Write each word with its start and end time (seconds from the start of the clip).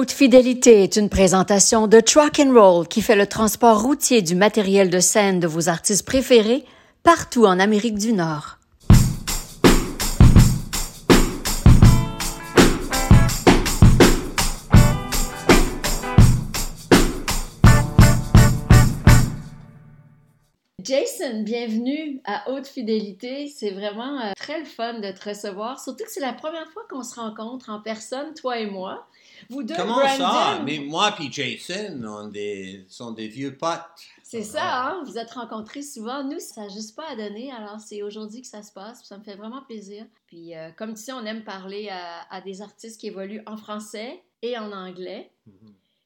Haute 0.00 0.12
Fidélité 0.12 0.82
est 0.82 0.96
une 0.96 1.10
présentation 1.10 1.86
de 1.86 2.00
Truck 2.00 2.38
and 2.38 2.54
Roll 2.54 2.88
qui 2.88 3.02
fait 3.02 3.16
le 3.16 3.26
transport 3.26 3.82
routier 3.82 4.22
du 4.22 4.34
matériel 4.34 4.88
de 4.88 4.98
scène 4.98 5.40
de 5.40 5.46
vos 5.46 5.68
artistes 5.68 6.06
préférés 6.06 6.64
partout 7.02 7.44
en 7.44 7.58
Amérique 7.58 7.98
du 7.98 8.14
Nord. 8.14 8.56
Jason, 20.82 21.42
bienvenue 21.42 22.22
à 22.24 22.50
Haute 22.50 22.66
Fidélité. 22.66 23.48
C'est 23.54 23.70
vraiment 23.70 24.18
euh, 24.18 24.32
très 24.34 24.60
le 24.60 24.64
fun 24.64 24.94
de 24.94 25.10
te 25.12 25.28
recevoir, 25.28 25.78
surtout 25.78 26.04
que 26.04 26.10
c'est 26.10 26.20
la 26.20 26.32
première 26.32 26.68
fois 26.70 26.84
qu'on 26.88 27.02
se 27.02 27.20
rencontre 27.20 27.68
en 27.68 27.80
personne, 27.80 28.32
toi 28.32 28.58
et 28.58 28.66
moi. 28.66 29.06
Vous 29.50 29.64
deux, 29.64 29.74
Comment 29.74 29.96
Brandon, 29.96 30.16
ça? 30.16 30.62
Mais 30.64 30.78
moi 30.78 31.14
et 31.20 31.30
Jason 31.30 32.02
on 32.04 32.28
des, 32.28 32.86
sont 32.88 33.10
des 33.10 33.28
vieux 33.28 33.56
potes. 33.56 33.80
C'est 34.22 34.44
ça, 34.44 34.86
hein? 34.86 35.02
vous 35.04 35.18
êtes 35.18 35.32
rencontrés 35.32 35.82
souvent. 35.82 36.22
Nous, 36.22 36.38
ça 36.38 36.62
n'a 36.62 36.68
juste 36.68 36.94
pas 36.94 37.08
à 37.10 37.16
donner, 37.16 37.50
alors 37.50 37.80
c'est 37.80 38.02
aujourd'hui 38.02 38.42
que 38.42 38.46
ça 38.46 38.62
se 38.62 38.72
passe, 38.72 39.00
puis 39.00 39.08
ça 39.08 39.18
me 39.18 39.24
fait 39.24 39.34
vraiment 39.34 39.62
plaisir. 39.62 40.06
Puis 40.28 40.54
euh, 40.54 40.70
comme 40.76 40.94
tu 40.94 41.02
sais, 41.02 41.12
on 41.12 41.24
aime 41.24 41.42
parler 41.42 41.88
à, 41.88 42.22
à 42.30 42.40
des 42.40 42.62
artistes 42.62 43.00
qui 43.00 43.08
évoluent 43.08 43.42
en 43.46 43.56
français 43.56 44.22
et 44.42 44.56
en 44.56 44.70
anglais. 44.70 45.32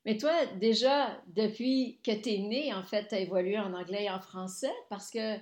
Mais 0.07 0.17
toi, 0.17 0.33
déjà, 0.61 1.19
depuis 1.29 1.99
que 2.03 2.13
tu 2.13 2.31
es 2.31 2.39
né, 2.39 2.75
en 2.75 2.83
fait, 2.83 3.09
tu 3.09 3.15
as 3.15 3.21
évolué 3.21 3.59
en 3.59 3.73
anglais 3.75 4.05
et 4.05 4.11
en 4.11 4.21
français 4.21 4.73
parce 4.91 5.11
que 5.11 5.37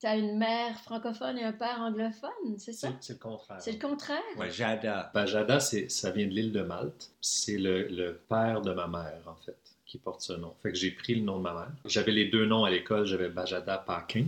tu 0.00 0.06
as 0.06 0.16
une 0.16 0.36
mère 0.38 0.78
francophone 0.80 1.38
et 1.38 1.44
un 1.44 1.52
père 1.52 1.80
anglophone, 1.80 2.58
c'est 2.58 2.72
ça? 2.72 2.88
C'est 3.00 3.06
c'est 3.08 3.12
le 3.14 3.18
contraire. 3.18 3.60
C'est 3.60 3.72
le 3.72 3.78
contraire? 3.78 4.20
Ouais, 4.36 4.50
Jada. 4.50 5.10
Bajada, 5.14 5.58
c'est- 5.60 5.90
ça 5.90 6.10
vient 6.10 6.26
de 6.26 6.32
l'île 6.32 6.52
de 6.52 6.62
Malte. 6.62 7.10
C'est 7.20 7.56
le, 7.58 7.88
le 7.88 8.20
père 8.28 8.60
de 8.62 8.72
ma 8.72 8.86
mère, 8.88 9.20
en 9.26 9.36
fait, 9.44 9.56
qui 9.86 9.98
porte 9.98 10.20
ce 10.20 10.34
nom. 10.34 10.54
Fait 10.62 10.70
que 10.72 10.76
j'ai 10.78 10.90
pris 10.90 11.14
le 11.14 11.22
nom 11.22 11.38
de 11.38 11.42
ma 11.42 11.54
mère. 11.54 11.70
J'avais 11.86 12.12
les 12.12 12.26
deux 12.26 12.44
noms 12.46 12.64
à 12.64 12.70
l'école. 12.70 13.06
J'avais 13.06 13.28
Bajada 13.30 13.78
Paquin. 13.78 14.26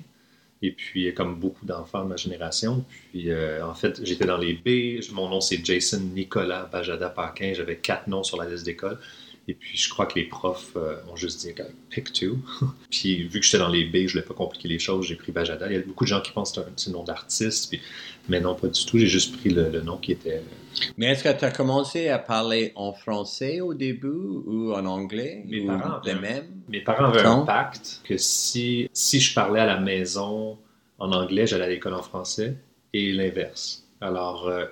Et 0.60 0.72
puis, 0.72 1.12
comme 1.14 1.38
beaucoup 1.38 1.64
d'enfants 1.66 2.02
de 2.02 2.08
ma 2.08 2.16
génération, 2.16 2.84
puis 3.10 3.30
euh, 3.30 3.64
en 3.64 3.74
fait, 3.74 4.04
j'étais 4.04 4.24
dans 4.24 4.38
les 4.38 4.54
B. 4.54 5.00
Mon 5.12 5.28
nom, 5.28 5.40
c'est 5.40 5.64
Jason 5.64 6.00
Nicolas 6.00 6.64
Bajada 6.64 7.10
Paquin. 7.10 7.52
J'avais 7.54 7.76
quatre 7.76 8.08
noms 8.08 8.24
sur 8.24 8.38
la 8.42 8.48
liste 8.50 8.64
d'école. 8.64 8.98
Et 9.50 9.54
puis, 9.54 9.78
je 9.78 9.88
crois 9.88 10.04
que 10.06 10.18
les 10.18 10.26
profs 10.26 10.72
euh, 10.76 10.96
ont 11.10 11.16
juste 11.16 11.40
dit, 11.40 11.54
pick 11.88 12.12
two. 12.12 12.36
puis, 12.90 13.24
vu 13.28 13.40
que 13.40 13.46
j'étais 13.46 13.58
dans 13.58 13.68
les 13.70 13.84
B, 13.84 14.06
je 14.06 14.12
voulais 14.12 14.24
pas 14.24 14.34
compliquer 14.34 14.68
les 14.68 14.78
choses, 14.78 15.06
j'ai 15.06 15.14
pris 15.16 15.32
Bajada. 15.32 15.66
Il 15.68 15.72
y 15.72 15.76
a 15.76 15.80
beaucoup 15.80 16.04
de 16.04 16.08
gens 16.10 16.20
qui 16.20 16.32
pensent 16.32 16.52
que 16.52 16.60
c'est 16.76 16.90
un, 16.90 16.92
un 16.92 16.96
nom 16.98 17.02
d'artiste, 17.04 17.70
puis- 17.70 17.80
mais 18.28 18.40
non, 18.40 18.54
pas 18.54 18.68
du 18.68 18.84
tout. 18.84 18.98
J'ai 18.98 19.06
juste 19.06 19.38
pris 19.38 19.48
le, 19.48 19.70
le 19.70 19.80
nom 19.80 19.96
qui 19.96 20.12
était 20.12 20.42
Mais 20.98 21.06
est-ce 21.06 21.24
que 21.24 21.32
tu 21.38 21.44
as 21.46 21.50
commencé 21.50 22.08
à 22.08 22.18
parler 22.18 22.72
en 22.74 22.92
français 22.92 23.62
au 23.62 23.72
début 23.72 24.08
ou 24.08 24.74
en 24.74 24.84
anglais? 24.84 25.44
Mes 25.46 25.60
ou 25.62 25.66
parents, 25.66 26.00
les 26.04 26.14
mêmes? 26.14 26.44
Mes 26.68 26.80
parents 26.82 27.06
avaient 27.06 27.22
un 27.22 27.40
pacte 27.46 28.02
que 28.04 28.18
si, 28.18 28.90
si 28.92 29.18
je 29.18 29.32
parlais 29.34 29.60
à 29.60 29.66
la 29.66 29.80
maison 29.80 30.58
en 30.98 31.10
anglais, 31.12 31.46
j'allais 31.46 31.64
à 31.64 31.68
l'école 31.70 31.94
en 31.94 32.02
français 32.02 32.54
et 32.92 33.12
l'inverse. 33.12 33.86
Alors, 34.02 34.46
euh, 34.46 34.66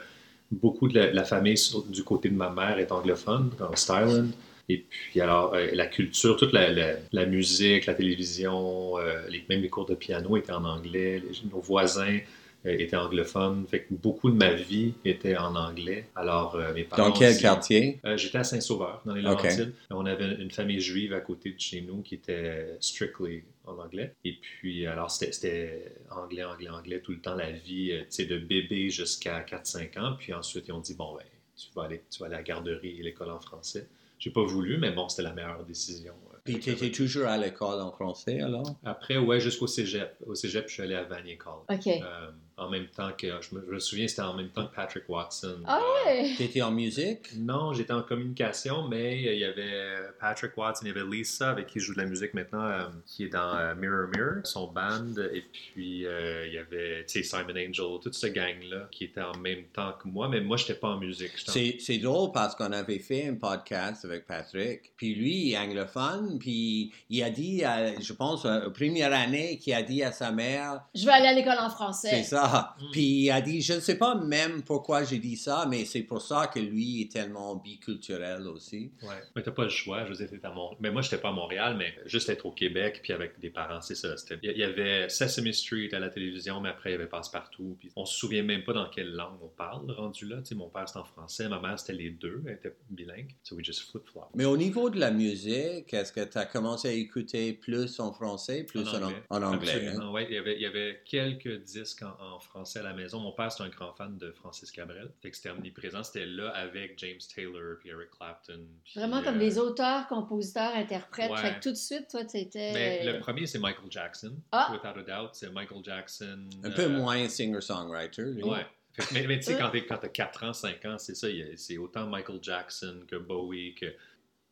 beaucoup 0.53 0.89
de 0.89 0.99
la, 0.99 1.13
la 1.13 1.25
famille 1.25 1.57
sur- 1.57 1.83
du 1.85 2.05
côté 2.05 2.29
de 2.29 2.35
ma 2.37 2.51
mère 2.51 2.79
est 2.79 2.93
anglophone, 2.93 3.51
en 3.59 3.75
Styland. 3.75 4.27
Et 4.69 4.79
puis, 4.79 5.21
alors, 5.21 5.55
euh, 5.55 5.69
la 5.73 5.87
culture, 5.87 6.37
toute 6.37 6.53
la, 6.53 6.71
la- 6.73 6.97
la 7.13 7.27
musique, 7.27 7.87
la 7.87 7.95
télévision, 7.95 8.99
euh, 8.99 9.27
les- 9.29 9.45
même 9.49 9.63
les 9.63 9.69
cours 9.69 9.87
de 9.87 9.95
piano 9.95 10.37
étaient 10.37 10.53
en 10.53 10.65
anglais. 10.65 11.21
Les- 11.21 11.49
nos 11.51 11.61
voisins 11.61 12.19
euh, 12.67 12.77
étaient 12.79 12.97
anglophones. 12.97 13.65
Fait 13.69 13.83
que 13.83 13.95
beaucoup 13.95 14.29
de 14.29 14.35
ma 14.37 14.53
vie 14.53 14.95
était 15.05 15.37
en 15.37 15.55
anglais. 15.55 16.09
Alors, 16.17 16.57
mes 16.75 16.83
parents 16.83 17.11
Dans 17.11 17.13
quel 17.17 17.31
aussi- 17.31 17.43
quartier? 17.43 18.01
J'étais 18.17 18.39
à 18.39 18.45
Saint-Sauveur, 18.45 19.03
dans 19.05 19.15
les. 19.15 19.23
Laurentides. 19.23 19.73
On 19.91 20.05
avait 20.05 20.35
une 20.43 20.51
famille 20.51 20.81
juive 20.81 21.13
à 21.13 21.21
côté 21.21 21.53
de 21.53 21.61
chez 21.61 21.83
nous 21.83 22.03
qui 22.03 22.17
était 22.17 22.75
strictly 22.81 23.45
en 23.67 23.79
anglais. 23.79 24.15
Et 24.25 24.33
puis, 24.33 24.85
alors, 24.87 25.13
c'était- 25.13 25.93
anglais, 26.11 26.43
anglais, 26.43 26.69
anglais 26.71 27.01
tout 27.01 27.13
le 27.13 27.21
temps, 27.21 27.37
la 27.37 27.53
vie, 27.53 27.93
tu 28.01 28.07
sais, 28.09 28.25
de 28.25 28.37
bébé 28.39 28.91
jusqu'à 28.91 29.41
4-5 29.43 29.97
ans. 29.97 30.17
Puis 30.19 30.35
ensuite, 30.35 30.65
ils 30.67 30.73
ont 30.73 30.81
dit, 30.81 30.95
bon, 30.97 31.15
ben, 31.15 31.23
tu 31.57 31.69
vas 31.77 31.85
aller, 31.85 32.03
tu 32.11 32.19
vas 32.19 32.27
aller 32.27 32.35
à 32.35 32.39
la 32.39 32.43
garderie 32.45 32.97
et 32.99 33.03
l'école 33.05 33.31
en 33.31 33.39
français. 33.41 33.87
J'ai 34.19 34.31
pas 34.31 34.45
voulu, 34.45 34.79
mais 34.79 34.91
bon, 34.93 35.09
c'était 35.09 35.23
la 35.23 35.33
meilleure 35.33 35.65
décision. 35.65 36.15
Puis 36.45 36.61
tu 36.61 36.71
étais 36.71 36.91
toujours 36.93 37.27
à 37.27 37.37
l'école 37.37 37.81
en 37.81 37.91
français 37.91 38.41
alors? 38.41 38.77
Après, 38.85 39.17
ouais, 39.19 39.41
jusqu'au 39.41 39.67
cégep. 39.67 40.17
Au 40.25 40.35
cégep, 40.35 40.69
je 40.69 40.75
suis 40.75 40.83
allé 40.83 40.95
à 40.95 41.03
Vanier 41.03 41.37
College. 41.37 41.65
OK. 41.69 41.87
Euh, 41.89 42.31
en 42.59 42.71
même 42.71 42.87
temps 42.87 43.11
que, 43.19 43.27
je 43.43 43.55
me, 43.55 43.63
je 43.69 43.75
me 43.75 43.79
souviens, 43.79 44.09
c'était 44.09 44.23
en 44.23 44.33
même 44.35 44.49
temps 44.49 44.67
que 44.67 44.75
Patrick 44.75 45.05
Watson. 45.09 45.59
Ah 45.67 45.79
Euh, 45.79 46.11
ouais! 46.23 46.33
Tu 46.37 46.43
étais 46.45 46.63
en 46.63 46.71
musique? 46.71 47.29
Non, 47.37 47.75
j'étais 47.75 47.93
en 47.93 48.03
communication, 48.03 48.89
mais 48.89 49.21
il 49.21 49.39
y 49.39 49.45
avait 49.45 49.97
Patrick 50.19 50.57
Watson, 50.57 50.87
il 50.87 50.89
y 50.89 50.91
avait 50.99 51.05
Lisa, 51.05 51.51
avec 51.51 51.67
qui 51.67 51.81
je 51.81 51.85
joue 51.87 51.95
de 51.95 51.99
la 52.01 52.07
musique 52.07 52.33
maintenant, 52.33 52.65
euh, 52.65 52.85
qui 53.05 53.25
est 53.25 53.29
dans 53.29 53.55
euh, 53.57 53.75
Mirror 53.75 54.09
Mirror, 54.15 54.41
son 54.45 54.69
band, 54.69 55.15
et 55.35 55.45
puis 55.53 56.07
euh, 56.07 56.47
il 56.47 56.55
y 56.55 56.59
avait 56.59 57.05
tu 57.07 57.23
sais, 57.23 57.23
Simon 57.23 57.51
Angel, 57.51 58.01
toute 58.03 58.15
cette 58.15 58.33
gang-là 58.33 58.89
qui 58.91 59.05
était 59.05 59.21
en 59.21 59.37
même 59.37 59.65
temps 59.75 59.93
que 60.03 60.09
moi, 60.09 60.29
mais 60.29 60.41
moi, 60.41 60.57
je 60.57 60.63
n'étais 60.63 60.75
pas 60.81 60.89
en 60.89 60.99
musique. 60.99 61.33
j'étais 61.37 61.53
C'est 61.53 61.77
c'est 61.81 61.99
drôle 61.99 62.33
parce 62.33 62.55
qu'on 62.55 62.73
avait 62.73 63.01
fait 63.01 63.29
un 63.29 63.35
podcast 63.35 64.05
avec 64.07 64.27
Patrick, 64.27 64.93
puis 64.97 65.15
lui, 65.15 65.49
il 65.49 65.53
est 65.53 65.59
anglophone, 65.59 66.39
puis 66.39 66.91
il 67.11 67.23
a 67.23 67.29
dit, 67.29 67.63
à- 67.65 68.01
je 68.01 68.13
pense, 68.15 68.47
première 68.75 69.13
année, 69.13 69.59
qu'il 69.59 69.75
a 69.75 69.83
dit 69.83 70.03
à 70.03 70.11
sa 70.13 70.33
mère, 70.33 70.81
Je 70.95 71.05
vais 71.05 71.13
aller 71.13 71.29
à 71.29 71.33
l'école 71.35 71.59
en 71.61 71.69
français. 71.69 72.09
c'est 72.11 72.23
ça. 72.25 72.46
Mm. 72.81 72.85
Puis 72.93 73.03
il 73.25 73.31
a 73.31 73.41
dit, 73.41 73.61
je 73.63 73.75
ne 73.75 73.81
sais 73.81 73.97
pas 73.99 74.15
même 74.15 74.63
pourquoi 74.63 75.05
j'ai 75.05 75.19
dit 75.19 75.37
ça, 75.37 75.67
mais 75.69 75.85
c'est 75.85 76.03
pour 76.03 76.23
ça 76.23 76.47
que 76.53 76.59
lui 76.61 77.03
est 77.03 77.13
tellement 77.13 77.57
biculturel 77.57 78.47
aussi. 78.49 78.91
Ouais. 79.03 79.23
Mais 79.35 79.43
t'as 79.43 79.51
pas 79.51 79.65
le 79.65 79.69
choix, 79.71 80.05
je 80.05 80.13
veux 80.13 80.27
dire, 80.27 80.29
à 80.43 80.51
Mont- 80.51 80.77
Mais 80.81 80.91
moi, 80.91 81.03
j'étais 81.03 81.19
pas 81.19 81.29
à 81.29 81.33
Montréal, 81.33 81.77
mais 81.79 81.95
juste 82.07 82.29
être 82.29 82.47
au 82.47 82.53
Québec, 82.53 83.01
puis 83.03 83.13
avec 83.13 83.39
des 83.41 83.51
parents, 83.51 83.81
c'est 83.81 83.95
ça. 83.95 84.17
c'était- 84.17 84.39
Il 84.43 84.57
y 84.59 84.63
avait 84.65 85.09
Sesame 85.09 85.53
Street 85.53 85.89
à 85.93 85.99
la 85.99 86.09
télévision, 86.09 86.61
mais 86.61 86.69
après, 86.71 86.91
il 86.91 86.93
y 86.93 86.97
avait 86.97 87.07
Passe-Partout. 87.07 87.77
Puis 87.79 87.91
on 87.97 88.05
se 88.05 88.17
souvient 88.19 88.43
même 88.43 88.65
pas 88.65 88.73
dans 88.73 88.89
quelle 88.89 89.13
langue 89.13 89.39
on 89.43 89.49
parle, 89.49 89.91
rendu 89.93 90.27
là. 90.27 90.37
Tu 90.39 90.47
sais, 90.47 90.55
mon 90.55 90.69
père, 90.69 90.89
c'était 90.89 91.01
en 91.01 91.05
français, 91.05 91.49
ma 91.49 91.61
mère, 91.61 91.79
c'était 91.79 91.93
les 91.95 92.11
deux, 92.11 92.43
elle 92.47 92.55
était 92.55 92.75
bilingue. 92.91 93.35
So 93.43 93.57
we 93.57 93.65
just 93.65 93.91
flip-flop. 93.91 94.27
Mais 94.35 94.45
au 94.45 94.57
niveau 94.57 94.91
de 94.91 94.99
la 94.99 95.11
musique, 95.11 95.93
est-ce 95.93 96.13
que 96.13 96.25
tu 96.25 96.39
as 96.39 96.47
commencé 96.47 96.89
à 96.89 96.93
écouter 96.93 97.53
plus 97.53 97.99
en 98.01 98.13
français, 98.13 98.65
plus 98.65 98.87
en, 98.89 99.11
en 99.31 99.43
anglais? 99.43 99.73
hein? 99.73 99.77
Absolument, 99.87 100.13
ouais. 100.13 100.27
il, 100.29 100.35
y 100.35 100.39
avait, 100.39 100.57
il 100.57 100.63
y 100.63 100.67
avait 100.67 101.01
quelques 101.05 101.63
disques 101.65 102.03
en, 102.03 102.35
en 102.35 102.36
français 102.43 102.79
à 102.81 102.83
la 102.83 102.93
maison. 102.93 103.21
Mon 103.21 103.33
père, 103.33 103.51
c'est 103.53 103.63
un 103.63 103.69
grand 103.69 103.93
fan 103.93 104.17
de 104.19 104.33
Francis 104.33 104.71
Cabrel. 104.71 105.11
Fait 105.23 105.31
que 105.31 105.37
c'était 105.37 105.51
omniprésent. 105.51 106.03
C'était 106.03 106.27
là 106.27 106.51
avec 106.51 106.99
James 106.99 107.19
Taylor, 107.35 107.77
puis 107.81 107.91
Eric 107.91 108.11
Clapton. 108.11 108.67
puis, 108.85 108.93
Vraiment 109.01 109.23
comme 109.23 109.37
euh, 109.37 109.39
des 109.39 109.59
auteurs, 109.59 110.07
compositeurs, 110.09 110.75
interprètes. 110.75 111.31
Ouais. 111.31 111.37
Fait 111.39 111.55
que 111.57 111.61
tout 111.63 111.71
de 111.71 111.77
suite, 111.77 112.09
toi, 112.11 112.25
tu 112.25 112.39
étais. 112.39 112.73
Mais 112.73 113.13
le 113.13 113.19
premier, 113.21 113.47
c'est 113.47 113.59
Michael 113.59 113.91
Jackson. 113.91 114.35
Ah! 114.53 114.71
Without 114.73 114.99
a 114.99 115.03
doubt, 115.23 115.31
c'est 115.35 115.51
Michael 115.51 115.83
Jackson. 115.85 116.49
Un 116.65 116.71
peu 116.71 116.83
euh, 116.83 116.89
moins 116.89 117.29
singer-songwriter, 117.29 118.23
lui. 118.23 118.43
Ouais. 118.43 118.67
Que- 118.93 119.03
mais, 119.15 119.27
mais 119.27 119.37
tu 119.39 119.45
sais, 119.47 119.57
quand 119.59 119.71
t'es- 119.71 119.85
quand 119.87 119.99
t'as 119.99 120.09
4 120.09 120.45
ans, 120.45 120.53
5 120.53 120.85
ans, 120.87 120.99
c'est 120.99 121.15
ça. 121.15 121.29
il 121.29 121.37
y 121.37 121.43
a- 121.43 121.57
C'est 121.57 121.79
autant 121.79 122.07
Michael 122.07 122.39
Jackson 122.43 123.01
que 123.07 123.17
Bowie, 123.17 123.75
que 123.75 123.95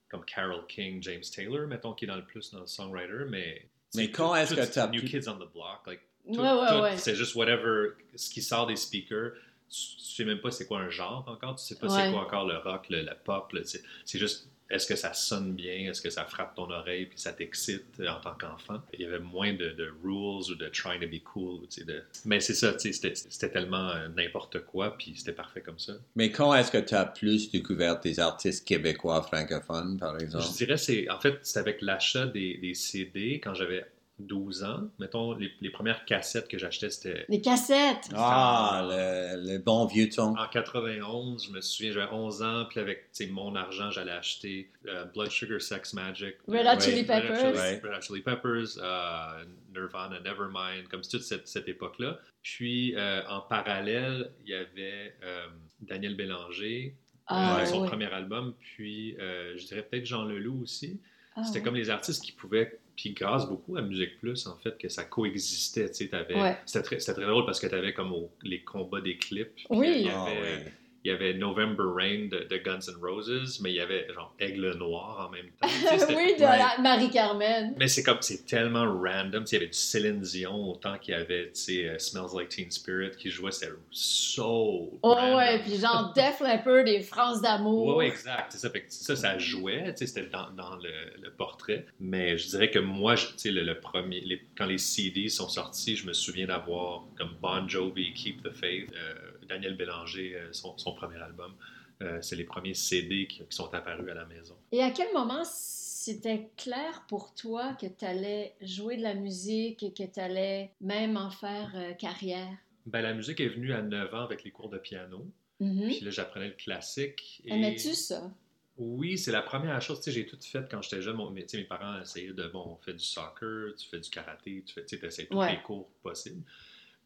comme 0.08 0.24
Carole 0.24 0.66
King, 0.68 1.02
James 1.02 1.22
Taylor, 1.34 1.66
mettons, 1.66 1.92
qui 1.94 2.04
est 2.04 2.08
dans 2.08 2.16
le 2.16 2.24
plus 2.24 2.50
dans 2.52 2.60
le 2.60 2.66
songwriter. 2.66 3.24
Mais, 3.28 3.66
Mais 3.96 4.10
quand 4.10 4.34
est-ce 4.36 4.54
que 4.54 4.72
t'as 4.72 4.86
New 4.88 5.02
Kids 5.02 5.28
on 5.28 5.34
the 5.36 5.50
Block, 5.52 5.86
like, 5.86 6.00
tout- 6.32 6.40
ouais, 6.40 6.68
tout, 6.68 6.82
ouais. 6.82 6.96
C'est 6.96 7.14
juste 7.14 7.34
whatever, 7.34 7.90
ce 8.14 8.30
qui 8.30 8.42
sort 8.42 8.66
des 8.66 8.76
speakers. 8.76 9.32
Tu 9.70 9.78
tu 9.98 10.22
sais 10.22 10.24
même 10.24 10.40
pas 10.40 10.52
c'est 10.52 10.66
quoi 10.66 10.78
un 10.80 10.90
genre 10.90 11.24
encore, 11.26 11.56
tu 11.56 11.64
sais 11.64 11.74
pas 11.74 11.88
Ouais. 11.88 12.04
c'est 12.04 12.12
quoi 12.12 12.20
encore 12.22 12.46
le 12.46 12.56
rock, 12.58 12.86
le, 12.90 13.02
la 13.02 13.14
pop. 13.16 13.52
le- 13.52 13.64
C'est 13.64 13.82
c'est 14.04 14.18
juste 14.18 14.48
est-ce 14.70 14.86
que 14.86 14.96
ça 14.96 15.12
sonne 15.12 15.52
bien, 15.54 15.90
est-ce 15.90 16.00
que 16.00 16.08
ça 16.10 16.24
frappe 16.24 16.54
ton 16.54 16.70
oreille 16.70 17.06
puis 17.06 17.18
ça 17.18 17.32
t'excite 17.32 18.00
en 18.00 18.18
tant 18.20 18.34
qu'enfant? 18.34 18.80
Il 18.94 19.00
y 19.00 19.04
avait 19.04 19.18
moins 19.18 19.52
de, 19.52 19.70
de 19.70 19.92
rules 20.02 20.50
ou 20.50 20.54
de 20.54 20.68
trying 20.68 21.00
to 21.00 21.06
be 21.08 21.22
cool. 21.22 21.60
tu 21.68 21.80
sais, 21.80 21.84
de... 21.84 22.02
Mais 22.24 22.40
c'est 22.40 22.54
ça, 22.54 22.72
tu 22.72 22.78
sais, 22.80 22.92
c'était 22.92 23.14
c'était 23.14 23.50
tellement 23.50 23.90
euh, 23.90 24.08
n'importe 24.08 24.60
quoi 24.64 24.96
puis 24.96 25.14
c'était 25.16 25.32
parfait 25.32 25.60
comme 25.60 25.78
ça. 25.78 25.94
Mais 26.16 26.30
quand 26.30 26.54
est-ce 26.54 26.70
que 26.70 26.78
tu 26.78 26.94
as 26.94 27.04
plus 27.06 27.50
découvert 27.50 28.00
des 28.00 28.20
artistes 28.20 28.64
québécois 28.66 29.22
francophones, 29.22 29.98
par 29.98 30.18
exemple? 30.20 30.44
Je 30.44 30.52
dirais 30.56 30.76
c'est 30.78 31.10
en 31.10 31.18
fait 31.20 31.38
c'est 31.42 31.58
avec 31.58 31.82
l'achat 31.82 32.26
des, 32.26 32.56
des 32.58 32.74
CD 32.74 33.40
quand 33.42 33.54
j'avais 33.54 33.84
12 34.20 34.62
ans. 34.64 34.82
Mettons 35.00 35.32
les, 35.34 35.50
les 35.60 35.70
premières 35.70 36.04
cassettes 36.04 36.46
que 36.48 36.56
j'achetais 36.56 36.88
c'était 36.90 37.24
Les 37.28 37.40
cassettes. 37.40 38.08
Ah, 38.14 38.86
le, 38.88 39.52
le 39.54 39.58
bon 39.58 39.86
vieux 39.86 40.08
ton. 40.08 40.36
En 40.36 40.48
91, 40.48 41.46
je 41.46 41.50
me 41.52 41.60
souviens, 41.60 41.92
j'avais 41.92 42.12
11 42.12 42.42
ans, 42.42 42.64
puis 42.70 42.78
avec 42.80 43.08
mon 43.30 43.54
argent, 43.56 43.90
j'allais 43.90 44.12
acheter 44.12 44.70
euh, 44.86 45.04
Blood 45.06 45.30
Sugar 45.30 45.60
Sex 45.60 45.94
Magic, 45.94 46.36
Red 46.46 46.66
Hot 46.66 46.80
Chili 46.80 47.02
Peppers. 47.04 47.54
Red 47.82 47.84
Hot 47.84 48.00
Chili 48.02 48.20
Peppers, 48.20 48.78
euh, 48.80 49.44
Nirvana, 49.74 50.20
Nevermind, 50.20 50.86
comme 50.88 51.00
toute 51.02 51.22
cette, 51.22 51.48
cette 51.48 51.68
époque-là. 51.68 52.18
Puis 52.42 52.94
euh, 52.96 53.20
en 53.28 53.40
parallèle, 53.40 54.30
il 54.44 54.50
y 54.50 54.54
avait 54.54 55.14
euh, 55.24 55.46
Daniel 55.80 56.14
Bélanger, 56.14 56.94
Ah, 57.26 57.58
euh, 57.60 57.66
son 57.66 57.82
ouais. 57.82 57.88
premier 57.88 58.12
album, 58.12 58.54
puis 58.60 59.16
euh, 59.18 59.54
je 59.56 59.66
dirais 59.66 59.82
peut-être 59.82 60.06
Jean 60.06 60.24
Leloup 60.24 60.62
aussi. 60.62 61.00
Ah, 61.36 61.42
C'était 61.42 61.58
ouais. 61.58 61.64
comme 61.64 61.74
les 61.74 61.90
artistes 61.90 62.22
qui 62.22 62.30
pouvaient, 62.32 62.78
puis 62.96 63.12
grâce 63.12 63.48
beaucoup 63.48 63.76
à 63.76 63.82
Musique 63.82 64.18
Plus, 64.20 64.46
en 64.46 64.56
fait, 64.56 64.76
que 64.78 64.88
ça 64.88 65.04
coexistait. 65.04 65.88
Tu 65.88 65.94
sais, 65.94 66.08
t'avais- 66.08 66.40
Ouais. 66.40 66.56
C'était 66.66 66.82
très, 66.82 67.00
c'était 67.00 67.14
très 67.14 67.26
drôle 67.26 67.44
parce 67.46 67.60
que 67.60 67.66
tu 67.66 67.74
avais 67.74 67.92
comme 67.92 68.12
au- 68.12 68.30
les 68.42 68.60
combats 68.62 69.00
des 69.00 69.16
clips. 69.16 69.60
Oui. 69.70 69.92
Il 70.00 70.06
y 70.06 70.10
Ah, 70.10 70.24
ouais. 70.26 70.72
Il 71.04 71.10
y 71.10 71.14
avait 71.14 71.34
November 71.34 71.84
Rain 71.94 72.28
de, 72.30 72.46
de 72.48 72.56
Guns 72.56 72.80
N' 72.88 72.96
Roses, 73.02 73.60
mais 73.62 73.70
il 73.70 73.76
y 73.76 73.80
avait 73.80 74.06
genre 74.12 74.34
Aigle 74.40 74.74
Noir 74.78 75.26
en 75.28 75.30
même 75.30 75.50
temps. 75.60 75.68
Tu 75.68 75.86
sais, 75.86 75.98
c'était- 75.98 76.14
oui, 76.16 76.34
de 76.36 76.42
Ouais. 76.44 76.58
la 76.58 76.76
Marie-Carmen. 76.80 77.74
mais 77.76 77.88
c'est 77.88 78.02
comme, 78.02 78.18
c'est 78.22 78.46
tellement 78.46 78.84
random. 78.84 79.44
Tu 79.44 79.48
sais, 79.50 79.56
Il 79.56 79.58
y 79.58 79.62
avait 79.62 79.66
du 79.70 79.78
Céline 79.78 80.20
Dion 80.20 80.70
autant 80.70 80.96
qu'il 80.98 81.12
y 81.12 81.16
avait, 81.16 81.46
tu 81.52 81.60
sais, 81.60 81.88
euh, 81.88 81.98
Smells 81.98 82.34
Like 82.36 82.48
Teen 82.48 82.70
Spirit 82.70 83.10
qui 83.18 83.30
jouait, 83.30 83.50
c'était 83.52 83.72
so 83.90 84.98
Oh 85.02 85.14
random. 85.14 85.36
ouais, 85.36 85.58
puis 85.62 85.76
genre 85.78 86.12
Def 86.16 86.40
Leppard 86.40 86.86
et 86.86 87.00
France 87.02 87.40
d'amour. 87.42 87.96
Oui, 87.96 88.06
exact. 88.06 88.46
C'est 88.52 88.58
ça. 88.58 88.70
Fait 88.70 88.80
que 88.82 88.86
ça, 88.92 89.16
ça 89.16 89.38
jouait, 89.38 89.92
tu 89.92 89.98
sais, 89.98 90.06
c'était 90.06 90.28
dans, 90.30 90.50
dans 90.50 90.76
le, 90.76 90.90
le 91.22 91.30
portrait. 91.30 91.86
Mais 92.00 92.36
je 92.38 92.48
dirais 92.48 92.70
que 92.70 92.78
moi, 92.78 93.14
je- 93.16 93.26
tu 93.28 93.32
sais, 93.36 93.50
le, 93.50 93.62
le 93.62 93.78
premier, 93.78 94.20
les- 94.20 94.42
quand 94.56 94.66
les 94.66 94.78
CD 94.78 95.28
sont 95.28 95.48
sortis, 95.48 95.96
je 95.96 96.06
me 96.06 96.12
souviens 96.12 96.46
d'avoir 96.46 97.04
comme 97.18 97.34
Bon 97.40 97.68
Jovi, 97.68 98.12
Keep 98.14 98.42
the 98.42 98.50
Faith, 98.52 98.90
euh, 98.94 99.14
Daniel 99.46 99.76
Bélanger, 99.76 100.34
euh, 100.36 100.52
son, 100.52 100.76
son 100.78 100.94
premier 100.94 101.18
album. 101.18 101.54
Euh, 102.02 102.20
c'est 102.20 102.36
les 102.36 102.44
premiers 102.44 102.74
CD 102.74 103.26
qui, 103.26 103.38
qui 103.38 103.56
sont 103.56 103.72
apparus 103.72 104.10
à 104.10 104.14
la 104.14 104.24
maison. 104.26 104.56
Et 104.72 104.82
à 104.82 104.90
quel 104.90 105.12
moment 105.12 105.44
c'était 105.44 106.50
clair 106.56 107.04
pour 107.08 107.34
toi 107.34 107.74
que 107.80 107.86
tu 107.86 108.04
allais 108.04 108.54
jouer 108.60 108.96
de 108.96 109.02
la 109.02 109.14
musique 109.14 109.82
et 109.82 109.92
que 109.92 110.02
tu 110.02 110.20
allais 110.20 110.72
même 110.80 111.16
en 111.16 111.30
faire 111.30 111.72
euh, 111.74 111.92
carrière? 111.92 112.56
Ben, 112.86 113.00
la 113.00 113.14
musique 113.14 113.40
est 113.40 113.48
venue 113.48 113.72
à 113.72 113.80
9 113.80 114.12
ans 114.12 114.24
avec 114.24 114.44
les 114.44 114.50
cours 114.50 114.68
de 114.68 114.78
piano. 114.78 115.24
Mhm. 115.60 115.86
Puis 115.86 116.00
là, 116.00 116.10
j'apprenais 116.10 116.48
le 116.48 116.54
classique. 116.54 117.40
Et... 117.44 117.54
Aimais-tu 117.54 117.94
ça? 117.94 118.30
Oui, 118.76 119.16
c'est 119.16 119.30
la 119.30 119.42
première 119.42 119.80
chose. 119.80 120.00
Tu 120.00 120.04
sais, 120.04 120.12
j'ai 120.12 120.26
tout 120.26 120.38
fait 120.42 120.68
quand 120.68 120.82
j'étais 120.82 121.00
jeune. 121.00 121.16
Mon- 121.16 121.34
sais, 121.46 121.58
mes 121.58 121.64
parents 121.64 122.00
essayaient 122.00 122.32
de, 122.32 122.48
bon, 122.48 122.64
on 122.66 122.76
fait 122.84 122.92
du 122.92 123.04
soccer, 123.04 123.74
tu 123.76 123.88
fais 123.88 124.00
du 124.00 124.10
karaté, 124.10 124.64
tu 124.66 124.74
fais, 124.74 124.84
tu 124.84 124.98
sais, 125.10 125.26
tous 125.26 125.40
les 125.42 125.62
cours 125.62 125.88
possibles. 126.02 126.42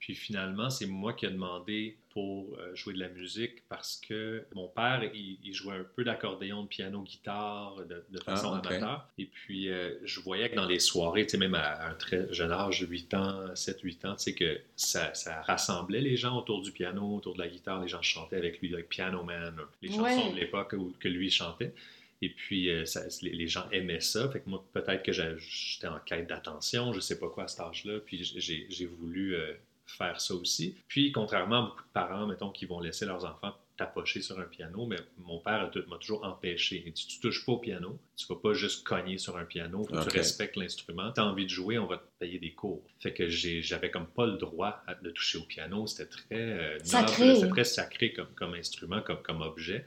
Puis 0.00 0.14
finalement, 0.14 0.70
c'est 0.70 0.86
moi 0.86 1.12
qui 1.12 1.26
ai 1.26 1.30
demandé 1.30 1.96
pour 2.10 2.56
euh, 2.58 2.74
jouer 2.74 2.94
de 2.94 3.00
la 3.00 3.08
musique 3.08 3.62
parce 3.68 3.96
que 3.96 4.44
mon 4.54 4.68
père, 4.68 5.02
il, 5.12 5.38
il 5.44 5.52
jouait 5.52 5.74
un 5.74 5.84
peu 5.96 6.04
d'accordéon, 6.04 6.62
de 6.62 6.68
piano, 6.68 7.02
guitare, 7.02 7.76
de, 7.84 8.04
de 8.08 8.20
façon 8.20 8.52
Ah, 8.54 8.58
ok. 8.58 8.66
amateur. 8.66 9.08
Et 9.18 9.26
puis, 9.26 9.68
euh, 9.68 9.94
je 10.04 10.20
voyais 10.20 10.50
que 10.50 10.54
dans 10.56 10.66
les 10.66 10.78
soirées, 10.78 11.24
tu 11.26 11.32
sais, 11.32 11.38
même 11.38 11.54
à 11.56 11.88
un 11.88 11.94
très 11.94 12.32
jeune 12.32 12.52
âge, 12.52 12.86
8 12.88 13.14
ans, 13.14 13.52
7-8 13.54 14.06
ans, 14.06 14.14
tu 14.14 14.22
sais, 14.24 14.34
que 14.34 14.60
ça, 14.76 15.12
ça 15.14 15.42
rassemblait 15.42 16.00
les 16.00 16.16
gens 16.16 16.38
autour 16.38 16.62
du 16.62 16.70
piano, 16.72 17.16
autour 17.16 17.34
de 17.34 17.40
la 17.40 17.48
guitare. 17.48 17.82
Les 17.82 17.88
gens 17.88 18.02
chantaient 18.02 18.36
avec 18.36 18.60
lui, 18.60 18.68
like 18.68 18.88
Piano 18.88 19.22
Man, 19.24 19.56
les 19.82 19.88
chansons 19.88 20.02
Ouais. 20.02 20.32
de 20.32 20.36
l'époque 20.36 20.74
que 21.00 21.08
lui 21.08 21.30
chantait. 21.30 21.74
Et 22.22 22.28
puis, 22.30 22.68
euh, 22.70 22.84
ça- 22.84 23.04
les, 23.22 23.30
les 23.30 23.46
gens 23.46 23.68
aimaient 23.70 24.00
ça. 24.00 24.28
Fait 24.28 24.40
que 24.40 24.48
moi, 24.50 24.64
peut-être 24.72 25.04
que 25.04 25.12
j'étais 25.12 25.86
en 25.86 26.00
quête 26.00 26.26
d'attention, 26.28 26.92
je 26.92 26.98
sais 27.00 27.18
pas 27.18 27.28
quoi 27.28 27.44
à 27.44 27.48
cet 27.48 27.60
âge-là. 27.60 28.00
Puis, 28.04 28.24
j'ai 28.24 28.66
j'ai 28.68 28.86
voulu 28.86 29.36
euh, 29.36 29.52
faire 29.88 30.20
ça 30.20 30.34
aussi. 30.34 30.76
Puis, 30.88 31.12
contrairement 31.12 31.58
à 31.58 31.62
beaucoup 31.68 31.82
de 31.82 31.92
parents, 31.92 32.26
mettons, 32.26 32.50
qui 32.50 32.66
vont 32.66 32.80
laisser 32.80 33.06
leurs 33.06 33.24
enfants 33.24 33.54
tapocher 33.76 34.20
sur 34.22 34.36
un 34.40 34.44
piano, 34.44 34.86
mais 34.86 34.96
mon 35.18 35.38
père 35.38 35.70
m'a 35.88 35.98
toujours 35.98 36.24
empêché. 36.24 36.82
Il 36.84 36.92
dit, 36.92 37.06
tu 37.06 37.20
touches 37.20 37.46
pas 37.46 37.52
au 37.52 37.58
piano, 37.58 37.96
tu 38.16 38.26
vas 38.26 38.34
pas 38.34 38.52
juste 38.52 38.84
cogner 38.84 39.18
sur 39.18 39.36
un 39.36 39.44
piano, 39.44 39.86
tu 39.88 39.94
respectes 40.08 40.56
l'instrument. 40.56 41.12
Tu 41.12 41.20
as 41.20 41.24
envie 41.24 41.44
de 41.44 41.50
jouer, 41.50 41.78
on 41.78 41.86
va 41.86 41.98
te 41.98 42.02
payer 42.18 42.40
des 42.40 42.50
cours. 42.52 42.82
Fait 42.98 43.12
que 43.14 43.28
j'ai- 43.28 43.62
j'avais 43.62 43.90
comme 43.92 44.08
pas 44.08 44.26
le 44.26 44.32
droit 44.36 44.82
de 45.00 45.10
toucher 45.10 45.38
au 45.38 45.44
piano. 45.44 45.86
C'était 45.86 46.10
très 46.10 46.24
euh, 46.34 46.72
noble, 46.72 46.86
Sacré. 46.86 47.34
c'était 47.36 47.48
très 47.50 47.64
sacré 47.64 48.12
comme, 48.12 48.34
comme 48.34 48.54
instrument, 48.54 49.00
comme, 49.00 49.22
comme 49.22 49.42
objet. 49.42 49.86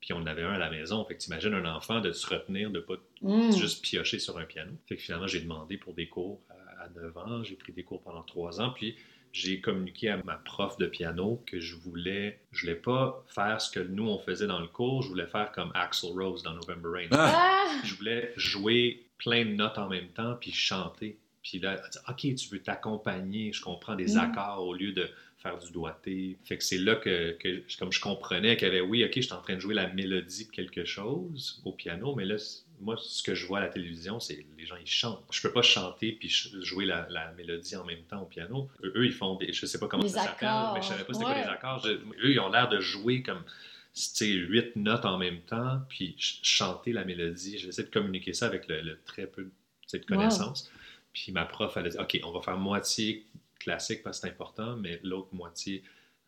Puis 0.00 0.12
on 0.12 0.18
en 0.18 0.26
avait 0.26 0.42
un 0.44 0.52
à 0.52 0.58
la 0.58 0.70
maison. 0.70 1.04
Fait 1.04 1.14
que 1.16 1.20
t'imagines 1.20 1.54
un 1.54 1.64
enfant 1.74 2.00
de 2.00 2.12
se 2.12 2.26
retenir, 2.28 2.70
de 2.70 2.78
pas 2.78 2.94
Mm. 3.22 3.52
juste 3.56 3.82
piocher 3.84 4.20
sur 4.20 4.38
un 4.38 4.44
piano. 4.44 4.70
Fait 4.88 4.96
que 4.96 5.02
finalement, 5.02 5.26
j'ai 5.26 5.40
demandé 5.40 5.76
pour 5.78 5.94
des 5.94 6.08
cours 6.08 6.40
à, 6.48 6.84
à 6.84 6.88
9 6.90 7.16
ans. 7.16 7.42
J'ai 7.42 7.56
pris 7.56 7.72
des 7.72 7.82
cours 7.82 8.02
pendant 8.02 8.22
3 8.22 8.60
ans. 8.60 8.70
Puis 8.70 8.96
j'ai 9.32 9.60
communiqué 9.60 10.10
à 10.10 10.18
ma 10.24 10.34
prof 10.36 10.76
de 10.78 10.86
piano 10.86 11.42
que 11.46 11.58
je 11.58 11.74
voulais, 11.76 12.40
je 12.52 12.62
voulais 12.62 12.74
pas 12.76 13.24
faire 13.28 13.60
ce 13.60 13.70
que 13.70 13.80
nous 13.80 14.06
on 14.08 14.18
faisait 14.18 14.46
dans 14.46 14.60
le 14.60 14.66
cours. 14.68 15.02
Je 15.02 15.08
voulais 15.08 15.26
faire 15.26 15.52
comme 15.52 15.70
Axl 15.74 16.06
Rose 16.06 16.42
dans 16.42 16.52
November 16.54 16.88
Rain. 16.92 17.08
Ah! 17.12 17.32
Ah! 17.34 17.80
Je 17.84 17.94
voulais 17.94 18.32
jouer 18.36 19.06
plein 19.18 19.44
de 19.44 19.50
notes 19.52 19.78
en 19.78 19.88
même 19.88 20.08
temps 20.08 20.36
puis 20.40 20.52
chanter. 20.52 21.18
Puis 21.42 21.58
là, 21.58 21.80
elle 21.82 21.90
dit, 21.90 21.98
OK, 22.08 22.36
tu 22.36 22.48
veux 22.54 22.62
t'accompagner, 22.62 23.52
je 23.52 23.62
comprends 23.62 23.94
des 23.96 24.14
Mm. 24.14 24.18
accords 24.18 24.64
au 24.66 24.74
lieu 24.74 24.92
de 24.92 25.08
faire 25.38 25.58
du 25.58 25.72
doigté. 25.72 26.36
Fait 26.44 26.56
que 26.56 26.62
c'est 26.62 26.78
là 26.78 26.94
que, 26.94 27.32
que 27.32 27.62
comme 27.78 27.90
je 27.90 28.00
comprenais 28.00 28.56
qu'il 28.56 28.68
y 28.68 28.70
avait, 28.70 28.80
oui, 28.80 29.02
OK, 29.04 29.12
je 29.16 29.22
suis 29.22 29.32
en 29.32 29.40
train 29.40 29.54
de 29.56 29.60
jouer 29.60 29.74
la 29.74 29.88
mélodie 29.88 30.46
de 30.46 30.50
quelque 30.52 30.84
chose 30.84 31.60
au 31.64 31.72
piano, 31.72 32.14
mais 32.14 32.24
là, 32.24 32.36
moi, 32.82 32.96
ce 32.98 33.22
que 33.22 33.34
je 33.34 33.46
vois 33.46 33.58
à 33.58 33.60
la 33.62 33.68
télévision, 33.68 34.20
c'est 34.20 34.44
les 34.58 34.66
gens, 34.66 34.76
ils 34.76 34.86
chantent. 34.86 35.24
Je 35.30 35.40
peux 35.40 35.52
pas 35.52 35.62
chanter 35.62 36.12
puis 36.12 36.28
jouer 36.28 36.84
la, 36.84 37.06
la 37.08 37.32
mélodie 37.32 37.76
en 37.76 37.84
même 37.84 38.02
temps 38.02 38.22
au 38.22 38.26
piano. 38.26 38.68
Eux, 38.84 38.92
eux, 38.96 39.06
ils 39.06 39.12
font 39.12 39.36
des, 39.36 39.52
je 39.52 39.64
sais 39.66 39.78
pas 39.78 39.88
comment 39.88 40.02
Les 40.02 40.10
ça 40.10 40.24
s'appelle, 40.24 40.48
mais 40.74 40.82
je 40.82 40.88
savais 40.88 41.04
pas 41.04 41.12
c'était 41.14 41.24
quoi 41.24 41.34
les 41.34 41.42
accords. 41.48 41.78
Je- 41.84 41.90
eux, 41.92 42.30
ils 42.32 42.40
ont 42.40 42.50
l'air 42.50 42.68
de 42.68 42.80
jouer 42.80 43.22
comme 43.22 43.42
tu 43.94 44.00
sais, 44.02 44.26
huit 44.28 44.74
notes 44.76 45.04
en 45.04 45.18
même 45.18 45.40
temps, 45.42 45.80
puis 45.88 46.14
ch- 46.18 46.40
chanter 46.42 46.92
la 46.92 47.04
mélodie. 47.04 47.58
J'essaie 47.58 47.82
de 47.84 47.90
communiquer 47.90 48.32
ça 48.32 48.46
avec 48.46 48.66
le, 48.68 48.80
le 48.80 48.98
très 49.04 49.26
peu 49.26 49.44
de, 49.44 49.50
Wow. 49.98 50.06
connaissances. 50.06 50.70
Puis 51.12 51.30
ma 51.32 51.44
prof, 51.44 51.76
elle 51.76 51.86
a 51.86 51.90
dit 51.90 51.98
OK, 51.98 52.20
on 52.24 52.32
va 52.32 52.40
faire 52.40 52.56
moitié 52.56 53.26
classique 53.58 54.02
parce 54.02 54.18
que 54.20 54.26
c'est 54.26 54.32
important, 54.32 54.76
mais 54.76 54.98
l'autre 55.02 55.28
moitié, 55.32 55.82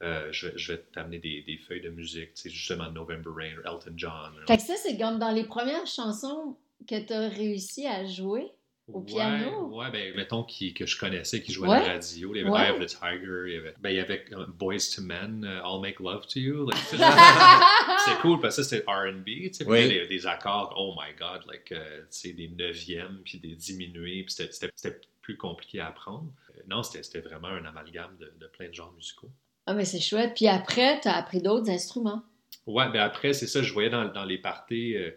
euh, 0.04 0.28
je, 0.32 0.46
vais- 0.48 0.58
je 0.58 0.72
vais 0.72 0.78
t'amener 0.92 1.18
des, 1.18 1.42
des 1.42 1.56
feuilles 1.58 1.80
de 1.80 1.90
musique, 1.90 2.34
tu 2.34 2.42
sais, 2.42 2.50
justement 2.50 2.90
November 2.90 3.30
Rain, 3.34 3.56
Elton 3.64 3.94
John. 3.96 4.32
Fait 4.46 4.56
que 4.58 4.62
ça, 4.62 4.74
c'est 4.76 4.96
comme 4.98 5.18
dans 5.18 5.30
les 5.32 5.44
premières 5.44 5.86
chansons 5.86 6.56
que 6.88 7.00
tu 7.04 7.12
as 7.12 7.28
réussi 7.28 7.86
à 7.86 8.04
jouer. 8.06 8.46
Au 8.86 8.98
Ouais, 8.98 9.06
piano? 9.06 9.74
Ouais, 9.74 9.90
ben, 9.90 10.14
mettons 10.14 10.44
qui, 10.44 10.74
que 10.74 10.84
je 10.84 10.98
connaissais, 10.98 11.40
qui 11.42 11.54
jouait 11.54 11.68
Ouais. 11.70 11.76
à 11.78 11.80
la 11.86 11.92
radio. 11.94 12.34
Il 12.34 12.38
y 12.38 12.40
avait 12.42 12.50
Ouais. 12.50 12.66
Eye 12.66 12.70
of 12.72 12.80
the 12.80 12.86
Tiger, 12.86 13.44
il 13.46 13.52
y 13.54 13.56
avait, 13.56 13.74
ben, 13.80 13.88
il 13.88 13.96
y 13.96 13.98
avait 13.98 14.26
euh, 14.34 14.44
Boys 14.46 14.76
to 14.94 15.00
Men, 15.00 15.42
euh, 15.42 15.62
I'll 15.64 15.80
Make 15.80 16.00
Love 16.00 16.26
to 16.26 16.38
You. 16.38 16.66
Like, 16.68 16.78
c'est- 16.88 16.98
c'est 18.04 18.20
cool 18.20 18.40
parce 18.40 18.56
que 18.56 18.62
ça, 18.62 18.68
c'était 18.68 18.84
RB. 18.86 19.24
Tu 19.24 19.54
sais, 19.54 19.64
Oui. 19.66 19.88
des, 19.88 20.06
des 20.06 20.26
accords, 20.26 20.74
oh 20.76 20.94
my 21.00 21.14
god, 21.18 21.46
like, 21.50 21.72
euh, 21.72 22.00
tu 22.02 22.06
sais, 22.10 22.32
des 22.34 22.48
neuvièmes, 22.48 23.22
puis 23.24 23.38
des 23.38 23.54
diminués, 23.54 24.22
puis 24.24 24.34
c'était- 24.34 25.00
plus 25.22 25.38
compliqué 25.38 25.80
à 25.80 25.86
apprendre. 25.88 26.30
Euh, 26.50 26.60
non, 26.68 26.82
c'était 26.82 27.02
c'était 27.02 27.26
vraiment 27.26 27.48
un 27.48 27.64
amalgame 27.64 28.14
de, 28.20 28.30
de 28.38 28.46
plein 28.48 28.68
de 28.68 28.74
genres 28.74 28.92
musicaux. 28.92 29.30
Ah, 29.66 29.74
mais 29.74 29.84
c'est 29.84 30.00
chouette. 30.00 30.32
Puis 30.34 30.46
après, 30.46 31.00
tu 31.00 31.08
as 31.08 31.16
appris 31.16 31.40
d'autres 31.40 31.70
instruments. 31.70 32.22
Ouais, 32.66 32.88
ben 32.90 33.00
après, 33.00 33.32
c'est 33.32 33.46
ça, 33.46 33.62
je 33.62 33.72
voyais 33.72 33.90
dans, 33.90 34.06
dans 34.06 34.24
les 34.24 34.38
parties, 34.38 34.96
euh, 34.96 35.10
tu 35.10 35.16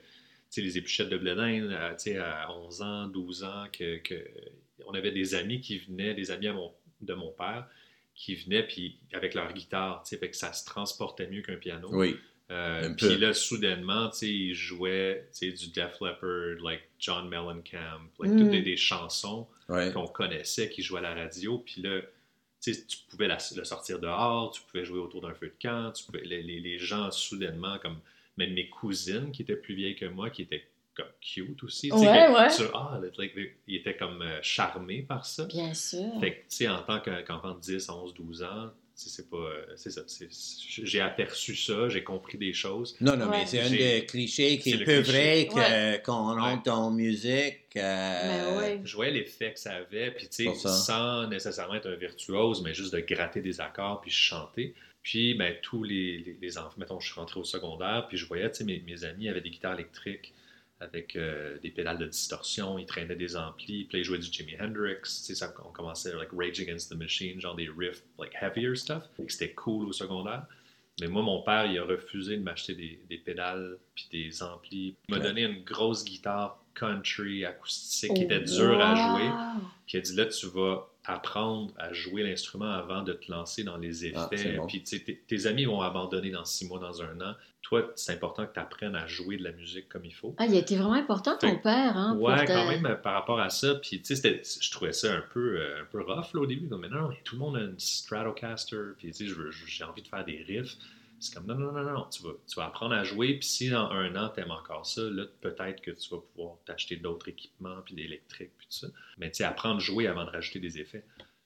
sais, 0.50 0.62
les 0.62 0.78
épluchettes 0.78 1.10
de 1.10 1.18
blé 1.18 1.36
d'Inde, 1.36 1.72
euh, 1.72 1.92
tu 1.92 2.12
sais, 2.12 2.18
à 2.18 2.52
11 2.52 2.82
ans, 2.82 3.08
12 3.08 3.44
ans, 3.44 3.66
que, 3.72 3.98
que- 3.98 4.28
on 4.86 4.94
avait 4.94 5.12
des 5.12 5.34
amis 5.36 5.60
qui 5.62 5.78
venaient, 5.80 6.14
des 6.14 6.32
amis 6.32 6.48
à 6.48 6.54
mon- 6.54 6.74
de 7.02 7.14
mon 7.14 7.32
père, 7.32 7.68
qui 8.16 8.36
venaient, 8.36 8.64
puis 8.64 9.00
avec 9.14 9.34
leur 9.34 9.54
guitare, 9.54 10.04
tu 10.04 10.10
sais, 10.10 10.18
fait 10.18 10.30
que 10.30 10.36
ça 10.36 10.52
se 10.54 10.66
transportait 10.66 11.28
mieux 11.28 11.42
qu'un 11.42 11.56
piano. 11.58 11.90
Oui. 11.92 12.18
Euh, 12.50 12.94
puis 12.96 13.18
là, 13.18 13.34
soudainement, 13.34 14.10
tu 14.10 14.18
sais, 14.20 14.30
ils 14.30 14.54
jouaient, 14.54 15.28
tu 15.38 15.52
sais, 15.52 15.52
du 15.52 15.70
Def 15.72 16.00
Leppard, 16.02 16.62
like 16.64 16.82
John 17.00 17.28
Mellencamp, 17.30 18.10
like 18.20 18.32
Mm. 18.34 18.40
toutes 18.40 18.52
des, 18.52 18.62
des 18.62 18.78
chansons 18.78 19.48
Ouais. 19.70 19.92
qu'on 19.94 20.08
connaissait, 20.08 20.70
qui 20.70 20.82
jouaient 20.82 21.00
à 21.00 21.14
la 21.14 21.24
radio, 21.24 21.60
puis 21.60 21.82
là, 21.82 22.00
tu 22.62 22.74
pouvais 23.10 23.28
la- 23.28 23.38
le 23.56 23.64
sortir 23.64 24.00
dehors, 24.00 24.52
tu 24.52 24.62
pouvais 24.64 24.84
jouer 24.86 25.00
autour 25.00 25.22
d'un 25.22 25.34
feu 25.34 25.48
de 25.48 25.56
camp, 25.62 25.92
tu 25.94 26.04
pouvais, 26.06 26.24
les, 26.24 26.42
les- 26.44 26.60
les 26.60 26.78
gens, 26.80 27.12
soudainement, 27.12 27.78
comme 27.80 28.00
même 28.38 28.54
mes 28.54 28.70
cousines 28.70 29.32
qui 29.32 29.42
étaient 29.42 29.56
plus 29.56 29.76
vieilles 29.76 29.96
que 29.96 30.06
moi, 30.06 30.30
qui 30.30 30.44
étaient 30.44 30.68
comme 30.96 31.06
cute 31.22 31.64
aussi, 31.64 31.92
Ouais, 31.92 32.00
que 32.00 32.34
ouais. 32.34 32.56
tu- 32.56 32.72
ah, 32.74 33.00
like, 33.18 33.34
ils 33.68 33.76
étaient 33.76 33.96
comme 33.96 34.22
euh, 34.24 34.40
charmés 34.42 35.04
par 35.04 35.26
ça. 35.26 35.46
Bien 35.46 35.74
sûr. 35.74 36.20
Fait 36.20 36.32
que, 36.34 36.40
tu 36.42 36.46
sais, 36.50 36.68
en 36.68 36.82
tant 36.82 37.00
que- 37.00 37.22
qu'enfant 37.22 37.54
de 37.54 37.60
10, 37.60 37.88
11, 37.90 38.14
12 38.16 38.42
ans, 38.44 38.72
c'est 38.98 39.30
pas. 39.30 39.38
euh, 39.38 39.66
C'est 39.76 39.92
ça. 39.92 40.02
c'est- 40.08 40.28
J'ai 40.32 41.00
aperçu 41.02 41.56
ça, 41.56 41.88
j'ai 41.90 42.04
compris 42.04 42.38
des 42.38 42.52
choses. 42.54 42.96
Non, 43.00 43.16
non, 43.16 43.26
Ouais. 43.30 43.40
mais 43.40 43.46
c'est 43.46 43.62
un 43.62 43.70
des 43.70 44.06
clichés 44.06 44.58
qui 44.58 44.72
est 44.72 44.78
peu 44.84 45.02
cliché. 45.04 45.46
vrai 45.46 45.50
Ouais. 45.54 46.02
qu'on 46.04 46.34
Ouais. 46.36 46.42
rentre 46.42 46.72
en 46.72 46.92
musique. 46.92 47.60
euh, 47.76 48.58
ouais. 48.60 48.82
Je 48.84 48.96
voyais 48.96 49.12
l'effet 49.12 49.54
que 49.54 49.60
ça 49.60 49.74
avait, 49.76 50.10
puis 50.12 50.28
tu 50.28 50.46
sais, 50.46 50.54
sans 50.56 51.28
nécessairement 51.28 51.76
être 51.76 51.88
un 51.90 51.96
virtuose, 51.96 52.62
mais 52.64 52.74
juste 52.74 52.94
de 52.94 53.00
gratter 53.00 53.42
des 53.42 53.62
accords 53.62 54.02
puis 54.02 54.10
chanter. 54.12 54.74
Puis, 55.04 55.36
ben, 55.36 55.56
tous 55.62 55.84
les, 55.84 56.18
les, 56.18 56.38
les 56.42 56.58
enfants, 56.58 56.74
mettons, 56.78 57.00
je 57.00 57.06
suis 57.12 57.16
rentré 57.20 57.40
au 57.40 57.44
secondaire, 57.46 58.08
puis 58.10 58.18
je 58.18 58.26
voyais, 58.26 58.50
tu 58.52 58.58
sais, 58.58 58.64
mes, 58.66 58.80
mes 58.86 59.04
amis 59.06 59.30
avaient 59.30 59.40
des 59.42 59.52
guitares 59.52 59.76
électriques 59.76 60.34
avec 60.80 61.16
euh, 61.16 61.58
des 61.60 61.72
pédales 61.72 61.98
de 61.98 62.06
distorsion, 62.06 62.78
ils 62.78 62.86
traînaient 62.86 63.16
des 63.16 63.36
amplis, 63.36 63.86
puis 63.86 63.98
là, 63.98 64.00
ils 64.00 64.04
jouaient 64.04 64.20
du 64.20 64.32
Jimi 64.32 64.56
Hendrix, 64.60 65.00
ça, 65.06 65.54
on 65.66 65.72
commençait 65.72 66.14
like 66.16 66.30
Rage 66.34 66.60
Against 66.60 66.92
the 66.92 66.96
Machine, 66.96 67.42
genre 67.42 67.56
des 67.56 67.70
riffs, 67.76 68.04
like 68.20 68.34
heavier 68.40 68.76
stuff, 68.76 69.04
c'était 69.28 69.54
cool 69.54 69.88
au 69.88 69.94
secondaire. 69.94 70.46
Mais 71.00 71.08
moi, 71.08 71.22
mon 71.22 71.44
père, 71.44 71.66
il 71.66 71.78
a 71.78 71.84
refusé 71.84 72.38
de 72.38 72.42
m'acheter 72.42 72.74
des, 72.74 73.00
des 73.08 73.18
pédales 73.18 73.78
puis 73.94 74.08
des 74.12 74.42
amplis. 74.42 74.96
Il 75.08 75.16
m'a 75.16 75.22
donné 75.22 75.44
une 75.44 75.64
grosse 75.64 76.04
guitare 76.04 76.60
country 76.74 77.46
acoustique 77.46 78.14
qui 78.14 78.24
était 78.24 78.40
dure 78.40 78.80
à 78.80 78.96
jouer. 78.96 79.30
Puis 79.86 79.98
il 79.98 79.98
a 79.98 80.02
dit 80.02 80.16
là, 80.16 80.26
tu 80.26 80.48
vas 80.48 80.90
apprendre 81.10 81.74
à 81.78 81.94
jouer 81.94 82.24
l'instrument 82.24 82.72
avant 82.72 83.02
de 83.02 83.14
te 83.14 83.32
lancer 83.32 83.64
dans 83.64 83.78
les 83.78 84.06
Ah, 84.16 84.30
effets. 84.32 84.58
bon. 84.58 84.68
Puis 84.68 84.84
tu 84.84 84.98
sais, 84.98 85.04
tes, 85.04 85.18
tes 85.18 85.46
amis 85.48 85.66
vont 85.66 85.82
abandonner 85.82 86.32
dans 86.32 86.46
six 86.46 86.68
mois, 86.68 86.80
dans 86.80 87.02
un 87.02 87.20
an. 87.22 87.34
Toi, 87.62 87.92
c'est 87.96 88.14
important 88.14 88.46
que 88.46 88.54
tu 88.54 88.60
apprennes 88.60 88.96
à 88.96 89.08
jouer 89.08 89.36
de 89.38 89.44
la 89.44 89.52
musique 89.52 89.90
comme 89.90 90.06
il 90.06 90.14
faut. 90.14 90.34
Ah, 90.38 90.46
il 90.46 90.56
a 90.56 90.60
été 90.60 90.76
vraiment 90.78 90.94
important, 90.94 91.38
ton 91.38 91.50
Fait- 91.50 91.62
père, 91.62 91.98
hein? 91.98 92.16
Ouais, 92.18 92.46
quand 92.46 92.68
même, 92.70 92.98
par 93.04 93.14
rapport 93.14 93.40
à 93.42 93.50
ça. 93.50 93.76
Puis, 93.76 94.00
tu 94.02 94.06
sais, 94.06 94.16
c'était- 94.16 94.42
je 94.62 94.72
trouvais 94.72 94.94
ça 94.94 95.14
un 95.14 95.24
peu, 95.34 95.60
euh, 95.60 95.82
un 95.82 95.86
peu 95.86 96.02
rough 96.02 96.34
là, 96.34 96.42
au 96.42 96.46
début. 96.46 96.68
Comme, 96.70 96.82
mais 96.82 96.90
non, 96.90 97.10
mais 97.10 97.18
tout 97.26 97.36
le 97.36 97.40
monde 97.40 97.58
a 97.58 97.62
une 97.62 97.78
Stratocaster. 97.78 98.78
Puis, 98.98 99.12
tu 99.12 99.28
sais, 99.28 99.34
j'ai 99.66 99.84
envie 99.84 100.02
de 100.02 100.08
faire 100.08 100.24
des 100.26 100.44
riffs. 100.48 100.76
C'est 101.20 101.34
comme 101.34 101.46
non, 101.48 101.56
non, 101.56 101.72
non, 101.72 101.84
non, 101.84 102.06
tu 102.12 102.22
vas, 102.24 102.32
tu 102.48 102.56
vas 102.56 102.66
apprendre 102.68 102.94
à 102.94 103.04
jouer, 103.04 103.34
puis 103.40 103.48
si 103.48 103.70
dans 103.70 103.90
un 103.90 104.16
an, 104.16 104.30
tu 104.34 104.40
aimes 104.42 104.52
encore 104.52 104.86
ça, 104.86 105.02
là, 105.02 105.24
peut-être 105.42 105.82
que 105.82 105.92
tu 105.92 106.10
vas 106.12 106.22
pouvoir 106.36 106.58
t'acheter 106.66 106.96
d'autres 106.98 107.28
équipements, 107.30 107.78
puis 107.84 107.96
d'électrique, 107.96 108.52
puis 108.58 108.68
tout 108.68 108.74
ça. 108.74 108.88
Mais 109.18 109.32
tu 109.32 109.38
sais, 109.38 109.44
apprendre 109.44 109.78
à 109.78 109.80
jouer 109.80 110.08
avant 110.08 110.26
de 110.26 110.30
rajouter 110.30 110.60
des 110.60 110.80
effets. 110.80 111.04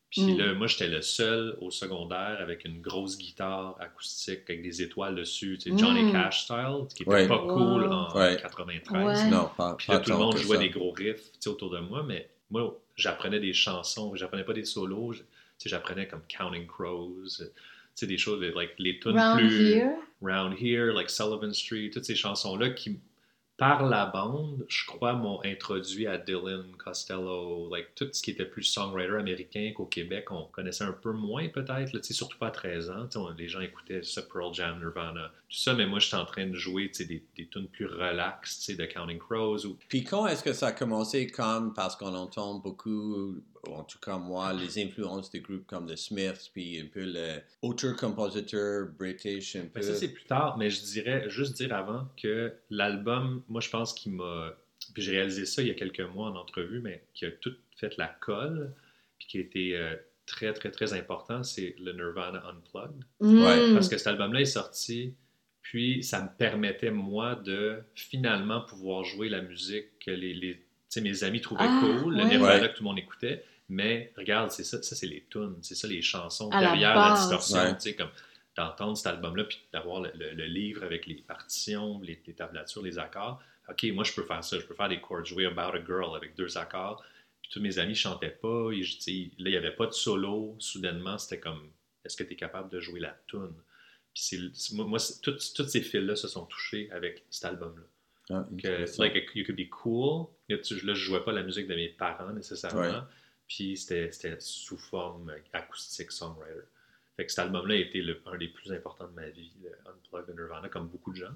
Puis 0.09 0.33
Mm. 0.33 0.37
là, 0.39 0.53
moi, 0.55 0.67
j'étais 0.67 0.89
le 0.89 1.01
seul 1.01 1.57
au 1.61 1.71
secondaire 1.71 2.37
avec 2.41 2.65
une 2.65 2.81
grosse 2.81 3.17
guitare 3.17 3.77
acoustique 3.79 4.41
avec 4.49 4.61
des 4.61 4.81
étoiles 4.81 5.15
dessus, 5.15 5.57
tu 5.57 5.71
sais, 5.71 5.77
Johnny 5.77 6.03
Mm. 6.03 6.11
Cash 6.11 6.43
style, 6.43 6.85
qui 6.93 7.03
était 7.03 7.11
Ouais. 7.11 7.27
pas 7.29 7.39
cool 7.39 7.85
en 7.85 8.13
Ouais. 8.13 8.35
93. 8.41 9.23
Ouais. 9.23 9.29
Non, 9.29 9.49
pas, 9.55 9.75
Puis 9.75 9.87
pas 9.87 9.93
là, 9.93 9.99
tout 10.01 10.09
le 10.11 10.17
monde 10.17 10.35
jouait 10.37 10.57
ça. 10.57 10.61
des 10.63 10.69
gros 10.69 10.91
riffs 10.91 11.31
tu 11.31 11.37
sais, 11.39 11.49
autour 11.49 11.69
de 11.69 11.79
moi, 11.79 12.03
mais 12.03 12.29
moi, 12.49 12.77
j'apprenais 12.97 13.39
des 13.39 13.53
chansons, 13.53 14.13
j'apprenais 14.15 14.43
pas 14.43 14.51
des 14.51 14.65
solos, 14.65 15.13
je- 15.13 15.19
tu 15.21 15.25
sais, 15.59 15.69
j'apprenais 15.69 16.09
comme 16.09 16.23
Counting 16.27 16.67
Crows, 16.67 17.15
euh, 17.39 17.45
sais, 17.95 18.07
des 18.07 18.17
choses, 18.17 18.41
like, 18.55 18.73
les 18.79 18.99
tunes 18.99 19.17
Round 19.17 19.39
plus... 19.39 19.73
Here? 19.73 19.91
Round 20.21 20.55
Here, 20.59 20.93
like 20.93 21.09
Sullivan 21.09 21.53
Street, 21.53 21.89
toutes 21.91 22.05
ces 22.05 22.15
chansons-là 22.15 22.69
qui, 22.71 22.99
par 23.57 23.87
la 23.87 24.05
bande, 24.05 24.65
je 24.69 24.85
crois, 24.85 25.13
m'ont 25.13 25.39
introduit 25.43 26.05
à 26.07 26.17
Dylan, 26.17 26.63
Costello, 26.77 27.69
like 27.73 27.89
tout 27.95 28.07
ce 28.11 28.21
qui 28.21 28.31
était 28.31 28.45
plus 28.45 28.63
songwriter 28.63 29.15
américain 29.15 29.71
qu'au 29.75 29.85
Québec, 29.85 30.31
on 30.31 30.43
connaissait 30.45 30.83
un 30.83 30.93
peu 30.93 31.11
moins 31.11 31.47
peut-être, 31.49 31.93
là, 31.93 31.99
tu 31.99 32.03
sais, 32.07 32.13
surtout 32.13 32.37
pas 32.37 32.47
à 32.47 32.51
13 32.51 32.89
ans. 32.91 33.05
tu 33.05 33.13
sais, 33.13 33.17
on- 33.19 33.29
les 33.31 33.47
gens 33.47 33.61
écoutaient 33.61 34.03
ça, 34.03 34.21
Pearl 34.21 34.53
Jam, 34.53 34.77
Nirvana, 34.79 35.31
tout 35.51 35.57
ça, 35.57 35.73
mais 35.73 35.85
moi 35.85 35.99
j'étais 35.99 36.15
en 36.15 36.25
train 36.25 36.47
de 36.47 36.55
jouer 36.55 36.89
des, 36.97 37.25
des 37.35 37.47
tunes 37.49 37.67
plus 37.67 37.85
relaxes, 37.85 38.69
de 38.69 38.85
Counting 38.85 39.19
Crows 39.19 39.65
ou 39.65 39.77
Puis 39.89 40.05
quand 40.05 40.25
est-ce 40.27 40.43
que 40.43 40.53
ça 40.53 40.67
a 40.67 40.71
commencé 40.71 41.27
comme, 41.27 41.73
parce 41.73 41.97
qu'on 41.97 42.15
entend 42.15 42.59
beaucoup, 42.59 43.35
ou 43.67 43.73
en 43.73 43.83
tout 43.83 43.99
cas 43.99 44.17
moi, 44.17 44.53
les 44.53 44.81
influences 44.81 45.29
de 45.29 45.39
groupes 45.39 45.67
comme 45.67 45.87
The 45.87 45.97
Smiths, 45.97 46.51
puis 46.53 46.79
un 46.79 46.85
peu 46.85 47.03
le 47.03 47.41
auteur-compositeur 47.61 48.87
british, 48.97 49.57
un 49.57 49.63
peu. 49.63 49.71
Mais 49.75 49.81
ça, 49.81 49.95
c'est 49.95 50.13
plus 50.13 50.23
tard, 50.23 50.57
mais 50.57 50.69
je 50.69 50.83
dirais, 50.83 51.29
juste 51.29 51.57
dire 51.57 51.75
avant 51.75 52.07
que 52.15 52.53
l'album, 52.69 53.43
moi, 53.49 53.59
je 53.59 53.69
pense 53.69 53.93
qu'il 53.93 54.13
m'a. 54.13 54.55
Puis 54.93 55.03
j'ai 55.03 55.11
réalisé 55.11 55.45
ça 55.45 55.61
il 55.61 55.67
y 55.67 55.71
a 55.71 55.75
quelques 55.75 55.99
mois 55.99 56.29
en 56.29 56.35
entrevue, 56.37 56.79
mais 56.79 57.03
qui 57.13 57.25
a 57.25 57.31
tout 57.31 57.53
fait 57.75 57.97
la 57.97 58.07
colle, 58.07 58.73
puis 59.19 59.27
qui 59.27 59.37
a 59.37 59.41
été 59.41 59.75
euh, 59.75 59.95
très, 60.25 60.53
très, 60.53 60.71
très 60.71 60.93
important, 60.93 61.43
c'est 61.43 61.75
le 61.77 61.91
Nirvana 61.91 62.41
Unplugged. 62.47 63.03
Ouais, 63.19 63.67
Mm. 63.69 63.73
Parce 63.73 63.89
que 63.89 63.97
cet 63.97 64.07
album-là 64.07 64.41
est 64.41 64.45
sorti, 64.45 65.13
puis 65.61 66.03
ça 66.03 66.21
me 66.23 66.29
permettait, 66.37 66.91
moi, 66.91 67.35
de 67.35 67.81
finalement 67.95 68.61
pouvoir 68.61 69.03
jouer 69.03 69.29
la 69.29 69.41
musique 69.41 69.99
que 69.99 70.11
les, 70.11 70.33
les- 70.33 70.55
tu 70.57 70.63
sais, 70.89 71.01
mes 71.01 71.23
amis 71.23 71.41
trouvaient 71.41 71.63
Ah, 71.65 71.81
cool, 71.81 72.15
le 72.15 72.23
ouais. 72.23 72.29
Nirvana 72.29 72.61
Ouais. 72.63 72.69
que 72.69 72.75
tout 72.77 72.83
le 72.83 72.89
monde 72.89 72.99
écoutait. 72.99 73.45
Mais 73.69 74.11
regarde, 74.17 74.51
c'est 74.51 74.65
ça, 74.65 74.81
ça 74.83 74.95
c'est 74.95 75.07
les 75.07 75.25
tunes, 75.29 75.55
c'est 75.61 75.75
ça 75.75 75.87
les 75.87 76.01
chansons 76.01 76.49
À 76.51 76.59
derrière 76.59 76.95
la, 76.95 77.15
distorsion, 77.15 77.57
Ouais. 77.59 77.73
tu 77.75 77.81
sais, 77.81 77.95
comme 77.95 78.09
d'entendre 78.57 78.97
cet 78.97 79.07
album-là, 79.07 79.45
puis 79.45 79.61
d'avoir 79.71 80.01
le, 80.01 80.11
le- 80.15 80.33
le 80.33 80.43
livre 80.45 80.83
avec 80.83 81.05
les 81.05 81.15
partitions, 81.15 82.01
les, 82.01 82.21
les 82.27 82.33
tablatures, 82.33 82.81
les 82.81 82.99
accords. 82.99 83.41
Ok, 83.69 83.85
moi 83.93 84.03
je 84.03 84.11
peux 84.13 84.23
faire 84.23 84.43
ça, 84.43 84.59
je 84.59 84.65
peux 84.65 84.73
faire 84.75 84.89
des 84.89 84.99
chords, 84.99 85.23
jouer 85.23 85.45
About 85.45 85.77
a 85.77 85.85
Girl 85.85 86.15
avec 86.17 86.35
deux 86.35 86.57
accords. 86.57 87.01
Puis 87.41 87.49
tous 87.53 87.61
mes 87.61 87.79
amis 87.79 87.95
chantaient 87.95 88.29
pas, 88.41 88.71
et, 88.73 88.83
je- 88.83 88.97
là 88.97 89.49
il 89.49 89.51
n'y 89.51 89.55
avait 89.55 89.71
pas 89.75 89.85
de 89.87 89.93
solo. 89.93 90.57
Soudainement, 90.59 91.17
c'était 91.17 91.39
comme, 91.39 91.69
est-ce 92.03 92.17
que 92.17 92.23
tu 92.23 92.33
es 92.33 92.35
capable 92.35 92.69
de 92.69 92.81
jouer 92.81 92.99
la 92.99 93.15
tune? 93.27 93.53
Puis 94.13 94.53
moi, 94.73 94.85
moi, 94.85 94.99
toutes 95.23 95.39
ces 95.41 95.81
fils-là 95.81 96.15
se 96.15 96.27
sont 96.27 96.45
touchés 96.45 96.89
avec 96.91 97.25
cet 97.29 97.45
album-là. 97.45 97.83
Ah, 98.29 98.47
Que, 98.61 98.85
you 99.37 99.45
could 99.45 99.57
be 99.57 99.69
cool. 99.69 100.27
Là, 100.49 100.57
tu- 100.59 100.85
là, 100.85 100.93
je 100.93 101.03
jouais 101.05 101.23
pas 101.23 101.31
la 101.31 101.43
musique 101.43 101.67
de 101.67 101.75
mes 101.75 101.89
parents 101.89 102.31
nécessairement. 102.33 102.81
Ouais. 102.81 103.05
Puis 103.47 103.75
c'était 103.77 104.11
c'était 104.11 104.37
sous 104.39 104.77
forme 104.77 105.33
acoustique 105.53 106.11
songwriter. 106.11 106.61
Fait 107.17 107.25
que 107.25 107.31
cet 107.31 107.39
album-là 107.39 107.73
a 107.73 107.77
été 107.77 108.01
le- 108.01 108.21
un 108.25 108.37
des 108.37 108.47
plus 108.47 108.71
importants 108.71 109.07
de 109.07 109.13
ma 109.13 109.29
vie, 109.29 109.51
le 109.61 109.71
Unplugged 109.89 110.27
de 110.33 110.41
Nirvana, 110.41 110.69
comme 110.69 110.87
beaucoup 110.87 111.11
de 111.11 111.17
gens. 111.17 111.33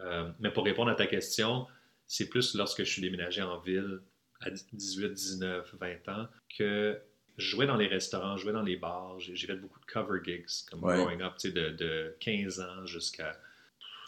Euh, 0.00 0.30
mais 0.40 0.52
pour 0.52 0.64
répondre 0.64 0.90
à 0.90 0.94
ta 0.94 1.06
question, 1.06 1.66
c'est 2.06 2.28
plus 2.28 2.54
lorsque 2.54 2.84
je 2.84 2.90
suis 2.90 3.02
déménagé 3.02 3.42
en 3.42 3.58
ville 3.58 4.00
à 4.40 4.50
18, 4.50 5.10
19, 5.14 5.74
20 5.80 6.08
ans 6.08 6.28
que 6.56 7.00
je 7.38 7.46
jouais 7.46 7.66
dans 7.66 7.76
les 7.76 7.86
restaurants, 7.86 8.36
je 8.36 8.42
jouais 8.42 8.52
dans 8.52 8.62
les 8.62 8.76
bars, 8.76 9.18
j'ai 9.20 9.34
fait 9.46 9.56
beaucoup 9.56 9.80
de 9.80 9.86
cover 9.86 10.20
gigs, 10.24 10.46
comme 10.70 10.84
Ouais. 10.84 10.96
growing 10.96 11.22
up, 11.22 11.32
tu 11.38 11.48
sais, 11.48 11.54
de, 11.54 11.70
de 11.70 12.14
15 12.20 12.60
ans 12.60 12.86
jusqu'à 12.86 13.36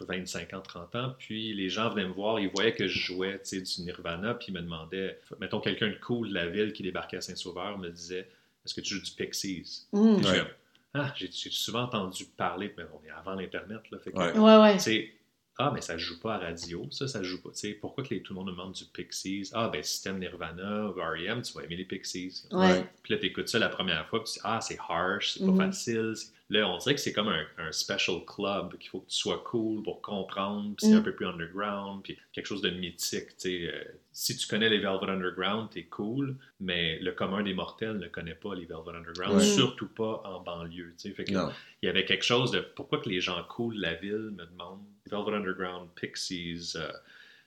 25 0.01 0.53
ans, 0.53 0.61
30 0.61 0.95
ans. 0.95 1.15
Puis 1.17 1.53
les 1.53 1.69
gens 1.69 1.89
venaient 1.89 2.07
me 2.07 2.13
voir, 2.13 2.39
ils 2.39 2.49
voyaient 2.49 2.73
que 2.75 2.87
je 2.87 2.99
jouais 2.99 3.39
tu 3.39 3.63
sais, 3.65 3.81
du 3.81 3.81
Nirvana, 3.85 4.33
puis 4.33 4.47
ils 4.49 4.53
me 4.53 4.61
demandaient, 4.61 5.19
mettons 5.39 5.59
quelqu'un 5.61 5.87
de 5.87 5.95
cool 6.01 6.29
de 6.29 6.33
la 6.33 6.47
ville 6.47 6.73
qui 6.73 6.83
débarquait 6.83 7.17
à 7.17 7.21
Saint-Sauveur 7.21 7.77
me 7.77 7.89
disait 7.89 8.27
Est-ce 8.65 8.73
que 8.73 8.81
tu 8.81 8.95
joues 8.95 9.01
du 9.01 9.11
Pixies 9.11 9.85
Mm. 9.93 10.15
Ouais. 10.25 10.41
Ah, 10.97 11.13
j'ai 11.17 11.29
j'ai 11.31 11.49
souvent 11.49 11.83
entendu 11.83 12.23
parler, 12.37 12.73
mais 12.77 12.83
on 12.93 13.05
est 13.05 13.09
avant 13.11 13.35
l'Internet, 13.35 13.81
là. 13.91 13.99
Fait 13.99 14.11
que, 14.11 14.17
Ouais. 14.17 14.31
Ouais, 14.37 14.57
ouais. 14.61 14.79
Ah, 15.57 15.71
mais 15.73 15.81
ça 15.81 15.93
ne 15.93 15.99
joue 15.99 16.19
pas 16.19 16.35
à 16.35 16.37
radio, 16.39 16.87
ça, 16.91 17.07
ça 17.07 17.23
joue 17.23 17.41
pas. 17.41 17.49
Tu 17.51 17.59
sais, 17.59 17.71
pourquoi 17.73 18.03
que 18.03 18.13
les- 18.13 18.21
tout 18.21 18.33
le 18.33 18.39
monde 18.39 18.47
me 18.47 18.51
demande 18.51 18.73
du 18.73 18.83
Pixies? 18.85 19.49
Ah, 19.53 19.69
ben, 19.69 19.81
si 19.83 20.03
t'aimes 20.03 20.19
Nirvana 20.19 20.87
ou 20.89 20.93
R.E.M., 20.93 21.41
tu 21.41 21.53
vas 21.53 21.63
aimer 21.63 21.77
les 21.77 21.85
Pixies. 21.85 22.43
Ouais. 22.51 22.85
Puis 23.03 23.13
là, 23.13 23.19
t'écoutes 23.19 23.47
ça 23.49 23.59
la 23.59 23.69
première 23.69 24.07
fois, 24.07 24.23
puis 24.23 24.33
tu 24.33 24.39
dis, 24.39 24.41
ah, 24.43 24.59
c'est 24.61 24.77
harsh, 24.89 25.33
c'est 25.37 25.45
pas 25.45 25.55
facile. 25.55 26.13
C'est- 26.15 26.33
Là, 26.47 26.69
on 26.69 26.77
dirait 26.77 26.93
que 26.93 27.01
c'est 27.01 27.11
comme 27.11 27.29
un, 27.29 27.43
un 27.57 27.71
special 27.71 28.17
club, 28.23 28.77
qu'il 28.77 28.91
faut 28.91 28.99
que 28.99 29.09
tu 29.09 29.15
sois 29.15 29.41
cool 29.47 29.81
pour 29.81 29.99
comprendre, 30.03 30.75
puis 30.77 30.85
c'est 30.85 30.93
un 30.93 31.01
peu 31.01 31.15
plus 31.15 31.25
underground, 31.25 32.03
puis 32.03 32.19
quelque 32.33 32.45
chose 32.45 32.61
de 32.61 32.69
mythique, 32.69 33.29
tu 33.29 33.33
sais. 33.37 33.61
euh, 33.73 33.83
si 34.11 34.37
tu 34.37 34.45
connais 34.47 34.69
les 34.69 34.77
Velvet 34.77 35.09
Underground, 35.09 35.71
t'es 35.71 35.85
cool, 35.85 36.37
mais 36.59 36.99
le 36.99 37.13
commun 37.13 37.41
des 37.41 37.55
mortels 37.55 37.97
ne 37.97 38.07
connaît 38.07 38.35
pas 38.35 38.53
les 38.53 38.65
Velvet 38.65 38.91
Underground, 38.95 39.37
Ouais. 39.37 39.43
surtout 39.43 39.87
pas 39.87 40.21
en 40.23 40.39
banlieue, 40.41 40.93
tu 41.01 41.09
sais. 41.09 41.15
Fait 41.15 41.23
que 41.25 41.31
Non. 41.33 41.49
il 41.81 41.87
y 41.87 41.89
avait 41.89 42.05
quelque 42.05 42.23
chose 42.25 42.51
de 42.51 42.59
pourquoi 42.59 42.99
que 43.01 43.09
les 43.09 43.21
gens 43.21 43.43
cool 43.49 43.77
de 43.77 43.81
la 43.81 43.95
ville 43.95 44.29
me 44.37 44.45
demandent 44.45 44.85
Velvet 45.09 45.33
Underground, 45.35 45.89
Pixies, 45.95 46.73
euh, 46.75 46.91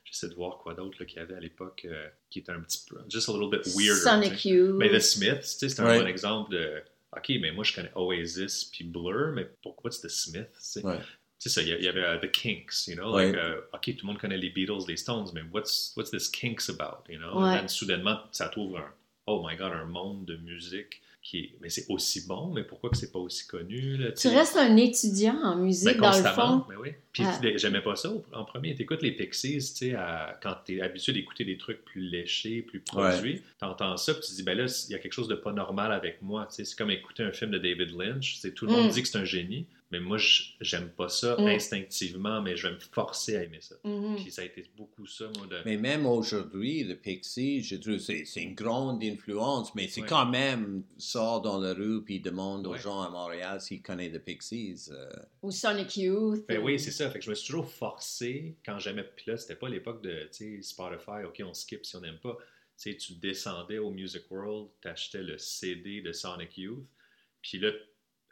j'essaie 0.05 0.29
de 0.29 0.35
voir 0.35 0.59
quoi 0.59 0.75
d'autre 0.75 0.97
là, 1.01 1.07
qu'il 1.07 1.19
y 1.19 1.21
avait 1.21 1.35
à 1.35 1.41
l'époque 1.41 1.87
euh, 1.91 2.09
qui 2.31 2.39
était 2.41 2.53
un 2.53 2.61
petit 2.61 2.85
peu 2.89 2.97
just 3.09 3.29
a 3.29 3.33
little 3.33 3.51
bit 3.51 3.67
weird. 3.77 3.99
Sonic 3.99 4.45
Youth. 4.45 4.77
Mais 4.77 4.91
The 4.91 5.01
Smiths, 5.01 5.41
tu 5.41 5.47
sais, 5.59 5.69
c'est 5.69 5.81
un 5.83 5.87
Ouais. 5.87 6.01
bon 6.01 6.07
exemple 6.07 6.53
de 6.53 6.83
OK, 7.17 7.31
mais 7.41 7.53
moi 7.53 7.65
je 7.65 7.75
connais 7.75 7.91
Oasis 7.95 8.67
puis 8.67 8.85
Blur, 8.85 9.33
mais 9.35 9.49
pourquoi 9.63 9.91
c'est 9.91 10.07
The 10.07 10.11
Smiths? 10.11 10.53
tu 10.53 10.61
sais? 10.61 10.85
Ouais. 10.85 10.99
C'est 11.41 11.51
ça, 11.51 11.63
il 11.63 11.69
y, 11.69 11.87
avait 11.89 12.03
euh, 12.03 12.19
The 12.19 12.33
Kinks, 12.33 12.89
you 12.89 12.97
know, 12.97 13.15
Ouais. 13.15 13.27
like, 13.27 13.37
euh, 13.37 13.61
OK, 13.73 13.83
tout 13.97 14.07
le 14.07 14.07
monde 14.09 14.19
connaît 14.19 14.37
les 14.37 14.51
Beatles, 14.51 14.87
les 14.89 14.97
Stones, 14.97 15.29
mais 15.35 15.43
what's, 15.53 15.93
what's 15.97 16.11
this 16.11 16.29
Kinks 16.29 16.69
about, 16.69 17.09
you 17.09 17.17
know? 17.19 17.39
And 17.39 17.55
then, 17.61 17.69
soudainement, 17.69 18.19
ça 18.33 18.49
trouve 18.49 18.77
un, 18.77 18.93
oh 19.27 19.47
my 19.49 19.57
God, 19.57 19.73
un 19.73 19.85
monde 19.85 20.25
de 20.27 20.37
musique 20.39 21.01
qui 21.29 21.39
est, 21.41 21.53
mais 21.61 21.69
c'est 21.69 21.85
aussi 21.91 22.27
bon, 22.27 22.53
mais 22.55 22.65
pourquoi 22.65 22.89
que 22.89 22.97
c'est 22.97 23.13
pas 23.13 23.19
aussi 23.19 23.47
connu, 23.47 23.97
là, 23.99 24.13
Tu 24.13 24.29
restes 24.29 24.57
un 24.57 24.77
étudiant 24.79 25.37
en 25.43 25.57
musique, 25.57 25.99
Ben, 25.99 26.11
dans 26.11 26.17
le 26.17 26.35
fond. 26.35 26.65
mais 26.71 26.77
oui. 26.77 26.89
Puis 27.13 27.23
Ah. 27.27 27.39
j'aimais 27.57 27.83
pas 27.83 27.97
ça 27.97 28.11
en 28.33 28.45
premier. 28.45 28.75
T'écoutes 28.75 29.03
les 29.03 29.13
Pixies, 29.13 29.59
tu 29.59 29.61
sais, 29.91 29.97
quand 30.43 30.55
t'es 30.65 30.81
habitué 30.81 31.13
d'écouter 31.13 31.45
des 31.45 31.59
trucs 31.59 31.85
plus 31.85 32.01
léchés, 32.01 32.63
plus 32.63 32.81
produits. 32.81 33.43
T'entends 33.59 33.97
ça, 33.99 34.15
puis 34.15 34.23
tu 34.23 34.29
te 34.31 34.37
dis, 34.37 34.43
ben 34.43 34.57
là, 34.57 34.65
il 34.89 34.93
y 34.93 34.95
a 34.95 34.99
quelque 34.99 35.13
chose 35.13 35.29
de 35.29 35.35
pas 35.35 35.53
normal 35.53 35.93
avec 35.93 36.23
moi. 36.23 36.47
Tu 36.49 36.57
sais, 36.57 36.65
c'est 36.65 36.77
comme 36.79 36.91
écouter 36.91 37.23
un 37.25 37.33
film 37.33 37.51
de 37.51 37.59
David 37.59 37.91
Lynch. 37.99 38.35
Tu 38.35 38.41
sais, 38.41 38.53
tout 38.53 38.65
le 38.67 38.73
monde 38.73 38.87
Mm. 38.87 38.91
dit 38.91 39.03
que 39.03 39.09
c'est 39.09 39.19
un 39.19 39.25
génie, 39.25 39.67
mais 39.91 40.01
moi, 40.01 40.19
je- 40.19 40.43
j'aime 40.61 40.91
pas 40.91 41.09
ça 41.09 41.37
Mm. 41.39 41.47
instinctivement, 41.47 42.43
mais 42.43 42.57
je 42.57 42.67
vais 42.69 42.75
me 42.75 42.79
forcer 42.81 43.37
à 43.37 43.43
aimer 43.45 43.61
ça. 43.61 43.77
Mhm. 43.85 44.17
Puis 44.17 44.31
ça 44.31 44.43
a 44.43 44.45
été 44.45 44.65
beaucoup 44.77 45.07
ça, 45.07 45.31
moi, 45.37 45.47
de... 45.47 45.59
Mais 45.65 45.77
même 45.77 46.05
aujourd'hui, 46.05 46.85
le 46.85 46.95
Pixie, 46.97 47.63
je 47.63 47.77
trouve 47.77 47.95
que 47.95 47.99
c'est 47.99 48.25
c'est 48.25 48.43
une 48.43 48.55
grande 48.55 49.03
influence, 49.03 49.75
mais 49.75 49.89
c'est 49.89 50.03
Ouais. 50.03 50.07
quand 50.09 50.27
même 50.27 50.83
sort 50.99 51.41
dans 51.41 51.59
la 51.59 51.73
rue 51.75 52.05
puis 52.05 52.21
demande 52.21 52.67
aux 52.67 52.73
Ouais. 52.73 52.79
gens 52.79 53.01
à 53.03 53.09
Montréal 53.11 53.61
s'ils 53.61 53.81
connaissent 53.83 54.13
The 54.13 54.19
Pixies. 54.25 54.89
euh, 54.91 55.09
Ou 55.43 55.51
Sonic 55.51 55.97
Youth. 55.97 56.45
Ben 56.49 56.61
ou- 56.61 56.67
oui, 56.67 56.79
c'est 56.79 56.91
ça. 56.91 57.11
Fait 57.11 57.19
que 57.19 57.25
je 57.25 57.31
me 57.31 57.35
suis 57.35 57.47
toujours 57.47 57.71
forcé 57.71 58.57
quand 58.67 58.79
j'aimais. 58.79 59.05
Puis 59.17 59.25
là, 59.29 59.37
c'était 59.37 59.57
pas 59.57 59.69
l'époque 59.69 60.03
de 60.03 60.29
tu 60.33 60.61
sais, 60.61 60.63
Spotify, 60.63 61.25
OK, 61.27 61.43
on 61.45 61.55
skip 61.55 61.87
si 61.87 61.97
on 61.97 62.01
n'aime 62.01 62.19
pas. 62.19 62.37
Tu 62.81 62.93
sais, 62.93 62.97
tu 62.97 63.15
descendais 63.15 63.79
au 63.79 63.91
Music 63.91 64.31
World, 64.31 64.69
t'achetais 64.81 65.23
le 65.23 65.37
CD 65.39 66.01
de 66.01 66.13
Sonic 66.13 66.57
Youth, 66.59 66.87
puis 67.43 67.59
là, 67.59 67.73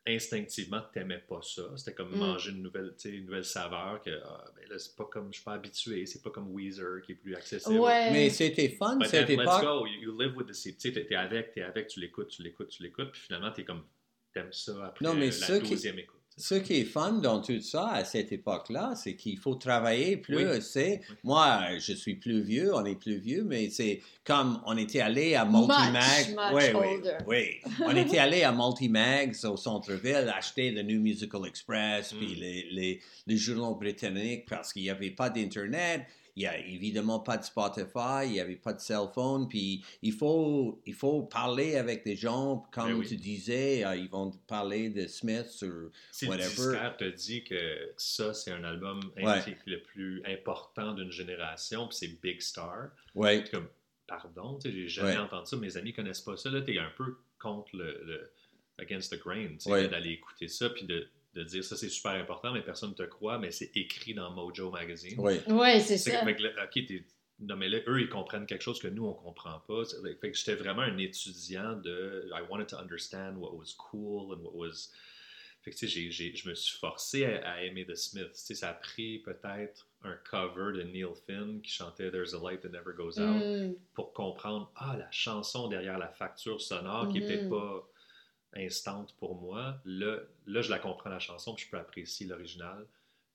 instinctivement, 0.07 0.83
t'aimais 0.93 1.19
pas 1.29 1.41
ça. 1.43 1.63
C'était 1.77 1.95
comme 1.95 2.13
Mm. 2.15 2.19
manger 2.19 2.51
une 2.53 2.63
nouvelle, 2.63 2.95
tu 2.99 3.09
sais, 3.11 3.15
une 3.17 3.27
nouvelle 3.27 3.45
saveur 3.45 4.01
que, 4.03 4.11
ah, 4.25 4.45
ben 4.57 4.69
là, 4.69 4.79
c'est 4.79 4.95
pas 4.97 5.05
comme, 5.07 5.29
je 5.33 5.37
suis 5.39 5.45
pas 5.45 5.55
habitué, 5.55 6.07
c'est 6.07 6.23
pas 6.23 6.31
comme 6.31 6.53
Weezer 6.55 7.03
qui 7.03 7.13
est 7.13 7.17
plus 7.17 7.35
accessible. 7.35 7.79
Ouais. 7.81 8.11
Mais 8.13 8.31
c'était 8.31 8.69
fun 8.71 8.97
But 8.97 9.09
cette 9.09 9.27
then, 9.27 9.39
let's 9.41 9.43
époque. 9.49 9.63
go, 9.63 9.87
you, 9.87 10.01
you 10.03 10.19
live 10.21 10.37
with 10.37 10.47
the 10.47 10.53
seed. 10.55 10.77
Tu 10.79 10.93
sais, 10.93 11.05
t'es 11.07 11.15
avec, 11.15 11.53
t'es 11.53 11.63
avec, 11.63 11.89
tu 11.89 12.01
l'écoutes, 12.01 12.29
tu 12.29 12.43
l'écoutes, 12.43 12.69
tu 12.69 12.83
l'écoutes, 12.83 13.11
puis 13.13 13.21
finalement, 13.23 13.51
t'es 13.53 13.65
comme, 13.65 13.85
t'aimes 14.33 14.53
ça 14.53 14.87
après 14.87 15.05
Non, 15.05 15.15
mais 15.15 15.31
la 15.31 15.61
qui- 15.61 15.69
douzième 15.71 15.99
écoute. 15.99 16.21
Ce 16.39 16.55
qui 16.55 16.75
est 16.81 16.85
fun 16.85 17.13
dans 17.13 17.41
tout 17.41 17.61
ça 17.63 17.89
à 17.93 18.05
cette 18.05 18.31
époque-là, 18.31 18.93
c'est 18.95 19.15
qu'il 19.17 19.39
faut 19.39 19.55
travailler 19.55 20.19
plus. 20.19 20.47
Oui. 20.51 20.61
C'est 20.61 21.01
Oui. 21.09 21.17
moi, 21.25 21.61
je 21.79 21.95
suis 21.95 22.17
plus 22.17 22.43
vieux, 22.43 22.75
on 22.75 22.85
est 22.85 22.95
plus 22.95 23.17
vieux, 23.19 23.43
mais 23.43 23.71
c'est 23.71 24.03
comme 24.23 24.61
on 24.67 24.77
était 24.77 25.01
allé 25.01 25.35
à 25.35 25.47
Much, 25.47 25.67
Multimag. 25.67 26.29
much 26.37 26.53
oui, 26.55 26.63
oui, 26.75 26.87
older. 26.97 27.17
oui. 27.27 27.45
On 27.87 27.97
était 27.97 28.19
allé 28.19 28.43
à 28.43 28.53
Multimags 28.53 29.35
au 29.45 29.57
centre-ville 29.57 30.31
acheter 30.37 30.71
le 30.73 30.83
New 30.83 31.01
Musical 31.01 31.41
Express 31.47 32.13
Mm. 32.13 32.19
puis 32.19 32.35
les, 32.35 32.67
les, 32.71 33.01
les 33.27 33.37
journaux 33.39 33.75
britanniques 33.75 34.45
parce 34.49 34.73
qu'il 34.75 34.83
n'y 34.83 34.91
avait 34.91 35.11
pas 35.11 35.31
d'internet. 35.31 36.03
Il 36.37 36.41
n'y 36.41 36.47
a 36.47 36.59
évidemment 36.59 37.19
pas 37.21 37.39
de 37.39 37.45
Spotify, 37.45 38.25
il 38.27 38.33
n'y 38.33 38.41
avait 38.41 38.57
pas 38.57 38.75
de 38.75 38.81
cell 38.81 39.09
phone, 39.15 39.49
puis 39.49 39.83
il 40.03 40.13
faut, 40.13 40.81
il 40.85 40.93
faut 40.95 41.23
parler 41.23 41.77
avec 41.77 42.05
des 42.05 42.15
gens, 42.15 42.67
comme 42.73 42.89
Ben 42.89 42.95
oui. 42.99 43.07
tu 43.09 43.17
disais, 43.17 43.85
euh, 43.87 43.97
ils 43.97 44.09
vont 44.11 44.31
parler 44.47 44.91
de 44.91 45.07
Smith 45.07 45.47
ou 45.63 45.91
Si 46.13 46.27
le 46.27 46.31
whatever. 46.33 46.91
te 46.99 47.05
dit 47.05 47.43
que 47.43 47.91
ça, 47.97 48.35
c'est 48.35 48.53
un 48.53 48.65
album 48.65 49.01
Ouais. 49.17 49.43
le 49.67 49.81
plus 49.83 50.23
important 50.27 50.93
d'une 50.93 51.11
génération, 51.11 51.89
puis 51.89 51.97
c'est 51.97 52.21
Big 52.21 52.41
Star, 52.43 52.91
Ouais, 53.15 53.43
comme, 53.51 53.69
pardon, 54.07 54.59
tu 54.59 54.69
sais, 54.69 54.75
j'ai 54.77 54.89
jamais 54.89 55.13
Ouais. 55.13 55.17
entendu 55.19 55.47
ça, 55.49 55.57
mes 55.57 55.77
amis 55.79 55.95
connaissent 55.95 56.21
pas 56.21 56.37
ça, 56.37 56.51
là, 56.51 56.61
t'es 56.61 56.79
un 56.79 56.93
peu 56.97 57.17
contre 57.39 57.75
le, 57.77 58.03
le- 58.05 58.31
against 58.79 59.11
the 59.11 59.19
grain, 59.19 59.49
tu 59.55 59.61
sais, 59.61 59.71
Ouais. 59.73 59.89
d'aller 59.89 60.11
écouter 60.11 60.49
ça, 60.49 60.69
puis 60.69 60.85
de, 60.85 61.09
de 61.37 61.45
dire 61.45 61.63
ça, 61.65 61.77
c'est 61.77 61.89
super 61.89 62.13
important, 62.13 62.53
mais 62.53 62.63
personne 62.63 62.91
ne 62.91 62.95
te 62.95 63.03
croit, 63.05 63.39
mais 63.39 63.51
c'est 63.53 63.71
écrit 63.77 64.15
dans 64.15 64.31
Mojo 64.33 64.71
Magazine. 64.71 65.19
ouais. 65.21 65.41
Ouais, 65.51 65.81
c'est 65.81 65.99
ça. 65.99 66.11
que 66.25 66.43
là, 66.43 66.51
OK, 66.65 66.87
t'es- 66.87 67.05
non, 67.39 67.57
mais 67.57 67.69
là, 67.69 67.79
eux, 67.87 68.01
ils 68.01 68.09
comprennent 68.09 68.47
quelque 68.47 68.63
chose 68.63 68.81
que 68.81 68.89
nous, 68.89 69.05
on 69.07 69.13
comprend 69.13 69.61
pas. 69.69 69.83
Fait 70.21 70.31
que 70.31 70.37
j'étais 70.37 70.55
vraiment 70.55 70.83
un 70.83 70.97
étudiant 70.99 71.75
de. 71.77 72.29
I 72.33 72.41
wanted 72.49 72.67
to 72.69 72.77
understand 72.77 73.37
what 73.37 73.53
was 73.55 73.75
cool 73.77 74.33
and 74.35 74.41
what 74.43 74.55
was. 74.55 74.91
Fait 75.63 75.73
que, 75.73 75.77
tu 75.77 75.87
sais, 75.89 75.93
j'ai- 76.01 76.11
j'ai- 76.13 76.35
je 76.37 76.49
me 76.49 76.55
suis 76.55 76.79
forcé 76.79 77.25
à, 77.27 77.51
à 77.55 77.63
aimer 77.63 77.85
The 77.85 77.95
Smiths. 77.97 78.33
Tu 78.33 78.39
sais, 78.41 78.55
ça 78.55 78.71
a 78.71 78.75
pris 78.75 79.19
peut-être 79.19 79.87
un 80.05 80.15
cover 80.31 80.79
de 80.79 80.83
Neil 80.85 81.07
Finn 81.27 81.61
qui 81.61 81.73
chantait 81.73 82.11
There's 82.11 82.33
a 82.35 82.39
Light 82.43 82.61
That 82.63 82.69
Never 82.71 82.93
Goes 82.97 83.19
Out 83.21 83.43
Mm. 83.43 83.75
pour 83.93 84.13
comprendre, 84.13 84.71
ah, 84.77 84.97
la 84.97 85.11
chanson 85.11 85.67
derrière 85.69 85.99
la 85.99 86.09
facture 86.09 86.61
sonore 86.63 87.09
qui 87.09 87.19
est 87.19 87.23
peut-être 87.27 87.45
Mhm. 87.45 87.51
pas 87.51 87.89
instante 88.55 89.15
pour 89.19 89.41
moi. 89.41 89.79
Là, 89.85 90.19
là, 90.47 90.63
je 90.63 90.71
la 90.71 90.79
comprends, 90.79 91.11
la 91.11 91.19
chanson, 91.19 91.55
puis 91.55 91.65
je 91.67 91.71
peux 91.71 91.79
apprécier 91.79 92.27
l'original. 92.27 92.87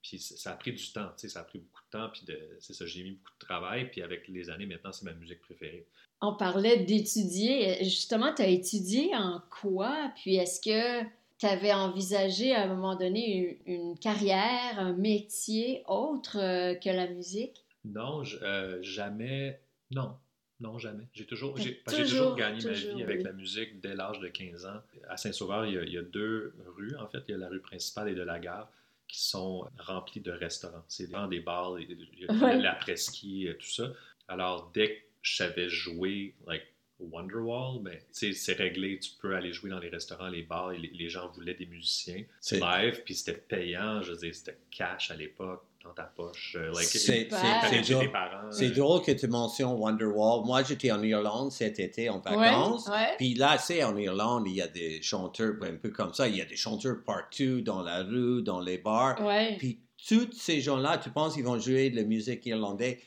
Puis 0.02 0.18
ça 0.20 0.54
a 0.54 0.56
pris 0.56 0.74
du 0.74 0.92
temps, 0.92 1.10
tu 1.16 1.22
sais, 1.22 1.30
ça 1.30 1.42
a 1.42 1.44
pris 1.44 1.60
beaucoup 1.60 1.82
de 1.86 1.90
temps, 1.92 2.10
puis 2.10 2.24
c'est 2.60 2.74
ça, 2.74 2.88
j'ai 2.88 3.04
mis 3.04 3.12
beaucoup 3.12 3.34
de 3.40 3.46
travail, 3.46 3.92
puis 3.92 4.02
avec 4.02 4.28
les 4.28 4.50
années, 4.50 4.66
maintenant, 4.66 4.92
c'est 4.92 5.06
ma 5.06 5.14
musique 5.14 5.42
préférée. 5.42 5.86
On 6.22 6.34
parlait 6.36 6.78
d'étudier. 6.86 7.84
Justement, 7.84 8.34
tu 8.34 8.42
as 8.42 8.48
étudié 8.48 9.16
en 9.16 9.42
quoi? 9.62 10.12
Puis 10.16 10.36
est-ce 10.38 10.60
que 10.60 11.04
tu 11.38 11.46
avais 11.46 11.74
envisagé 11.74 12.54
à 12.56 12.64
un 12.64 12.68
moment 12.68 12.96
donné 12.96 13.60
une, 13.68 13.74
une 13.74 14.00
carrière, 14.00 14.80
un 14.80 14.94
métier 14.94 15.84
autre 15.88 16.38
euh, 16.40 16.74
que 16.76 16.90
la 16.90 17.08
musique? 17.08 17.64
Non, 17.86 18.24
je- 18.24 18.38
euh, 18.44 18.82
jamais, 18.84 19.60
non, 19.92 20.16
non, 20.62 20.78
jamais. 20.80 21.04
J'ai 21.14 21.26
toujours, 21.26 21.58
j'ai 21.58 21.82
toujours, 21.84 22.04
toujours 22.06 22.36
gagné 22.36 22.64
ma 22.64 22.72
vie 22.72 23.04
avec 23.04 23.24
la 23.24 23.32
musique 23.34 23.82
dès 23.82 23.96
l'âge 23.96 24.20
de 24.20 24.28
15 24.28 24.66
ans. 24.66 24.82
À 25.10 25.18
Saint-Sauveur, 25.18 25.66
il, 25.66 25.74
y 25.74 25.78
a- 25.78 25.84
il 25.84 25.92
y 25.94 25.98
a 25.98 26.02
deux 26.04 26.54
rues, 26.78 26.96
en 26.98 27.08
fait, 27.08 27.24
il 27.28 27.32
y 27.32 27.34
a 27.34 27.38
la 27.38 27.50
rue 27.50 27.60
principale 27.62 28.10
et 28.10 28.16
de 28.16 28.22
la 28.24 28.40
gare 28.40 28.72
qui 29.08 29.22
sont 29.22 29.68
remplies 29.80 30.22
de 30.22 30.32
restaurants. 30.32 30.86
C'est 30.88 31.10
vraiment 31.10 31.28
des 31.28 31.42
bars, 31.42 31.78
il 31.80 31.92
y 32.18 32.26
a 32.28 32.32
Ouais. 32.34 32.58
l'après-ski, 32.62 33.48
euh, 33.50 33.54
tout 33.56 33.68
ça. 33.70 33.92
Alors, 34.30 34.72
dès 34.74 34.96
que 34.96 35.02
je 35.24 35.36
savais 35.36 35.68
jouer, 35.68 36.34
like, 36.48 36.64
Wonderwall, 37.12 37.82
ben, 37.82 37.94
tu 37.98 38.04
sais, 38.12 38.34
c'est 38.34 38.54
réglé, 38.54 39.00
tu 39.00 39.12
peux 39.22 39.36
aller 39.36 39.54
jouer 39.54 39.70
dans 39.70 39.80
les 39.80 39.90
restaurants, 39.90 40.28
les 40.28 40.44
bars, 40.44 40.72
et 40.72 40.78
les, 40.78 40.92
les 40.94 41.10
gens 41.10 41.30
voulaient 41.34 41.54
des 41.56 41.66
musiciens 41.66 42.24
C'est- 42.40 42.60
live, 42.60 43.02
puis 43.04 43.16
c'était 43.16 43.34
payant, 43.38 44.02
je 44.02 44.12
veux 44.12 44.18
dire, 44.18 44.36
c'était 44.36 44.58
cash 44.70 45.12
à 45.12 45.16
l'époque, 45.16 45.64
dans 45.84 45.94
ta 45.94 46.04
poche. 46.04 46.56
euh, 46.60 46.68
like, 46.74 46.84
C'est- 46.86 47.26
drôle. 47.96 48.12
parents. 48.12 48.52
C'est 48.52 48.68
euh, 48.68 48.74
drôle 48.76 49.02
que 49.02 49.12
tu 49.14 49.28
mentionnes 49.28 49.72
Wonderwall. 49.80 50.46
Moi, 50.46 50.62
j'étais 50.64 50.92
en 50.92 51.02
Irlande 51.02 51.52
cet 51.52 51.80
été 51.80 52.08
en 52.10 52.20
vacances. 52.20 52.88
Puis 53.18 53.34
là, 53.34 53.58
c'est 53.58 53.84
en 53.84 53.98
Irlande, 53.98 54.44
il 54.48 54.54
y 54.56 54.62
a 54.62 54.68
des 54.68 55.02
chanteurs 55.02 55.56
un 55.62 55.76
peu 55.78 55.90
comme 55.90 56.14
ça. 56.14 56.28
Il 56.28 56.36
y 56.36 56.42
a 56.42 56.46
des 56.46 56.56
chanteurs 56.56 56.98
partout, 57.04 57.62
dans 57.62 57.82
la 57.82 58.04
rue, 58.04 58.44
dans 58.44 58.60
les 58.60 58.78
bars. 58.78 59.18
Puis 59.58 59.80
tous 60.08 60.32
ces 60.34 60.62
gens-là, 60.62 61.00
tu 61.00 61.10
penses 61.10 61.34
qu'ils 61.34 61.46
vont 61.46 61.58
jouer 61.60 61.90
de 61.90 61.96
la 61.96 62.04
musique 62.04 62.46
irlandaise. 62.46 62.98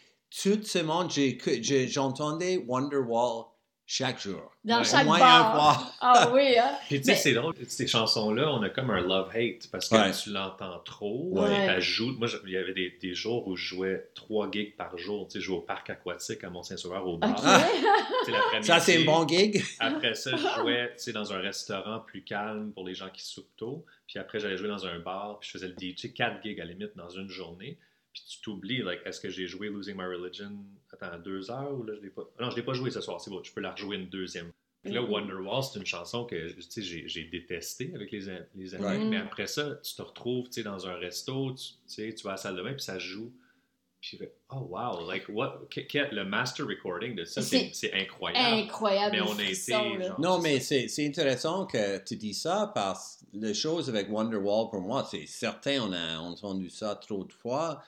Tout 0.43 0.61
ce 0.65 0.81
monde, 0.81 1.13
j'ai- 1.13 1.37
que- 1.37 1.63
j'ai- 1.63 1.87
j'entendais 1.87 2.57
Wonderwall 2.57 3.45
chaque 3.87 4.19
jour. 4.21 4.51
Dans 4.65 4.79
Ouais. 4.79 4.85
chaque 4.85 5.03
Au 5.03 5.09
moins 5.09 5.19
bar. 5.19 5.93
Ah 6.01 6.31
oui, 6.33 6.57
hein? 6.59 6.73
Puis 6.89 6.99
tu 7.01 7.05
sais, 7.05 7.11
Mais- 7.13 7.17
c'est 7.19 7.33
drôle, 7.35 7.55
ces 7.69 7.87
chansons-là, 7.87 8.51
on 8.53 8.63
a 8.63 8.71
comme 8.71 8.91
un 8.91 9.01
love-hate 9.01 9.69
parce 9.71 9.89
que 9.91 9.95
Ouais. 9.95 10.11
tu 10.13 10.31
l'entends 10.31 10.79
trop, 10.81 11.29
Ouais. 11.33 11.67
et 11.79 12.03
Moi, 12.19 12.29
il 12.47 12.51
y 12.53 12.57
avait 12.57 12.73
des, 12.73 12.97
des 13.01 13.15
jours 13.15 13.47
où 13.47 13.57
je 13.57 13.65
jouais 13.67 14.09
trois 14.15 14.51
gigs 14.51 14.75
par 14.77 14.97
jour. 14.97 15.27
Tu 15.29 15.33
sais, 15.35 15.41
je 15.41 15.45
jouais 15.45 15.57
au 15.59 15.61
parc 15.61 15.91
aquatique 15.91 16.43
à 16.45 16.51
Mont-Saint-Sauveur 16.51 17.07
au 17.07 17.19
bar. 17.19 17.35
Ah. 17.45 17.61
Tu 18.25 18.31
sais, 18.31 18.33
l'après-midi. 18.39 18.67
Ça, 18.67 18.81
c'est 18.81 19.03
un 19.03 19.05
bon 19.05 19.29
gig? 19.29 19.63
Après 19.81 20.15
ça, 20.15 20.31
je 20.35 20.37
jouais 20.63 20.93
tu 20.97 21.03
sais, 21.03 21.13
dans 21.13 21.31
un 21.35 21.39
restaurant 21.41 22.01
plus 22.01 22.23
calme 22.25 22.73
pour 22.73 22.87
les 22.87 22.95
gens 22.95 23.11
qui 23.11 23.23
soupent 23.23 23.55
tôt. 23.57 23.85
Puis 24.07 24.19
après, 24.19 24.41
j'allais 24.41 24.57
jouer 24.57 24.69
dans 24.69 24.87
un 24.87 24.99
bar, 24.99 25.39
puis 25.41 25.49
je 25.49 25.59
faisais 25.59 25.69
le 25.69 25.75
DJ, 25.79 26.15
quatre 26.15 26.43
gigs 26.43 26.59
à 26.61 26.65
la 26.65 26.73
limite 26.73 26.97
dans 26.97 27.11
une 27.11 27.29
journée. 27.29 27.77
Puis 28.15 28.23
tu 28.29 28.41
t'oublies, 28.41 28.79
like, 28.83 29.01
est-ce 29.05 29.21
que 29.21 29.29
j'ai 29.29 29.47
joué 29.49 29.69
Losing 29.69 29.97
My 29.97 30.05
Religion 30.05 30.53
attends, 30.93 31.19
deux 31.19 31.51
heures 31.51 31.73
ou 31.73 31.83
là, 31.83 31.95
je 31.97 32.01
l'ai 32.01 32.11
pas. 32.11 32.23
Non, 32.41 32.49
je 32.51 32.57
l'ai 32.57 32.63
pas 32.63 32.73
joué 32.73 32.91
ce 32.91 33.01
soir, 33.01 33.21
c'est 33.21 33.31
bon, 33.31 33.43
je 33.43 33.53
peux 33.53 33.61
la 33.61 33.73
rejouer 33.73 33.97
une 33.97 34.09
deuxième. 34.09 34.53
Puis 34.85 34.93
là, 34.93 35.01
Mhm. 35.03 35.11
Wonderwall, 35.11 35.63
c'est 35.65 35.79
une 35.79 35.87
chanson 35.87 36.25
que 36.25 36.53
tu 36.53 36.63
sais, 36.63 36.83
j'ai, 36.83 37.09
j'ai 37.09 37.25
détestée 37.25 37.91
avec 37.95 38.13
les, 38.13 38.21
les 38.55 38.75
amis. 38.75 38.85
Ouais. 38.85 39.05
Mais 39.05 39.17
après 39.17 39.47
ça, 39.47 39.77
tu 39.83 39.95
te 39.95 40.03
retrouves 40.03 40.47
tu 40.47 40.53
sais, 40.53 40.63
dans 40.63 40.87
un 40.87 40.95
resto, 40.95 41.53
tu, 41.55 41.65
tu 41.65 41.73
sais, 41.87 42.15
tu 42.15 42.23
vas 42.23 42.31
à 42.31 42.33
la 42.35 42.37
salle 42.37 42.57
de 42.57 42.63
bain, 42.63 42.73
puis 42.75 42.83
ça 42.83 42.99
joue. 42.99 43.33
Puis 44.01 44.11
tu 44.11 44.17
fais, 44.19 44.35
oh 44.51 44.67
wow, 44.69 45.09
like, 45.09 45.25
what, 45.31 45.63
le 45.75 46.23
master 46.25 46.67
recording 46.67 47.15
de 47.17 47.25
ça, 47.25 47.41
c'est, 47.41 47.71
C'est 47.73 47.75
c'est 47.75 47.93
incroyable. 47.95 48.63
Incroyable. 48.65 49.17
Mais 49.17 49.23
on 49.23 49.31
a 49.39 49.43
été, 49.43 49.55
frisson, 49.55 49.95
là. 49.97 50.09
genre, 50.09 50.21
Non, 50.21 50.39
mais 50.41 50.61
c'est 50.61 50.89
c'est 50.89 51.07
intéressant 51.07 51.65
que 51.65 51.97
tu 52.05 52.17
dis 52.17 52.35
ça 52.35 52.71
parce 52.75 53.25
que 53.33 53.39
les 53.39 53.55
choses 53.55 53.89
avec 53.89 54.11
Wonderwall, 54.11 54.69
pour 54.71 54.83
moi, 54.83 55.09
c'est 55.11 55.25
certain, 55.25 55.81
on 55.81 55.93
a 55.95 56.19
entendu 56.19 56.69
ça 56.69 56.95
trop 56.97 57.25
de 57.25 57.33
fois, 57.33 57.83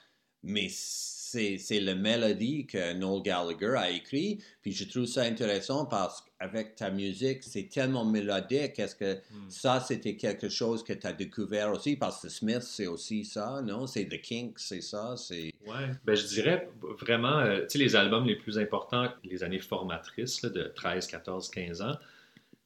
mais 0.46 0.68
c'est 0.70 1.80
la 1.80 1.94
mélodie 1.94 2.66
que 2.66 2.94
Noel 2.94 3.22
Gallagher 3.22 3.74
a 3.76 3.90
écrit. 3.90 4.38
Puis 4.62 4.72
je 4.72 4.88
trouve 4.88 5.04
ça 5.04 5.22
intéressant 5.22 5.85
parce 5.85 6.22
qu'avec 6.22 6.76
ta 6.76 6.90
musique, 6.90 7.42
c'est 7.42 7.68
tellement 7.68 8.06
mélodique. 8.06 8.78
Est-ce 8.78 8.96
que 8.96 9.16
Hmm. 9.16 9.50
ça, 9.50 9.80
c'était 9.80 10.16
quelque 10.16 10.48
chose 10.48 10.82
que 10.82 10.94
tu 10.94 11.06
as 11.06 11.12
découvert 11.12 11.72
aussi? 11.72 11.96
Parce 11.96 12.22
que 12.22 12.28
Smith, 12.30 12.62
c'est 12.62 12.87
aussi 12.87 13.24
ça, 13.26 13.61
non? 13.62 13.87
C'est 13.87 14.06
The 14.06 14.18
Kinks, 14.22 14.59
c'est 14.59 14.80
ça? 14.80 15.14
Ouais, 15.30 15.90
ben 16.04 16.14
je 16.14 16.26
dirais 16.26 16.70
vraiment, 17.00 17.38
euh, 17.40 17.61
tu 17.62 17.70
sais, 17.70 17.78
les 17.78 17.96
albums 17.96 18.24
les 18.26 18.37
plus 18.37 18.59
importants, 18.59 19.09
les 19.24 19.42
années 19.42 19.59
formatrices 19.59 20.40
là, 20.42 20.48
de 20.48 20.72
13, 20.74 21.06
14, 21.06 21.50
15 21.50 21.82
ans, 21.82 21.96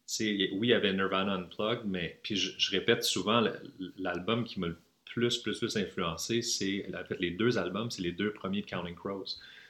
c'est, 0.06 0.50
oui, 0.52 0.68
il 0.68 0.70
y 0.70 0.74
avait 0.74 0.92
Nirvana 0.92 1.34
Unplugged, 1.34 1.86
mais 1.86 2.18
puis 2.22 2.36
je, 2.36 2.52
je 2.58 2.70
répète 2.70 3.02
souvent, 3.04 3.40
le- 3.40 3.60
l'album 3.98 4.44
qui 4.44 4.60
m'a 4.60 4.66
le 4.68 4.76
plus, 5.12 5.38
plus, 5.38 5.58
plus 5.58 5.76
influencé, 5.76 6.42
c'est, 6.42 6.86
en 6.94 7.04
fait, 7.04 7.18
les 7.20 7.30
deux 7.30 7.58
albums, 7.58 7.90
c'est 7.90 8.02
les 8.02 8.12
deux 8.12 8.32
premiers 8.32 8.60
de 8.62 8.66
Counting 8.66 8.94
Crows. 8.94 9.24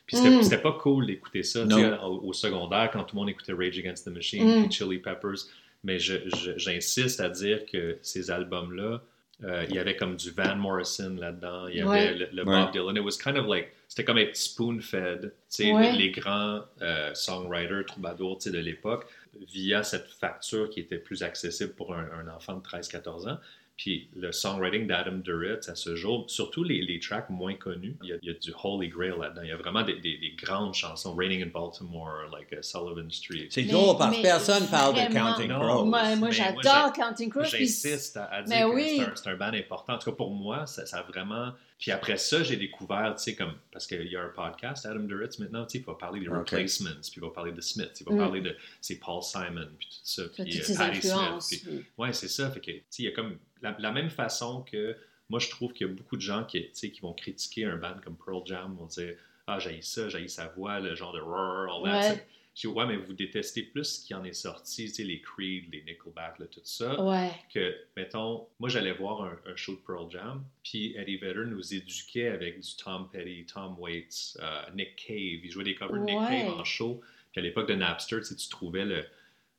Puis 0.06 0.16
c'était, 0.16 0.56
Mm. 0.56 0.62
pas 0.62 0.72
cool 0.72 1.06
d'écouter 1.06 1.42
ça, 1.42 1.62
tu 1.62 1.68
Non. 1.68 1.76
sais, 1.78 1.92
au, 2.02 2.20
au 2.28 2.32
secondaire, 2.32 2.90
quand 2.92 3.04
tout 3.04 3.14
le 3.14 3.20
monde 3.20 3.28
écoutait 3.30 3.52
Rage 3.52 3.78
Against 3.78 4.04
the 4.06 4.10
Machine, 4.10 4.44
Mm. 4.44 4.62
puis 4.64 4.72
Chili 4.72 4.98
Peppers, 4.98 5.46
mais 5.84 5.98
j'insiste 5.98 7.20
à 7.20 7.28
dire 7.28 7.64
que 7.66 7.98
ces 8.02 8.30
albums-là, 8.30 9.02
euh, 9.44 9.64
il 9.68 9.74
y 9.74 9.78
avait 9.78 9.96
comme 9.96 10.16
du 10.16 10.30
Van 10.32 10.56
Morrison 10.56 11.16
là-dedans, 11.18 11.68
il 11.68 11.76
y 11.76 11.80
avait 11.80 11.88
Ouais. 11.90 12.14
le, 12.14 12.28
le 12.32 12.44
Ouais. 12.44 12.62
Bob 12.64 12.72
Dylan. 12.72 12.96
It 12.96 13.02
was 13.02 13.16
kind 13.22 13.36
of 13.38 13.46
like, 13.46 13.72
c'était 13.88 14.04
comme 14.04 14.18
être 14.18 14.36
spoon-fed, 14.36 15.20
tu 15.22 15.30
sais, 15.48 15.72
Ouais. 15.72 15.92
les 15.92 16.10
grands 16.10 16.60
euh, 16.82 17.14
songwriters, 17.14 17.86
troubadours, 17.86 18.38
tu 18.38 18.44
sais, 18.44 18.50
de 18.50 18.58
l'époque, 18.58 19.06
via 19.52 19.82
cette 19.82 20.08
facture 20.08 20.68
qui 20.70 20.80
était 20.80 20.98
plus 20.98 21.22
accessible 21.22 21.72
pour 21.72 21.94
un, 21.94 22.06
un 22.20 22.28
enfant 22.28 22.56
de 22.56 22.62
13-14 22.62 23.26
ans. 23.28 23.38
Puis 23.82 24.10
le 24.14 24.30
songwriting 24.30 24.86
d'Adam 24.86 25.16
Duritz 25.24 25.70
à 25.70 25.74
ce 25.74 25.96
jour, 25.96 26.26
surtout 26.28 26.62
les, 26.62 26.82
les 26.82 27.00
tracks 27.00 27.30
moins 27.30 27.54
connus, 27.54 27.96
il 28.02 28.10
y, 28.10 28.12
a, 28.12 28.16
il 28.20 28.28
y 28.28 28.30
a 28.30 28.34
du 28.34 28.52
Holy 28.62 28.90
Grail 28.90 29.14
là-dedans. 29.18 29.40
Il 29.42 29.48
y 29.48 29.52
a 29.52 29.56
vraiment 29.56 29.82
des, 29.82 29.94
des- 29.94 30.18
des 30.18 30.34
grandes 30.36 30.74
chansons, 30.74 31.14
Raining 31.16 31.42
in 31.42 31.46
Baltimore, 31.46 32.28
like 32.30 32.52
uh, 32.52 32.58
Sullivan 32.62 33.10
Street. 33.10 33.46
C'est 33.48 33.62
drôle 33.62 33.96
parce 33.96 34.14
que 34.18 34.20
personne 34.20 34.66
parle 34.66 34.96
de. 34.96 35.10
Counting. 35.10 35.48
Crows. 35.48 35.84
Moi, 35.86 35.86
moi 35.86 36.02
Mais 36.10 36.16
moi, 36.16 36.30
j'adore 36.30 36.92
Counting 36.92 37.30
Crows. 37.30 37.44
J'insiste 37.44 38.18
à, 38.18 38.24
à 38.26 38.42
dire 38.42 38.54
Mais 38.54 38.70
que 38.70 38.74
oui. 38.76 38.96
c'est 38.98 39.02
un, 39.04 39.12
c'est 39.16 39.30
un 39.30 39.36
band 39.36 39.54
important. 39.54 39.94
En 39.94 39.98
tout 39.98 40.10
cas, 40.10 40.16
pour 40.16 40.30
moi, 40.30 40.66
ça, 40.66 40.84
ça 40.84 40.98
a 40.98 41.02
vraiment. 41.02 41.52
Puis 41.80 41.90
après 41.90 42.18
ça, 42.18 42.42
j'ai 42.42 42.56
découvert, 42.56 43.14
tu 43.16 43.22
sais, 43.22 43.34
comme. 43.34 43.54
Parce 43.72 43.86
qu'il 43.86 44.06
y 44.06 44.14
a 44.16 44.22
un 44.22 44.28
podcast, 44.28 44.84
Adam 44.86 45.00
Duritz, 45.00 45.38
maintenant, 45.38 45.64
tu 45.64 45.72
sais, 45.72 45.78
il 45.78 45.84
va 45.86 45.94
parler 45.94 46.20
des 46.20 46.26
replacements, 46.40 46.90
puis 47.00 47.12
il 47.16 47.22
va 47.22 47.30
parler 47.30 47.52
de 47.52 47.60
Smith, 47.62 47.90
il 48.00 48.06
va 48.06 48.12
Mm. 48.14 48.18
parler 48.18 48.40
de. 48.42 48.56
C'est 48.82 48.96
Paul 48.98 49.22
Simon, 49.22 49.66
puis 49.78 49.88
tout 49.88 49.96
ça. 50.04 50.22
Puis 50.34 50.60
euh, 50.60 50.80
influences. 50.82 51.48
Smith. 51.48 51.62
puis- 51.66 51.84
Ouais, 51.96 52.12
c'est 52.12 52.28
ça. 52.28 52.50
Fait 52.50 52.60
que, 52.60 52.70
tu 52.70 52.82
sais, 52.90 53.02
il 53.02 53.04
y 53.06 53.08
a 53.08 53.12
comme. 53.12 53.38
La, 53.62 53.74
la 53.78 53.92
même 53.92 54.10
façon 54.10 54.62
que. 54.62 54.94
Moi, 55.30 55.38
je 55.38 55.48
trouve 55.48 55.72
qu'il 55.72 55.86
y 55.86 55.90
a 55.90 55.92
beaucoup 55.92 56.16
de 56.16 56.22
gens 56.22 56.44
qui, 56.44 56.60
tu 56.64 56.68
sais, 56.72 56.90
qui 56.90 57.00
vont 57.00 57.12
critiquer 57.12 57.64
un 57.64 57.76
band 57.76 57.94
comme 58.04 58.16
Pearl 58.16 58.42
Jam, 58.44 58.74
vont 58.76 58.86
dire 58.86 59.14
Ah, 59.46 59.58
j'ai 59.58 59.80
ça, 59.80 60.08
j'ai 60.08 60.26
sa 60.28 60.48
voix, 60.48 60.80
le 60.80 60.94
genre 60.94 61.12
de 61.12 61.20
roar, 61.20 61.68
all 61.74 61.84
that. 61.84 62.10
Ouais. 62.14 62.26
Je 62.54 62.62
dis, 62.62 62.66
ouais, 62.66 62.84
mais 62.84 62.96
vous 62.96 63.12
détestez 63.12 63.62
plus 63.62 63.84
ce 63.84 64.06
qui 64.06 64.12
en 64.12 64.24
est 64.24 64.32
sorti, 64.32 64.86
tu 64.86 64.90
sais, 64.94 65.04
les 65.04 65.20
Creed, 65.20 65.72
les 65.72 65.82
Nickelback, 65.84 66.40
là, 66.40 66.46
tout 66.46 66.60
ça 66.64 67.00
Ouais. 67.02 67.30
que, 67.54 67.76
mettons, 67.96 68.48
moi 68.58 68.68
j'allais 68.68 68.92
voir 68.92 69.22
un, 69.22 69.38
un 69.46 69.56
show 69.56 69.72
de 69.72 69.78
Pearl 69.86 70.10
Jam, 70.10 70.44
puis 70.64 70.94
Eddie 70.96 71.16
Vedder 71.16 71.44
nous 71.46 71.72
éduquait 71.74 72.28
avec 72.28 72.58
du 72.60 72.76
Tom 72.76 73.08
Petty, 73.10 73.46
Tom 73.46 73.76
Waits, 73.78 74.36
euh, 74.42 74.62
Nick 74.74 74.96
Cave. 74.96 75.44
Il 75.44 75.50
jouait 75.50 75.64
des 75.64 75.74
covers 75.76 76.00
de 76.00 76.04
Nick. 76.06 76.18
Cave 76.28 76.48
en 76.58 76.64
show. 76.64 77.00
Puis 77.32 77.40
à 77.40 77.42
l'époque 77.44 77.68
de 77.68 77.74
Napster, 77.74 78.16
tu 78.18 78.24
sais, 78.24 78.34
tu 78.36 78.48
trouvais 78.48 78.84
le. 78.84 79.04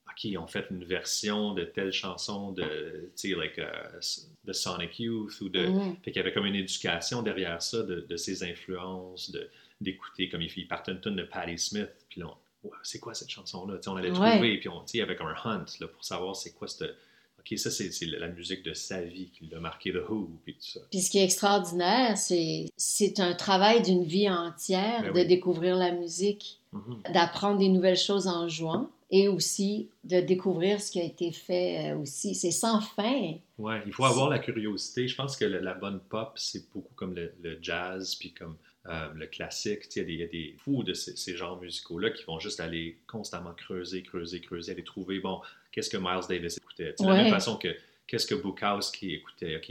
OK, 0.09 0.25
ils 0.25 0.37
ont 0.37 0.47
fait 0.47 0.65
une 0.69 0.83
version 0.83 1.53
de 1.53 1.63
telle 1.63 1.93
chanson 1.93 2.51
de, 2.51 3.09
tu 3.15 3.29
sais, 3.29 3.35
like, 3.35 3.57
euh, 3.57 3.71
de 4.43 4.51
Sonic 4.51 4.99
Youth 4.99 5.39
ou 5.39 5.47
de. 5.47 5.65
Mhm. 5.65 5.95
Fait 6.03 6.11
qu'il 6.11 6.17
y 6.17 6.19
avait 6.19 6.33
comme 6.33 6.45
une 6.45 6.55
éducation 6.55 7.23
derrière 7.23 7.61
ça 7.61 7.81
de, 7.83 8.01
de 8.01 8.17
ses 8.17 8.43
influences, 8.43 9.31
de, 9.31 9.49
d'écouter, 9.79 10.27
comme 10.27 10.41
il, 10.41 10.51
il 10.57 10.67
partait 10.67 10.91
une 10.91 10.99
tonne 10.99 11.15
de 11.15 11.23
Patti 11.23 11.57
Smith, 11.57 11.89
puis 12.09 12.19
là, 12.19 12.27
c'est 12.83 12.99
quoi 12.99 13.13
cette 13.13 13.29
chanson-là? 13.29 13.79
On 13.87 13.95
allait 13.95 14.11
Ouais. 14.11 14.31
trouver, 14.33 14.57
puis 14.59 14.69
on, 14.69 14.83
comme 15.17 15.27
un 15.27 15.35
hunt 15.49 15.65
là, 15.79 15.87
pour 15.87 16.03
savoir 16.03 16.35
c'est 16.35 16.51
quoi 16.53 16.67
cette. 16.67 16.89
Ok, 17.39 17.57
ça, 17.57 17.71
c'est 17.71 17.91
c'est 17.91 18.05
la 18.05 18.27
musique 18.27 18.61
de 18.63 18.73
sa 18.75 19.01
vie 19.01 19.29
qui 19.31 19.47
l'a 19.47 19.59
marqué 19.59 19.91
The 19.91 20.07
Who, 20.07 20.29
puis 20.43 20.53
tout 20.53 20.61
ça. 20.61 20.79
Puis 20.91 20.99
ce 21.01 21.09
qui 21.09 21.17
est 21.17 21.23
extraordinaire, 21.23 22.15
c'est 22.17 22.67
c'est 22.77 23.19
un 23.19 23.33
travail 23.33 23.81
d'une 23.81 24.03
vie 24.03 24.29
entière 24.29 25.01
Ben 25.01 25.13
de 25.13 25.19
oui. 25.21 25.27
découvrir 25.27 25.75
la 25.75 25.91
musique, 25.91 26.59
Mhm. 26.71 27.01
d'apprendre 27.13 27.57
des 27.57 27.69
nouvelles 27.69 27.97
choses 27.97 28.27
en 28.27 28.47
jouant 28.47 28.89
et 29.09 29.27
aussi 29.27 29.89
de 30.03 30.21
découvrir 30.21 30.79
ce 30.81 30.91
qui 30.91 31.01
a 31.01 31.03
été 31.03 31.31
fait 31.31 31.91
euh, 31.91 31.97
aussi. 31.97 32.35
C'est 32.35 32.51
sans 32.51 32.79
fin. 32.79 33.33
Ouais, 33.57 33.81
il 33.87 33.91
faut 33.91 34.05
avoir 34.05 34.29
la 34.29 34.37
curiosité. 34.39 35.07
Je 35.07 35.15
pense 35.15 35.35
que 35.35 35.43
la 35.45 35.73
bonne 35.73 35.99
pop, 35.99 36.33
c'est 36.35 36.71
beaucoup 36.71 36.93
comme 36.95 37.15
le, 37.15 37.33
le 37.41 37.57
jazz, 37.61 38.15
puis 38.15 38.31
comme 38.33 38.55
euh, 38.87 39.09
le 39.13 39.27
classique. 39.27 39.83
Il 39.95 39.99
y, 39.99 40.01
a 40.01 40.05
des- 40.05 40.13
il 40.13 40.19
y 40.19 40.23
a 40.23 40.27
des 40.27 40.55
fous 40.57 40.83
de 40.83 40.93
ces, 40.93 41.15
ces 41.15 41.35
genres 41.37 41.59
musicaux-là 41.61 42.09
qui 42.11 42.23
vont 42.23 42.39
juste 42.39 42.59
aller 42.59 42.97
constamment 43.07 43.53
creuser, 43.53 44.01
creuser, 44.03 44.41
creuser, 44.41 44.71
aller 44.71 44.83
trouver, 44.83 45.19
bon, 45.19 45.39
qu'est-ce 45.71 45.89
que 45.89 45.97
Miles 45.97 46.25
Davis 46.27 46.57
écoutait? 46.57 46.95
De 46.99 47.05
la 47.07 47.13
même 47.15 47.29
façon 47.29 47.57
que 47.57 47.69
qu'est-ce 48.07 48.25
que 48.27 48.35
Bukowski 48.35 49.13
écoutait? 49.15 49.61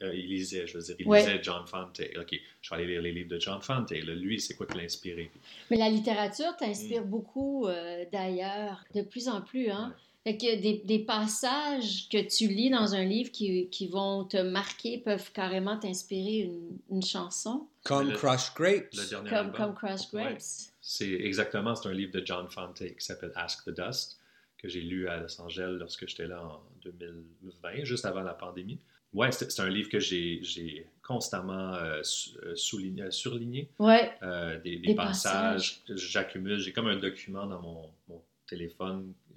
Euh, 0.00 0.14
il 0.14 0.28
lisait, 0.28 0.66
je 0.66 0.78
veux 0.78 0.84
dire, 0.84 0.94
il 1.00 1.06
Ouais. 1.08 1.18
lisait 1.20 1.40
John 1.42 1.66
Fante. 1.66 2.00
Ok, 2.16 2.40
je 2.62 2.70
vais 2.70 2.76
aller 2.76 2.86
lire 2.86 3.02
les 3.02 3.12
livres 3.12 3.28
de 3.30 3.40
John 3.40 3.60
Fante. 3.60 3.90
Là, 3.90 4.14
lui, 4.14 4.40
c'est 4.40 4.54
quoi 4.54 4.64
qui 4.66 4.78
l'a 4.78 4.84
inspiré? 4.84 5.30
Mais 5.70 5.76
la 5.76 5.88
littérature 5.90 6.56
t'inspire 6.56 7.04
beaucoup 7.04 7.66
euh, 7.66 8.04
d'ailleurs, 8.12 8.84
de 8.94 9.02
plus 9.02 9.28
en 9.28 9.40
plus. 9.42 9.68
Hein? 9.70 9.92
Fait 10.24 10.36
que 10.36 10.60
des, 10.60 10.82
des 10.84 11.00
passages 11.00 12.08
que 12.08 12.18
tu 12.28 12.46
lis 12.46 12.70
dans 12.70 12.94
un 12.94 13.04
livre 13.04 13.32
qui, 13.32 13.68
qui 13.70 13.88
vont 13.88 14.24
te 14.24 14.36
marquer 14.36 14.98
peuvent 14.98 15.32
carrément 15.32 15.76
t'inspirer 15.78 16.38
une, 16.40 16.78
une 16.90 17.02
chanson, 17.02 17.66
Comme 17.84 18.10
Le- 18.10 18.16
Crushed 18.16 18.54
Grapes. 18.54 18.88
Le 18.94 19.08
dernier 19.10 19.28
comme, 19.30 19.38
album. 19.38 19.74
comme 19.80 19.90
Ouais. 20.12 20.24
Grapes. 20.24 20.42
C'est 20.80 21.10
exactement, 21.10 21.74
c'est 21.74 21.88
un 21.88 21.92
livre 21.92 22.12
de 22.12 22.22
John 22.24 22.48
Fante 22.48 22.78
qui 22.78 23.04
s'appelle 23.04 23.32
Ask 23.34 23.64
the 23.64 23.70
Dust, 23.70 24.18
que 24.58 24.68
j'ai 24.68 24.80
lu 24.82 25.08
à 25.08 25.16
Los 25.18 25.40
Angeles 25.40 25.76
lorsque 25.78 26.06
j'étais 26.08 26.26
là 26.28 26.40
en 26.44 26.60
2020, 26.84 27.84
juste 27.84 28.04
avant 28.04 28.22
la 28.22 28.34
pandémie. 28.34 28.78
Ouais, 29.12 29.30
c'est 29.32 29.50
c'est 29.50 29.60
un 29.62 29.68
livre 29.68 29.90
que 29.90 29.98
j'ai 30.00 30.38
j'ai 30.42 30.86
constamment 31.06 31.74
euh, 31.74 32.00
euh, 32.44 32.54
souligné- 32.54 33.02
euh, 33.02 33.10
surligné, 33.10 33.68
Ouais, 33.78 34.10
euh, 34.22 34.58
des, 34.60 34.76
des 34.76 34.86
Des 34.88 34.94
passages 34.94 35.82
que 35.86 35.96
j'accumule. 35.96 36.58
J'ai 36.58 36.72
comme 36.72 36.86
un 36.86 36.96
document 36.96 37.46
dans 37.46 37.60
mon, 37.60 37.90
mon 38.08 38.22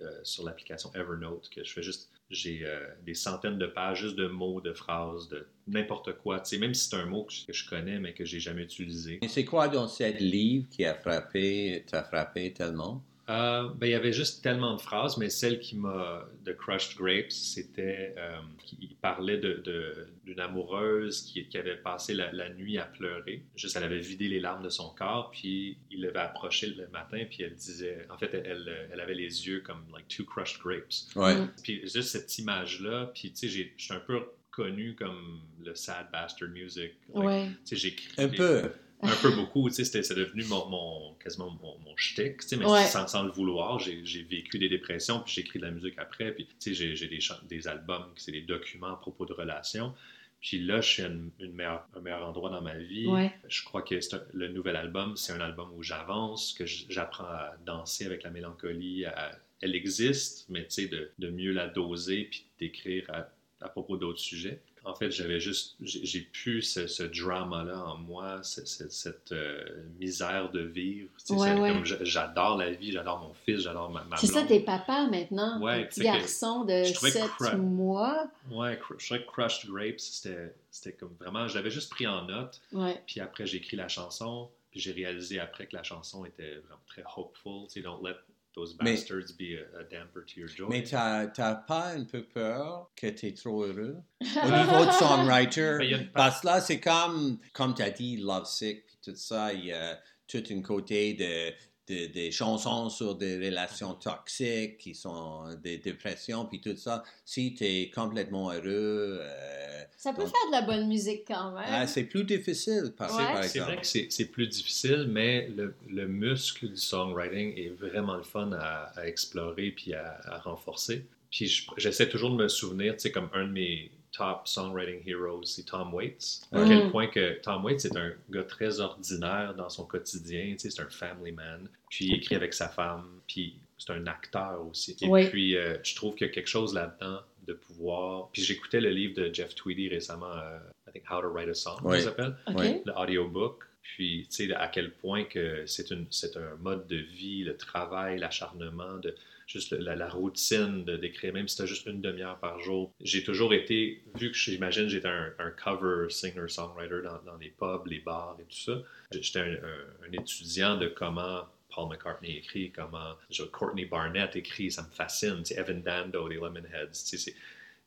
euh, 0.01 0.19
sur 0.23 0.43
l'application 0.43 0.91
Evernote 0.93 1.49
que 1.49 1.63
je 1.63 1.71
fais 1.71 1.83
juste. 1.83 2.11
J'ai 2.29 2.65
euh, 2.65 2.79
des 3.05 3.13
centaines 3.13 3.59
de 3.59 3.67
pages 3.67 4.01
juste 4.01 4.15
de 4.15 4.27
mots, 4.27 4.59
de 4.59 4.73
phrases, 4.73 5.29
de 5.29 5.47
n'importe 5.67 6.17
quoi. 6.17 6.39
Tu 6.39 6.49
sais, 6.49 6.57
même 6.57 6.73
si 6.73 6.89
c'est 6.89 6.95
un 6.95 7.05
mot 7.05 7.23
que 7.23 7.33
je, 7.33 7.45
que 7.45 7.53
je 7.53 7.69
connais 7.69 7.99
mais 7.99 8.13
que 8.13 8.25
j'ai 8.25 8.39
jamais 8.39 8.63
utilisé. 8.63 9.19
Et 9.21 9.27
c'est 9.27 9.45
quoi 9.45 9.67
dans 9.67 9.87
cette 9.87 10.19
livre 10.19 10.67
qui 10.69 10.85
a 10.85 10.95
frappé, 10.95 11.83
t'a 11.87 12.03
frappé 12.03 12.51
tellement? 12.51 13.03
Euh, 13.27 13.69
ben, 13.75 13.87
il 13.87 13.91
y 13.91 13.95
avait 13.95 14.13
juste 14.13 14.43
tellement 14.43 14.75
de 14.75 14.81
phrases, 14.81 15.17
mais 15.17 15.29
celle 15.29 15.59
qui 15.59 15.75
m'a 15.75 16.27
de 16.43 16.53
Crushed 16.53 16.95
Grapes, 16.95 17.31
c'était 17.31 18.13
euh, 18.17 18.37
qu'il 18.65 18.95
parlait 18.97 19.37
de, 19.37 19.53
de- 19.65 20.07
d'une 20.25 20.39
amoureuse 20.39 21.23
qui, 21.23 21.47
qui 21.47 21.57
avait 21.57 21.77
passé 21.77 22.13
la, 22.13 22.31
la 22.31 22.49
nuit 22.53 22.77
à 22.77 22.85
pleurer. 22.85 23.43
Juste, 23.55 23.75
elle 23.77 23.83
avait 23.83 23.99
vidé 23.99 24.27
les 24.27 24.39
larmes 24.39 24.63
de 24.63 24.69
son 24.69 24.89
corps, 24.89 25.31
puis 25.31 25.77
il 25.89 26.01
l'avait 26.01 26.19
approché 26.19 26.67
le 26.67 26.87
matin, 26.89 27.23
puis 27.29 27.41
elle 27.41 27.55
disait, 27.55 28.05
en 28.11 28.17
fait, 28.19 28.31
elle, 28.33 28.71
elle, 28.91 28.99
avait 28.99 29.15
les 29.15 29.47
yeux 29.47 29.61
comme 29.61 29.83
like 29.91 30.07
two 30.07 30.23
crushed 30.23 30.59
grapes. 30.61 30.93
Ouais. 31.15 31.35
Mm. 31.35 31.51
Puis 31.63 31.81
juste 31.81 32.09
cette 32.09 32.37
image-là, 32.37 33.11
puis 33.15 33.31
tu 33.31 33.37
sais, 33.37 33.47
j'ai- 33.49 33.73
je 33.75 33.85
suis 33.85 33.93
un 33.93 33.99
peu 34.01 34.21
connu 34.51 34.93
comme 34.95 35.41
le 35.65 35.73
sad 35.75 36.07
bastard 36.11 36.49
music. 36.49 36.93
Like, 37.13 37.25
ouais. 37.25 37.47
Tu 37.47 37.55
sais, 37.65 37.75
j'écris 37.75 38.07
Un 38.19 38.29
peu. 38.29 38.71
Un 39.01 39.15
peu 39.21 39.31
beaucoup, 39.31 39.69
tu 39.69 39.75
sais, 39.75 39.83
c'était- 39.85 40.03
c'est 40.03 40.15
devenu 40.15 40.43
mon, 40.45 40.67
mon- 40.69 41.13
quasiment 41.15 41.51
mon, 41.61 41.77
mon 41.79 41.95
shtick, 41.97 42.37
tu 42.41 42.47
sais, 42.47 42.57
mais 42.57 42.65
Ouais. 42.65 42.85
sans, 42.87 43.07
sans 43.07 43.23
le 43.23 43.31
vouloir, 43.31 43.79
j'ai 43.79 44.23
vécu 44.23 44.57
des 44.57 44.69
dépressions, 44.69 45.19
puis 45.19 45.33
j'écris 45.33 45.59
de 45.59 45.65
la 45.65 45.71
musique 45.71 45.95
après, 45.97 46.31
puis 46.31 46.45
tu 46.59 46.73
sais, 46.75 46.95
j'ai 46.95 47.07
des, 47.07 47.19
des 47.47 47.67
albums, 47.67 48.05
c'est 48.15 48.31
des 48.31 48.41
documents 48.41 48.93
à 48.93 48.95
propos 48.95 49.25
de 49.25 49.33
relations, 49.33 49.93
puis 50.41 50.59
là, 50.59 50.79
je 50.81 50.87
suis 50.89 51.03
à 51.03 51.07
une, 51.07 51.31
une 51.39 51.53
meilleure- 51.53 51.87
un 51.95 51.99
meilleur 52.01 52.25
endroit 52.27 52.49
dans 52.49 52.61
ma 52.61 52.77
vie. 52.77 53.07
Ouais. 53.07 53.31
Je 53.47 53.63
crois 53.63 53.81
que 53.81 53.95
un- 53.95 54.21
le 54.33 54.47
nouvel 54.49 54.75
album, 54.75 55.15
c'est 55.17 55.33
un 55.33 55.41
album 55.41 55.69
où 55.75 55.81
j'avance, 55.83 56.53
que 56.53 56.65
j'apprends 56.65 57.23
à 57.25 57.55
danser 57.65 58.05
avec 58.05 58.23
la 58.23 58.29
mélancolie, 58.29 59.05
à- 59.05 59.39
elle 59.61 59.75
existe, 59.75 60.45
mais 60.49 60.63
tu 60.63 60.71
sais, 60.83 60.87
de, 60.87 61.11
de 61.17 61.29
mieux 61.29 61.51
la 61.51 61.67
doser, 61.67 62.25
puis 62.25 62.45
d'écrire 62.59 63.05
à, 63.09 63.29
à 63.61 63.69
propos 63.69 63.97
d'autres 63.97 64.19
sujets. 64.19 64.61
En 64.85 64.93
fait, 64.93 65.09
j'avais 65.11 65.39
juste, 65.39 65.75
j'ai 65.81 66.21
pu 66.21 66.61
ce, 66.61 66.85
ce 66.85 67.01
drama-là 67.03 67.77
en 67.83 67.97
moi, 67.97 68.43
ce- 68.43 68.65
ce- 68.65 68.87
cette 68.89 69.31
euh, 69.31 69.63
misère 69.99 70.51
de 70.51 70.61
vivre. 70.61 71.09
Tu 71.17 71.25
sais, 71.25 71.33
Ouais, 71.33 71.55
c'est 71.55 71.59
ouais. 71.59 71.97
J'adore 72.05 72.57
la 72.57 72.69
vie, 72.71 72.91
j'adore 72.91 73.19
mon 73.19 73.33
fils, 73.33 73.61
j'adore 73.61 73.89
ma, 73.89 74.03
ma 74.03 74.15
C'est 74.17 74.27
ça, 74.27 74.43
t'es 74.43 74.59
papa 74.59 75.07
maintenant, 75.07 75.59
Ouais, 75.61 75.85
petit 75.87 76.01
garçon 76.01 76.65
de 76.65 76.83
je 76.83 76.93
trouvais 76.93 77.11
que 77.11 77.17
7 77.17 77.29
cra- 77.39 77.57
mois. 77.57 78.27
Ouais, 78.51 78.79
je 78.99 79.05
trouvais 79.05 79.23
que 79.23 79.27
Crushed 79.31 79.69
Grapes, 79.69 79.99
c'était 79.99 80.53
c'était 80.69 80.93
comme 80.93 81.15
vraiment, 81.19 81.47
je 81.47 81.55
l'avais 81.55 81.71
juste 81.71 81.89
pris 81.89 82.05
en 82.05 82.23
note, 82.25 82.61
Ouais. 82.73 83.01
puis 83.07 83.21
après 83.21 83.45
j'ai 83.47 83.57
écrit 83.57 83.77
la 83.77 83.87
chanson, 83.87 84.49
puis 84.71 84.79
j'ai 84.81 84.91
réalisé 84.91 85.39
après 85.39 85.65
que 85.67 85.75
la 85.75 85.83
chanson 85.83 86.25
était 86.25 86.55
vraiment 86.57 86.81
très 86.85 87.03
hopeful, 87.15 87.63
tu 87.67 87.75
sais, 87.75 87.81
don't 87.81 88.03
let 88.05 88.15
those 88.55 88.75
Mais- 88.81 88.91
bastards 88.93 89.33
be 89.37 89.57
a, 89.57 89.79
a 89.79 89.83
damper 89.83 90.23
to 90.25 90.39
your 90.39 90.47
joy. 90.49 90.67
Mais 90.69 90.83
t'as 90.83 91.27
t'as 91.27 91.55
pas 91.55 91.89
un 91.89 92.05
peu 92.05 92.23
peur 92.23 92.89
que 92.95 93.07
t'es 93.07 93.33
trop 93.33 93.63
heureux? 93.63 93.97
Au 94.21 94.47
niveau 94.49 94.85
de 94.85 94.91
songwriter? 94.91 95.77
Mais 95.79 96.05
Parce 96.13 96.41
que 96.41 96.47
là, 96.47 96.61
c'est 96.61 96.79
comme, 96.79 97.37
comme 97.53 97.73
tu 97.75 97.81
as 97.81 97.91
dit, 97.91 98.17
Love 98.17 98.45
Sick, 98.45 98.85
puis 98.85 98.97
tout 99.03 99.15
ça, 99.15 99.53
il 99.53 99.65
y 99.65 99.73
a 99.73 99.99
tout 100.27 100.43
un 100.49 100.61
côté 100.61 101.13
de, 101.13 101.51
de- 101.93 102.07
des 102.11 102.31
chansons 102.31 102.89
sur 102.89 103.15
des 103.15 103.35
relations 103.37 103.93
toxiques 103.93 104.77
qui 104.77 104.95
sont 104.95 105.53
des 105.63 105.77
dépressions, 105.77 106.45
puis 106.45 106.59
tout 106.61 106.75
ça. 106.77 107.03
Si 107.25 107.53
tu 107.53 107.63
es 107.65 107.89
complètement 107.91 108.51
heureux, 108.51 109.19
euh, 109.21 109.74
Ça 110.05 110.13
peut 110.13 110.21
Donc- 110.21 110.31
faire 110.31 110.47
de 110.47 110.51
la 110.51 110.61
bonne 110.61 110.87
musique 110.87 111.23
quand 111.27 111.51
même. 111.51 111.65
ah, 111.67 111.87
c'est 111.87 112.03
plus 112.03 112.23
difficile, 112.23 112.93
par, 112.95 113.09
Ouais. 113.15 113.23
par 113.23 113.43
C'est 113.43 113.59
vrai 113.59 113.71
exemple. 113.73 113.81
que 113.81 113.87
c'est 113.87 114.07
c'est 114.11 114.25
plus 114.25 114.47
difficile, 114.47 115.07
mais 115.09 115.47
le, 115.55 115.73
le 115.89 116.07
muscle 116.07 116.67
du 116.69 116.77
songwriting 116.77 117.57
est 117.57 117.69
vraiment 117.69 118.15
le 118.15 118.23
fun 118.23 118.51
à, 118.53 118.91
à 118.95 119.07
explorer 119.07 119.71
puis 119.71 119.93
à, 119.95 120.19
à 120.25 120.37
renforcer. 120.39 121.05
Puis 121.31 121.47
je- 121.47 121.69
j'essaie 121.77 122.07
toujours 122.07 122.29
de 122.29 122.35
me 122.35 122.47
souvenir, 122.47 122.93
tu 122.93 122.99
sais, 122.99 123.11
comme 123.11 123.29
un 123.33 123.45
de 123.47 123.51
mes 123.51 123.91
top 124.15 124.47
songwriting 124.47 125.01
heroes, 125.07 125.43
c'est 125.43 125.65
Tom 125.65 125.93
Waits. 125.93 126.41
À 126.53 126.59
Mm. 126.63 126.67
quel 126.69 126.91
point 126.91 127.07
que 127.07 127.41
Tom 127.41 127.65
Waits 127.65 127.83
est 127.85 127.97
un 127.97 128.13
gars 128.29 128.43
très 128.43 128.79
ordinaire 128.79 129.53
dans 129.55 129.69
son 129.69 129.85
quotidien, 129.85 130.51
tu 130.53 130.59
sais, 130.59 130.69
c'est 130.69 130.81
un 130.83 130.89
family 130.89 131.31
man. 131.33 131.67
Puis 131.89 132.05
il 132.05 132.13
écrit 132.15 132.35
avec 132.35 132.53
sa 132.53 132.69
femme, 132.69 133.21
puis 133.27 133.55
c'est 133.77 133.91
un 133.91 134.05
acteur 134.07 134.65
aussi. 134.69 134.95
Et 135.01 135.07
Oui. 135.07 135.27
puis 135.29 135.57
euh, 135.57 135.77
je 135.83 135.95
trouve 135.95 136.15
qu'il 136.15 136.27
y 136.27 136.29
a 136.29 136.33
quelque 136.33 136.47
chose 136.47 136.73
là-dedans 136.73 137.19
de 137.45 137.53
pouvoir. 137.53 138.29
Puis 138.31 138.41
j'écoutais 138.43 138.81
le 138.81 138.89
livre 138.89 139.15
de 139.15 139.33
Jeff 139.33 139.55
Tweedy 139.55 139.89
récemment, 139.89 140.33
euh, 140.35 140.57
I 140.87 140.91
think 140.91 141.03
How 141.11 141.21
to 141.21 141.29
Write 141.29 141.49
a 141.49 141.53
Song, 141.53 141.79
Oui. 141.83 141.97
ça 141.99 142.05
s'appelle 142.05 142.35
OK? 142.47 142.57
Ouais. 142.57 142.81
le 142.85 142.93
audiobook. 142.93 143.63
Puis, 143.81 144.27
tu 144.31 144.47
sais, 144.47 144.53
à 144.55 144.67
quel 144.67 144.91
point 144.93 145.25
que 145.25 145.63
c'est 145.67 145.91
une- 145.91 146.07
c'est 146.09 146.35
un 146.37 146.55
mode 146.59 146.87
de 146.87 146.95
vie, 146.97 147.43
le 147.43 147.55
travail, 147.55 148.17
l'acharnement, 148.17 148.97
de 148.97 149.13
juste 149.45 149.73
la, 149.73 149.95
la 149.95 150.09
routine 150.09 150.83
de 150.85 150.97
d'écrire, 150.97 151.31
même 151.33 151.47
si 151.47 151.55
c'était 151.55 151.67
juste 151.67 151.85
une 151.85 152.01
demi-heure 152.01 152.39
par 152.39 152.59
jour. 152.61 152.91
J'ai 153.01 153.23
toujours 153.23 153.53
été, 153.53 154.01
vu 154.15 154.31
que 154.31 154.35
j'imagine 154.37 154.87
j'étais 154.89 155.07
un, 155.07 155.31
un 155.37 155.51
cover 155.51 156.09
singer-songwriter 156.09 157.03
dans, 157.03 157.21
dans 157.31 157.37
les 157.37 157.49
pubs, 157.49 157.85
les 157.85 157.99
bars 157.99 158.35
et 158.39 158.43
tout 158.45 158.57
ça, 158.57 158.81
j'étais 159.11 159.39
un, 159.39 159.53
un- 159.53 160.07
un 160.09 160.11
étudiant 160.13 160.77
de 160.77 160.87
comment 160.87 161.43
Paul 161.75 161.89
McCartney 161.89 162.37
écrit, 162.37 162.71
comment 162.71 163.15
je- 163.29 163.43
Courtney 163.43 163.85
Barnett 163.85 164.35
écrit, 164.35 164.71
ça 164.71 164.83
me 164.83 164.89
fascine. 164.89 165.43
Evan 165.51 165.81
Dando 165.81 166.29
des 166.29 166.35
Lemonheads, 166.35 166.93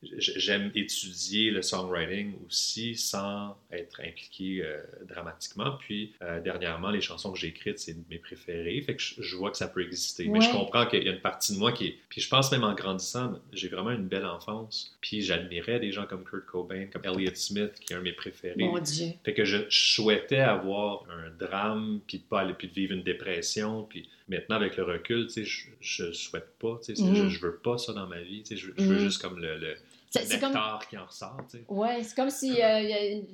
j'aime 0.03 0.71
étudier 0.75 1.51
le 1.51 1.61
songwriting 1.63 2.35
aussi 2.47 2.95
sans 2.95 3.57
être 3.73 4.01
impliqué 4.01 4.63
euh, 4.63 4.81
dramatiquement. 5.09 5.73
Puis 5.81 6.13
euh, 6.23 6.41
dernièrement, 6.41 6.91
les 6.91 7.01
chansons 7.01 7.33
que 7.33 7.39
j'ai 7.39 7.49
écrites, 7.49 7.79
c'est 7.81 7.97
mes 8.09 8.19
préférées. 8.19 8.81
Fait 8.83 8.95
que 8.95 9.03
je, 9.03 9.37
vois 9.37 9.51
que 9.51 9.57
ça 9.57 9.67
peut 9.67 9.83
exister. 9.85 10.29
Mais 10.29 10.41
je 10.41 10.51
comprends 10.51 10.87
qu'il 10.87 11.03
y 11.03 11.09
a 11.09 11.13
une 11.13 11.21
partie 11.21 11.53
de 11.53 11.59
moi 11.59 11.73
qui 11.73 11.87
est. 11.87 11.99
Puis 12.09 12.21
je 12.21 12.29
pense 12.29 12.53
même 12.53 12.65
en 12.65 12.75
grandissant, 12.75 13.41
j'ai 13.53 13.69
vraiment 13.69 13.91
une 13.91 14.07
belle 14.07 14.27
enfance. 14.27 14.97
Puis 15.01 15.23
j'admirais 15.23 15.81
des 15.81 15.91
gens 15.91 16.07
comme 16.07 16.25
Kurt 16.25 16.47
Cobain, 16.47 16.87
comme 16.93 17.03
Elliott 17.05 17.37
Smith, 17.37 17.73
qui 17.81 17.93
est 17.93 17.97
un 17.97 17.99
de 17.99 18.05
mes 18.05 18.13
préférés. 18.13 18.55
Mon 18.57 18.79
Dieu. 18.79 19.09
Fait 19.25 19.35
que 19.35 19.45
je 19.45 19.59
je 19.69 19.93
souhaitais 19.95 20.37
avoir 20.39 21.05
un 21.11 21.31
drame, 21.31 22.01
puis 22.07 22.19
de 22.19 22.23
pas 22.23 22.41
aller, 22.41 22.55
puis 22.55 22.69
de 22.69 22.73
vivre 22.73 22.95
une 22.95 23.03
dépression, 23.03 23.83
puis 23.85 24.09
maintenant 24.29 24.57
avec 24.57 24.77
le 24.77 24.85
recul, 24.85 25.27
tu 25.27 25.33
sais, 25.33 25.45
je, 25.45 25.67
je 25.81 26.13
souhaite 26.13 26.57
pas, 26.61 26.79
tu 26.85 26.95
sais, 26.95 27.03
Mhm. 27.03 27.15
je, 27.15 27.29
je 27.29 27.41
veux 27.41 27.57
pas 27.57 27.77
ça 27.79 27.93
dans 27.93 28.07
ma 28.07 28.21
vie, 28.21 28.43
tu 28.43 28.51
sais, 28.51 28.57
je, 28.57 28.71
je 28.77 28.83
veux 28.85 28.95
Mhm. 28.97 29.01
juste 29.01 29.21
comme 29.21 29.39
le, 29.41 29.59
le, 29.59 29.75
C'est- 30.11 30.41
comme- 30.41 30.53
qui 30.89 30.97
en 30.97 31.07
ressort, 31.07 31.37
tu 31.51 31.59
sais. 31.59 31.65
Ouais, 31.69 32.03
c'est 32.03 32.15
comme 32.17 32.31
s'il 32.31 32.55
y 32.55 32.63
a 32.63 32.81
une, 32.81 33.27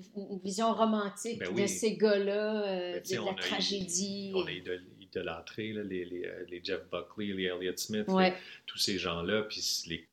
vision 0.43 0.73
romantique 0.75 1.39
Ben 1.39 1.55
de 1.55 1.67
ces 1.67 1.97
gars-là, 1.97 2.65
euh, 2.67 2.93
Ben, 2.95 3.21
de 3.21 3.27
la 3.27 3.35
tragédie. 3.35 4.33
On 4.35 4.45
a 4.45 4.51
idol- 4.51 4.83
idolâtré 5.01 5.73
là, 5.73 5.83
les, 5.85 6.05
les, 6.05 6.25
euh, 6.25 6.45
les 6.49 6.61
Jeff 6.65 6.81
Buckley, 6.91 7.33
les 7.33 7.45
Elliott 7.45 7.79
Smith, 7.79 8.07
Ouais. 8.09 8.31
les- 8.31 8.37
tous 8.67 8.79
ces 8.79 8.99
gens-là, 8.99 9.43
puis 9.43 9.61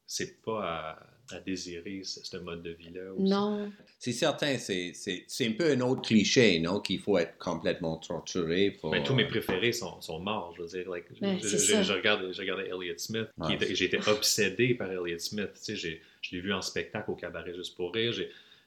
c'est 0.06 0.41
pas 0.43 0.62
à, 0.63 1.00
à 1.34 1.39
désirer 1.39 2.02
ce, 2.04 2.24
ce 2.24 2.38
mode 2.38 2.63
de 2.63 2.72
vie-là. 2.72 3.13
aussi. 3.13 3.30
Non. 3.32 3.72
C'est 4.00 4.12
certain, 4.12 4.58
c'est 4.58 4.94
c'est- 4.94 5.24
c'est 5.28 5.48
un 5.48 5.52
peu 5.54 5.72
un 5.72 5.80
autre 5.82 6.02
cliché, 6.02 6.60
non? 6.60 6.80
Qu'il 6.80 7.00
faut 7.00 7.17
être 7.17 7.38
complètement 7.38 7.98
torturé 7.98 8.72
pour... 8.72 8.91
Ben, 8.91 9.04
tous 9.04 9.13
mes 9.13 9.26
préférés 9.26 9.72
sont, 9.72 10.00
sont 10.02 10.20
morts, 10.20 10.54
je 10.58 10.62
veux 10.63 10.67
dire. 10.67 10.89
Like, 10.89 11.06
Ben, 11.22 11.39
je, 11.41 11.48
je 11.84 11.94
regarde, 11.94 12.32
je 12.34 12.39
regardais 12.41 12.67
Elliott 12.70 13.00
Smith, 13.00 13.28
qui 13.36 13.41
Ouais. 13.48 13.56
était- 13.56 13.76
j'étais 13.76 14.08
obsédé 14.10 14.74
par 14.76 14.91
Elliott 14.91 15.20
Smith. 15.20 15.50
Tu 15.56 15.60
sais, 15.62 15.76
j'ai- 15.76 16.02
je 16.22 16.36
l'ai 16.36 16.41
vu 16.41 16.54
en 16.54 16.62
spectacle 16.62 17.10
au 17.12 17.15
Cabaret 17.15 17.54
Juste 17.56 17.76
pour 17.76 17.94
rire. 17.94 18.13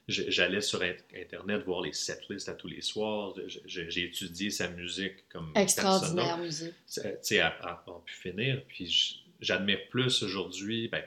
J'allais 0.07 0.61
sur 0.61 0.83
in- 0.83 0.93
Internet 1.19 1.63
voir 1.65 1.81
les 1.81 1.91
setlists 1.91 2.47
à 2.47 2.53
tous 2.53 2.67
les 2.67 2.81
soirs. 2.81 3.33
J'ai 3.65 4.03
étudié 4.03 4.51
sa 4.51 4.69
musique 4.69 5.27
comme 5.29 5.51
Extraordinaire 5.55 6.25
personne 6.25 6.45
musique. 6.45 6.73
d'autre. 6.95 7.09
Tu 7.21 7.27
sais, 7.27 7.39
à, 7.39 7.47
à, 7.47 7.83
pu 8.05 8.13
finir. 8.13 8.61
Puis 8.67 9.23
j'admire 9.41 9.79
plus 9.89 10.21
aujourd'hui, 10.21 10.89
ben, 10.89 11.01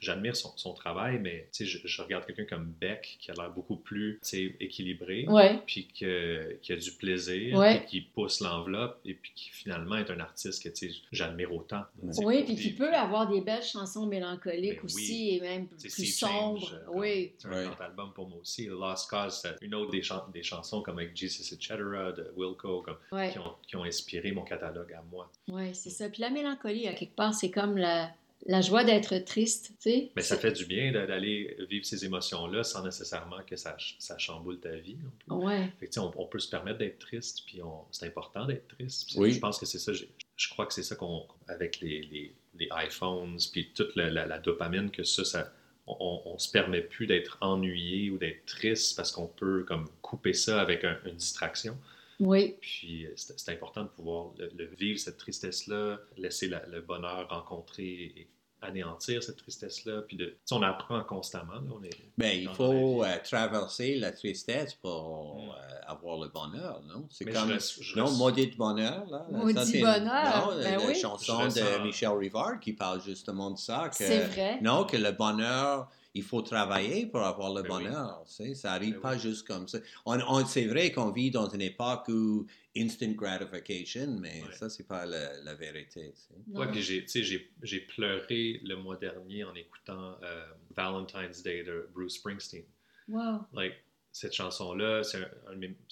j'admire 0.00 0.36
son, 0.36 0.56
son 0.56 0.74
travail, 0.74 1.18
mais 1.18 1.48
tu 1.52 1.64
sais, 1.64 1.66
je, 1.66 1.86
je 1.86 2.02
regarde 2.02 2.26
quelqu'un 2.26 2.44
comme 2.44 2.66
Beck 2.80 3.16
qui 3.20 3.30
a 3.30 3.34
l'air 3.34 3.50
beaucoup 3.50 3.76
plus 3.76 4.18
tu 4.22 4.28
sais, 4.28 4.56
équilibré 4.60 5.26
Ouais. 5.28 5.60
puis 5.66 5.88
que- 5.88 6.58
qui 6.62 6.72
a 6.72 6.76
du 6.76 6.92
plaisir, 6.92 7.58
Ouais. 7.58 7.78
puis 7.80 7.86
qui 7.88 8.00
pousse 8.02 8.40
l'enveloppe, 8.40 9.00
et 9.04 9.14
puis 9.14 9.32
qui 9.34 9.50
finalement 9.50 9.96
est 9.96 10.10
un 10.10 10.20
artiste 10.20 10.62
que 10.62 10.68
tu 10.68 10.90
sais, 10.92 10.98
j'admire 11.12 11.52
autant. 11.54 11.82
Oui, 12.02 12.44
puis 12.44 12.54
qui 12.54 12.60
puis- 12.68 12.70
peut 12.72 12.92
avoir 12.94 13.28
des 13.28 13.40
belles 13.40 13.62
chansons 13.62 14.06
mélancoliques 14.06 14.76
Ben 14.76 14.84
aussi 14.84 15.28
oui. 15.32 15.36
et 15.36 15.40
même 15.40 15.66
plus 15.68 16.06
sombres. 16.18 16.60
Change, 16.60 16.74
euh, 16.74 16.78
Oui. 16.92 17.32
C'est 17.38 17.48
un 17.48 17.52
Ouais. 17.52 17.64
grand 17.64 17.80
album 17.80 18.12
pour 18.14 18.28
moi 18.28 18.38
aussi. 18.40 18.66
Lost 18.66 19.08
Cause, 19.10 19.40
c'est 19.42 19.56
une 19.64 19.74
autre 19.74 19.90
des, 19.90 20.02
chan- 20.02 20.26
des 20.32 20.42
chansons 20.42 20.82
comme 20.82 20.98
avec 20.98 21.16
Jesus 21.16 21.54
Etc., 21.54 21.74
de 22.16 22.32
Wilco, 22.36 22.82
comme, 22.82 22.96
Ouais. 23.10 23.30
qui, 23.32 23.38
ont, 23.38 23.54
qui 23.66 23.76
ont 23.76 23.84
inspiré 23.84 24.32
mon 24.32 24.42
catalogue 24.42 24.92
à 24.92 25.02
moi. 25.10 25.30
Ouais, 25.48 25.72
c'est 25.74 25.90
ça. 25.90 26.08
Puis 26.08 26.20
la 26.20 26.30
mélancolie, 26.30 26.86
à 26.88 26.92
quelque 26.94 27.14
part, 27.16 27.34
c'est 27.34 27.50
comme 27.50 27.76
la, 27.78 28.10
la 28.46 28.60
joie 28.60 28.82
d'être 28.84 29.16
triste, 29.24 29.72
tu 29.80 29.90
sais. 29.90 30.10
Mais 30.16 30.22
ça 30.22 30.36
fait 30.36 30.52
du 30.52 30.64
bien 30.66 30.90
d'a- 30.92 31.06
d'aller 31.06 31.56
vivre 31.70 31.84
ces 31.84 32.04
émotions-là 32.04 32.64
sans 32.64 32.84
nécessairement 32.84 33.42
que 33.46 33.56
ça, 33.56 33.70
ch- 33.78 33.96
ça 33.98 34.18
chamboule 34.18 34.58
ta 34.58 34.74
vie. 34.76 34.96
Ouais. 35.28 35.68
Fait 35.78 35.86
que, 35.86 36.00
on, 36.00 36.12
on 36.16 36.26
peut 36.26 36.38
se 36.40 36.48
permettre 36.50 36.78
d'être 36.78 36.98
triste, 36.98 37.42
puis 37.46 37.62
on- 37.62 37.84
c'est 37.90 38.06
important 38.06 38.44
d'être 38.46 38.66
triste. 38.68 39.10
Oui. 39.16 39.32
Je 39.32 39.38
pense 39.40 39.58
que 39.58 39.66
c'est 39.66 39.78
ça. 39.78 39.92
Je 39.92 40.48
crois 40.50 40.66
que 40.66 40.74
c'est 40.74 40.82
ça 40.82 40.96
qu'on, 40.96 41.24
avec 41.46 41.80
les, 41.80 42.02
les, 42.02 42.34
les 42.58 42.68
iPhones, 42.84 43.38
puis 43.52 43.70
toute 43.74 43.94
la, 43.96 44.10
la- 44.10 44.26
la 44.26 44.38
dopamine, 44.38 44.90
que 44.90 45.04
ça, 45.04 45.24
ça 45.24 45.52
on, 45.86 46.22
on 46.24 46.38
se 46.38 46.50
permet 46.50 46.80
plus 46.80 47.06
d'être 47.08 47.38
ennuyé 47.40 48.10
ou 48.10 48.16
d'être 48.18 48.46
triste 48.46 48.96
parce 48.96 49.10
qu'on 49.10 49.26
peut 49.26 49.64
comme 49.64 49.88
couper 50.00 50.32
ça 50.32 50.60
avec 50.60 50.84
un- 50.84 50.98
une 51.06 51.16
distraction. 51.16 51.76
Oui. 52.24 52.56
Puis 52.60 53.06
euh, 53.06 53.12
c'est, 53.16 53.52
important 53.52 53.82
de 53.82 53.88
pouvoir 53.88 54.30
le, 54.38 54.50
le 54.56 54.66
vivre, 54.78 54.98
cette 54.98 55.18
tristesse-là, 55.18 55.98
laisser 56.16 56.48
la- 56.48 56.64
le 56.66 56.80
bonheur 56.80 57.28
rencontrer 57.28 57.84
et 58.16 58.28
anéantir 58.64 59.22
cette 59.24 59.38
tristesse-là. 59.38 60.02
Puis 60.02 60.16
de, 60.16 60.36
on 60.52 60.62
apprend 60.62 61.02
constamment. 61.02 61.54
là, 61.54 61.60
on 61.74 61.82
est, 61.82 61.90
Ben, 62.16 62.38
il 62.40 62.48
faut 62.50 63.02
la 63.02 63.16
euh, 63.16 63.18
traverser 63.24 63.96
la 63.96 64.12
tristesse 64.12 64.74
pour 64.74 65.34
Mm. 65.36 65.50
euh, 65.50 65.80
avoir 65.88 66.18
le 66.20 66.28
bonheur, 66.28 66.80
non? 66.86 67.06
C'est 67.10 67.24
Mais 67.24 67.32
comme... 67.32 67.48
je 67.48 67.52
reste- 67.54 67.82
je 67.82 67.98
non, 67.98 68.04
reste- 68.06 68.18
Maudit 68.18 68.46
bonheur, 68.56 69.04
là. 69.10 69.26
Maudit 69.32 69.54
Ça, 69.54 69.66
c'est 69.66 69.78
une- 69.78 69.84
bonheur, 69.84 70.46
Non, 70.52 70.56
ben 70.62 70.78
la 70.78 70.86
oui. 70.86 70.94
chanson 70.94 71.38
de 71.48 71.82
Michel 71.84 72.10
Rivard 72.10 72.60
qui 72.60 72.72
parle 72.72 73.02
justement 73.02 73.50
de 73.50 73.58
ça. 73.58 73.88
que- 73.88 73.96
C'est 73.96 74.20
vrai. 74.28 74.60
Non, 74.62 74.84
que 74.84 74.96
le 74.96 75.10
bonheur, 75.10 75.90
il 76.14 76.22
faut 76.22 76.42
travailler 76.42 77.06
pour 77.06 77.20
avoir 77.22 77.54
le 77.54 77.62
Ben 77.62 77.76
oui. 77.76 77.84
bonheur. 77.84 78.24
tu 78.26 78.32
sais, 78.34 78.54
Ça 78.54 78.72
arrive 78.72 78.94
Ben 78.94 79.00
pas 79.00 79.12
oui. 79.14 79.20
juste 79.20 79.46
comme 79.46 79.66
ça. 79.68 79.78
On, 80.04 80.18
on- 80.28 80.44
c'est 80.44 80.66
vrai 80.66 80.92
qu'on 80.92 81.10
vit 81.10 81.30
dans 81.30 81.48
une 81.48 81.62
époque 81.62 82.08
où 82.08 82.46
instant 82.76 83.12
gratification, 83.12 84.18
mais 84.20 84.42
Ouais. 84.42 84.52
ça, 84.54 84.68
c'est 84.68 84.86
pas 84.86 85.06
la, 85.06 85.40
la 85.42 85.54
vérité. 85.54 86.12
tu 86.14 86.20
sais. 86.20 86.34
Non. 86.48 86.60
Ouais, 86.60 86.70
puis 86.70 86.82
j'ai, 86.82 87.80
pleuré 87.80 88.60
le 88.64 88.74
mois 88.76 88.96
dernier 88.96 89.44
en 89.44 89.54
écoutant 89.54 90.16
euh, 90.22 90.46
Valentine's 90.76 91.42
Day 91.42 91.62
de 91.64 91.88
Bruce 91.94 92.14
Springsteen. 92.16 92.64
Wow. 93.08 93.46
Like, 93.52 93.74
cette 94.12 94.34
chanson-là, 94.34 95.02
c'est, 95.02 95.20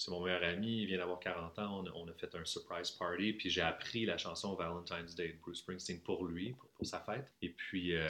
mon 0.09 0.23
meilleur 0.23 0.43
ami, 0.43 0.83
il 0.83 0.85
vient 0.85 0.99
d'avoir 0.99 1.19
40 1.19 1.57
ans, 1.57 1.83
on 1.95 2.07
a, 2.07 2.13
fait 2.13 2.33
un 2.35 2.45
surprise 2.45 2.91
party, 2.91 3.33
puis 3.33 3.49
j'ai 3.49 3.61
appris 3.61 4.05
la 4.05 4.17
chanson 4.19 4.53
Valentine's 4.53 5.15
Day 5.15 5.29
de 5.29 5.37
Bruce 5.41 5.59
Springsteen 5.59 5.99
pour 6.01 6.25
lui, 6.25 6.53
pour, 6.77 6.85
sa 6.85 6.99
fête. 6.99 7.25
Et 7.41 7.49
puis, 7.49 7.95
euh, 7.95 8.07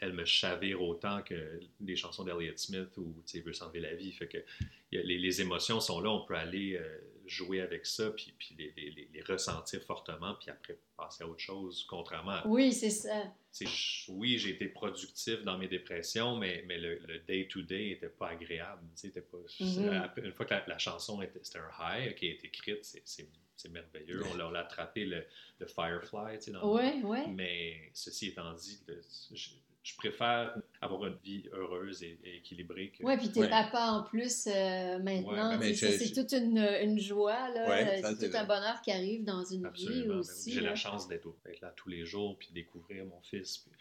elle 0.00 0.14
me 0.14 0.24
chavire 0.24 0.82
autant 0.82 1.22
que 1.22 1.60
les 1.80 1.96
chansons 1.96 2.24
d'Elliott 2.24 2.58
Smith 2.58 2.96
ou, 2.96 3.14
tu 3.26 3.40
veut 3.40 3.52
s'enlever 3.52 3.80
la 3.80 3.94
vie. 3.94 4.12
Fait 4.12 4.28
que 4.28 4.38
les 4.92 5.40
émotions 5.40 5.80
sont 5.80 6.00
là, 6.00 6.10
on 6.10 6.24
peut 6.24 6.36
aller 6.36 6.76
euh, 6.76 6.98
jouer 7.30 7.60
avec 7.60 7.86
ça, 7.86 8.10
puis, 8.10 8.34
puis 8.38 8.54
les, 8.58 8.72
les- 8.76 9.08
les- 9.12 9.22
ressentir 9.22 9.80
fortement, 9.82 10.34
puis 10.34 10.50
après 10.50 10.78
passer 10.96 11.22
à 11.24 11.28
autre 11.28 11.40
chose, 11.40 11.84
contrairement 11.88 12.32
à 12.32 12.46
Oui, 12.46 12.72
c'est 12.72 12.90
ça. 12.90 13.32
oui, 14.08 14.38
j'ai 14.38 14.50
été 14.50 14.66
productif 14.68 15.42
dans 15.44 15.56
mes 15.58 15.68
dépressions, 15.68 16.36
mais, 16.36 16.62
mais 16.66 16.78
le, 16.78 16.98
day-to-day 17.20 17.90
n'était 17.90 18.08
pas 18.08 18.28
agréable. 18.30 18.82
était 19.08 19.20
pas, 19.22 19.38
Mhm. 19.60 20.10
une 20.24 20.32
fois 20.32 20.44
que 20.46 20.54
la, 20.54 20.64
la 20.66 20.78
chanson 20.78 21.22
était, 21.22 21.40
un 21.58 21.70
high 21.98 22.14
qui 22.14 22.26
est 22.26 22.44
écrite, 22.44 22.84
c'est, 22.84 23.02
merveilleux. 23.68 24.22
On 24.32 24.34
l'a, 24.36 24.48
on 24.48 24.50
l'a 24.50 24.60
attrapé 24.60 25.04
le, 25.04 25.24
le 25.58 25.66
Firefly. 25.66 26.38
tu 26.38 26.44
sais, 26.46 26.50
dans 26.52 26.60
le- 26.60 26.74
Ouais, 26.74 27.02
ouais. 27.02 27.26
Mais 27.28 27.90
ceci 27.94 28.28
étant 28.28 28.52
dit, 28.54 28.80
le- 28.86 29.00
je, 29.34 29.50
je 29.82 29.96
préfère 29.96 30.54
avoir 30.82 31.06
une 31.06 31.16
vie 31.24 31.48
heureuse 31.52 32.02
et, 32.02 32.18
et 32.24 32.36
équilibrée 32.36 32.90
que. 32.90 33.02
Ouais, 33.04 33.16
puis 33.16 33.30
t'es 33.32 33.40
Ouais. 33.40 33.48
papa 33.48 33.86
en 33.92 34.02
plus 34.02 34.46
euh, 34.46 34.98
maintenant. 34.98 35.58
Ouais, 35.58 35.72
je- 35.74 35.86
c'est 35.90 36.12
toute 36.12 36.32
une, 36.32 36.58
une 36.58 36.98
joie, 36.98 37.48
là. 37.50 37.68
Ouais, 37.68 38.02
ça, 38.02 38.14
c'est 38.14 38.30
tout 38.30 38.36
un 38.36 38.44
bonheur 38.44 38.80
qui 38.82 38.92
arrive 38.92 39.24
dans 39.24 39.44
une 39.44 39.64
Absolument. 39.66 39.94
vie 40.02 40.02
Ben 40.08 40.10
oui. 40.14 40.18
aussi. 40.20 40.52
J'ai 40.52 40.60
la 40.60 40.74
chance 40.74 41.08
d'être, 41.08 41.28
là 41.62 41.72
tous 41.76 41.88
les 41.88 42.04
jours 42.04 42.36
puis 42.38 42.48
découvrir 42.52 43.04
mon 43.06 43.20
fils. 43.22 43.58
Puis, 43.58 43.72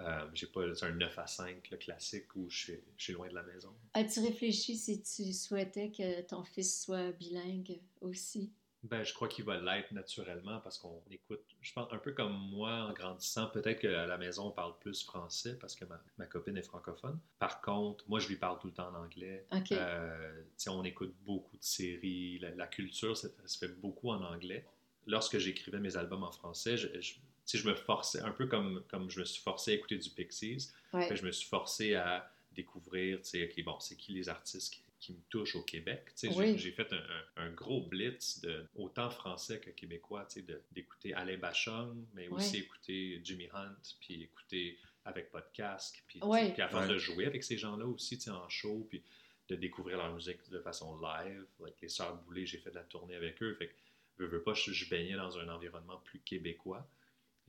euh, 0.00 0.26
j'ai 0.34 0.46
pas 0.46 0.62
c'est 0.74 0.86
un 0.86 0.92
9 0.92 1.18
à 1.18 1.26
5 1.26 1.70
le 1.70 1.76
classique 1.76 2.36
où 2.36 2.48
je 2.50 2.56
suis, 2.58 2.74
je 2.96 3.02
suis 3.04 3.12
loin 3.14 3.28
de 3.28 3.34
la 3.34 3.42
maison. 3.42 3.74
As-tu 3.94 4.20
réfléchi 4.20 4.76
si 4.76 5.02
tu 5.02 5.32
souhaitais 5.32 5.90
que 5.90 6.20
ton 6.22 6.44
fils 6.44 6.82
soit 6.84 7.10
bilingue 7.12 7.80
aussi? 8.00 8.52
Ben, 8.84 9.02
je 9.02 9.12
crois 9.12 9.26
qu'il 9.26 9.44
va 9.44 9.58
l'être 9.60 9.90
naturellement 9.90 10.60
parce 10.60 10.78
qu'on 10.78 11.02
écoute, 11.10 11.40
je 11.60 11.72
pense, 11.72 11.92
un 11.92 11.98
peu 11.98 12.12
comme 12.12 12.32
moi 12.32 12.70
en 12.88 12.92
grandissant, 12.92 13.48
peut-être 13.48 13.80
qu'à 13.80 14.06
la 14.06 14.18
maison 14.18 14.46
on 14.46 14.50
parle 14.52 14.78
plus 14.78 15.02
français 15.02 15.58
parce 15.58 15.74
que 15.74 15.84
ma, 15.84 16.00
ma 16.16 16.26
copine 16.26 16.56
est 16.56 16.62
francophone. 16.62 17.18
Par 17.40 17.60
contre, 17.60 18.04
moi 18.08 18.20
je 18.20 18.28
lui 18.28 18.36
parle 18.36 18.58
tout 18.60 18.68
le 18.68 18.72
temps 18.72 18.88
en 18.90 18.94
anglais. 18.94 19.46
OK. 19.52 19.72
Euh, 19.72 20.42
on 20.68 20.84
écoute 20.84 21.12
beaucoup 21.26 21.56
de 21.56 21.62
séries, 21.64 22.38
la, 22.38 22.50
la 22.50 22.66
culture 22.68 23.16
ça, 23.16 23.28
ça 23.28 23.46
se 23.46 23.58
fait 23.58 23.80
beaucoup 23.80 24.10
en 24.10 24.22
anglais. 24.22 24.64
Lorsque 25.08 25.38
j'écrivais 25.38 25.80
mes 25.80 25.96
albums 25.96 26.22
en 26.22 26.30
français, 26.32 26.76
je, 26.76 26.86
je, 27.00 27.68
me 27.68 27.74
forçais, 27.74 28.20
un 28.20 28.30
peu 28.30 28.46
comme, 28.46 28.84
comme 28.88 29.10
je 29.10 29.20
me 29.20 29.24
suis 29.24 29.42
forcé 29.42 29.72
à 29.72 29.74
écouter 29.74 29.96
du 29.98 30.10
Pixies, 30.10 30.70
Ouais. 30.92 31.14
je 31.16 31.24
me 31.24 31.32
suis 31.32 31.48
forcé 31.48 31.94
à 31.94 32.30
découvrir, 32.52 33.18
tu 33.22 33.30
sais, 33.30 33.44
OK, 33.44 33.64
bon, 33.64 33.78
c'est 33.80 33.96
qui 33.96 34.12
les 34.12 34.28
artistes 34.28 34.72
qui, 34.74 34.82
qui 35.00 35.12
me 35.12 35.20
touchent 35.28 35.54
au 35.56 35.62
Québec. 35.62 36.02
Tu 36.06 36.12
sais, 36.16 36.30
j'ai- 36.32 36.38
Oui. 36.38 36.58
J'ai 36.58 36.72
fait 36.72 36.92
un, 36.92 36.96
un- 36.96 37.44
un 37.46 37.50
gros 37.52 37.82
blitz 37.86 38.40
de 38.40 38.66
autant 38.74 39.10
français 39.10 39.60
que 39.60 39.70
québécois, 39.70 40.26
tu 40.26 40.40
sais, 40.40 40.42
de- 40.46 40.60
d'écouter 40.72 41.14
Alain 41.14 41.38
Bachung, 41.38 42.04
mais 42.14 42.28
aussi 42.28 42.58
écouter 42.58 43.20
Jimmy 43.24 43.48
Hunt, 43.52 43.76
puis 44.00 44.22
écouter 44.24 44.78
avec 45.04 45.32
casque, 45.54 46.02
puis, 46.06 46.20
Ouais. 46.22 46.52
puis 46.52 46.62
à 46.62 46.68
force 46.68 46.86
Ouais. 46.86 46.94
de 46.94 46.98
jouer 46.98 47.26
avec 47.26 47.42
ces 47.44 47.56
gens-là 47.56 47.86
aussi, 47.86 48.18
tu 48.18 48.24
sais, 48.24 48.30
en 48.30 48.48
show, 48.48 48.86
puis 48.90 49.02
de 49.48 49.56
découvrir 49.56 49.96
leur 49.98 50.12
musique 50.14 50.46
de 50.50 50.58
façon 50.60 51.00
live. 51.00 51.46
Like 51.60 51.80
les 51.80 51.88
Sœurs 51.88 52.16
Boulay, 52.22 52.44
j'ai 52.44 52.58
fait 52.58 52.70
de 52.70 52.74
la 52.74 52.84
tournée 52.84 53.14
avec 53.14 53.42
eux, 53.42 53.54
fait 53.54 53.68
que 53.68 53.74
veux, 54.18 54.26
veux 54.26 54.42
pas, 54.42 54.52
je, 54.52 54.72
je 54.72 54.90
baignais 54.90 55.16
dans 55.16 55.38
un 55.38 55.48
environnement 55.48 55.98
plus 56.04 56.18
québécois. 56.20 56.86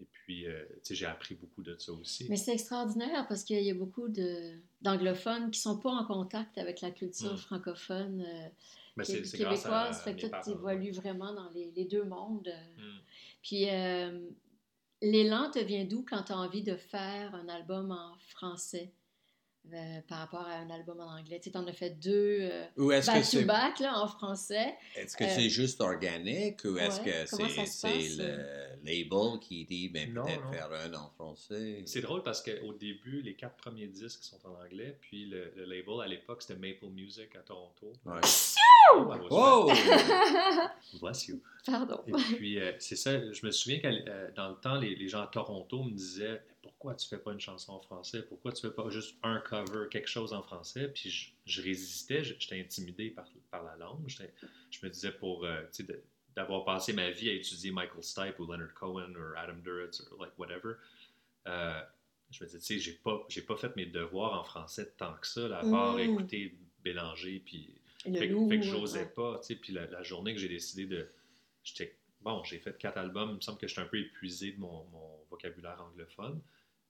Et 0.01 0.05
puis, 0.11 0.47
euh, 0.47 0.63
tu 0.75 0.79
sais, 0.83 0.95
j'ai 0.95 1.05
appris 1.05 1.35
beaucoup 1.35 1.61
de 1.63 1.75
ça 1.77 1.91
aussi. 1.91 2.27
Mais 2.29 2.37
c'est 2.37 2.53
extraordinaire 2.53 3.25
parce 3.27 3.43
qu'il 3.43 3.61
y 3.61 3.71
a 3.71 3.73
beaucoup 3.73 4.07
de- 4.07 4.57
d'anglophones 4.81 5.51
qui 5.51 5.59
sont 5.59 5.77
pas 5.77 5.89
en 5.91 6.05
contact 6.05 6.57
avec 6.57 6.81
la 6.81 6.91
culture 6.91 7.33
Mm. 7.33 7.37
francophone 7.37 8.21
euh, 8.25 8.47
Mais 8.95 9.03
qué- 9.03 9.21
grâce 9.21 9.33
à 9.33 9.37
québécoise. 9.37 10.01
Fait 10.03 10.15
que 10.15 10.27
toi, 10.27 10.41
tu 10.43 10.51
évolues 10.51 10.91
vraiment 10.91 11.33
dans 11.33 11.49
les, 11.49 11.71
les 11.75 11.85
deux 11.85 12.03
mondes. 12.03 12.47
euh. 12.47 12.81
Mm. 12.81 12.99
Puis, 13.41 13.69
euh, 13.69 14.19
l'élan 15.01 15.49
te 15.51 15.59
vient 15.59 15.85
d'où 15.85 16.05
quand 16.07 16.23
tu 16.23 16.31
as 16.33 16.37
envie 16.37 16.63
de 16.63 16.75
faire 16.75 17.33
un 17.35 17.47
album 17.49 17.91
en 17.91 18.17
français? 18.19 18.91
Euh, 19.73 19.99
par 20.07 20.19
rapport 20.19 20.47
à 20.47 20.53
un 20.55 20.69
album 20.69 20.99
en 21.01 21.17
anglais? 21.19 21.39
Tu 21.43 21.51
en 21.53 21.67
as 21.67 21.73
fait 21.73 21.89
deux 21.91 22.39
euh, 22.41 22.65
Ou 22.77 22.91
est-ce 22.93 23.07
que 23.37 23.43
back 23.45 23.81
en 23.81 24.07
français. 24.07 24.73
est-ce 24.95 25.15
que 25.17 25.25
Euh, 25.25 25.35
c'est 25.35 25.49
juste 25.49 25.81
organique 25.81 26.63
ou 26.63 26.77
est-ce 26.77 27.01
ouais, 27.01 27.25
que 27.25 27.29
comment 27.29 27.47
c'est 27.49 27.55
ça 27.55 27.65
se 27.65 27.71
c'est 27.77 27.87
passe, 27.91 28.17
le 28.17 28.68
label 28.83 29.39
qui 29.41 29.65
dit 29.65 29.89
ben, 29.89 30.13
Non, 30.13 30.23
peut-être 30.25 30.49
faire 30.51 30.71
un 30.71 30.93
en 30.93 31.09
français? 31.11 31.83
C'est 31.85 32.01
drôle 32.01 32.23
parce 32.23 32.41
qu'au 32.41 32.73
début, 32.73 33.21
les 33.21 33.35
quatre 33.35 33.55
premiers 33.57 33.87
disques 33.87 34.23
sont 34.23 34.39
en 34.45 34.61
anglais, 34.63 34.97
puis 35.01 35.25
le, 35.25 35.51
le 35.55 35.65
label 35.65 36.01
à 36.03 36.07
l'époque 36.07 36.41
c'était 36.41 36.59
Maple 36.59 36.87
Music 36.87 37.35
à 37.35 37.39
Toronto. 37.39 37.93
Ouais. 38.05 38.19
Oh, 38.95 39.13
Oh! 39.31 39.71
Bless 41.01 41.27
you. 41.27 41.41
Pardon. 41.65 42.01
Et 42.07 42.11
puis, 42.11 42.59
euh, 42.59 42.71
c'est 42.79 42.95
ça, 42.95 43.31
je 43.31 43.45
me 43.45 43.51
souviens 43.51 43.79
que 43.79 44.31
dans 44.35 44.49
le 44.49 44.55
temps, 44.55 44.75
les, 44.79 44.95
les 44.95 45.07
gens 45.07 45.21
à 45.21 45.27
Toronto 45.27 45.83
me 45.83 45.91
disaient 45.91 46.41
Pourquoi 46.63 46.95
tu 46.95 47.07
fais 47.07 47.17
pas 47.19 47.31
une 47.33 47.39
chanson 47.39 47.73
en 47.73 47.79
français? 47.81 48.23
Pourquoi 48.23 48.51
tu 48.51 48.61
fais 48.61 48.73
pas 48.73 48.89
juste 48.89 49.15
un 49.23 49.39
cover, 49.41 49.87
quelque 49.91 50.07
chose 50.09 50.33
en 50.33 50.41
français 50.41 50.87
Puis 50.87 51.09
je, 51.11 51.29
je 51.45 51.61
résistais, 51.61 52.23
j'étais 52.23 52.59
intimidé 52.59 53.09
par, 53.11 53.25
par 53.51 53.63
la 53.63 53.75
langue. 53.75 54.07
Je 54.07 54.85
me 54.85 54.89
disais 54.91 55.11
pour, 55.11 55.45
euh, 55.45 55.61
tu 55.63 55.67
sais, 55.71 55.83
de- 55.83 56.01
d'avoir 56.39 56.63
passé 56.63 56.93
ma 56.93 57.09
vie 57.09 57.29
à 57.29 57.33
étudier 57.33 57.69
Michael 57.69 58.01
Stipe 58.01 58.39
ou 58.39 58.45
Leonard 58.45 58.73
Cohen 58.73 59.13
ou 59.13 59.37
Adam 59.37 59.57
Duritz 59.61 59.99
ou 60.09 60.21
like 60.23 60.31
whatever, 60.39 60.75
euh, 61.47 61.81
je 62.31 62.41
me 62.41 62.47
disais, 62.47 62.59
tu 62.59 62.65
sais, 62.65 62.79
j'ai 62.79 62.93
pas, 62.93 63.25
j'ai 63.27 63.41
pas 63.41 63.57
fait 63.57 63.75
mes 63.75 63.85
devoirs 63.85 64.39
en 64.39 64.45
français 64.45 64.93
tant 64.97 65.13
que 65.15 65.27
ça, 65.27 65.49
là, 65.49 65.59
à 65.59 65.69
part 65.69 65.95
Mm. 65.95 65.99
écouter 65.99 66.55
Bélanger, 66.81 67.41
puis 67.45 67.75
fait, 68.03 68.27
loup, 68.27 68.47
fait 68.47 68.59
que 68.59 68.65
j'osais 68.65 68.99
ouais. 68.99 69.05
pas, 69.07 69.39
tu 69.39 69.47
sais, 69.47 69.55
puis 69.55 69.73
la, 69.73 69.85
la 69.87 70.01
journée 70.01 70.33
que 70.33 70.39
j'ai 70.39 70.47
décidé 70.47 70.85
de... 70.85 71.09
J'étais, 71.61 71.97
bon, 72.21 72.41
j'ai 72.45 72.59
fait 72.59 72.77
quatre 72.77 72.97
albums, 72.97 73.31
il 73.31 73.35
me 73.35 73.41
semble 73.41 73.57
que 73.57 73.67
j'étais 73.67 73.81
un 73.81 73.87
peu 73.87 73.99
épuisé 73.99 74.53
de 74.53 74.59
mon, 74.61 74.85
mon 74.85 75.09
vocabulaire 75.29 75.81
anglophone, 75.81 76.39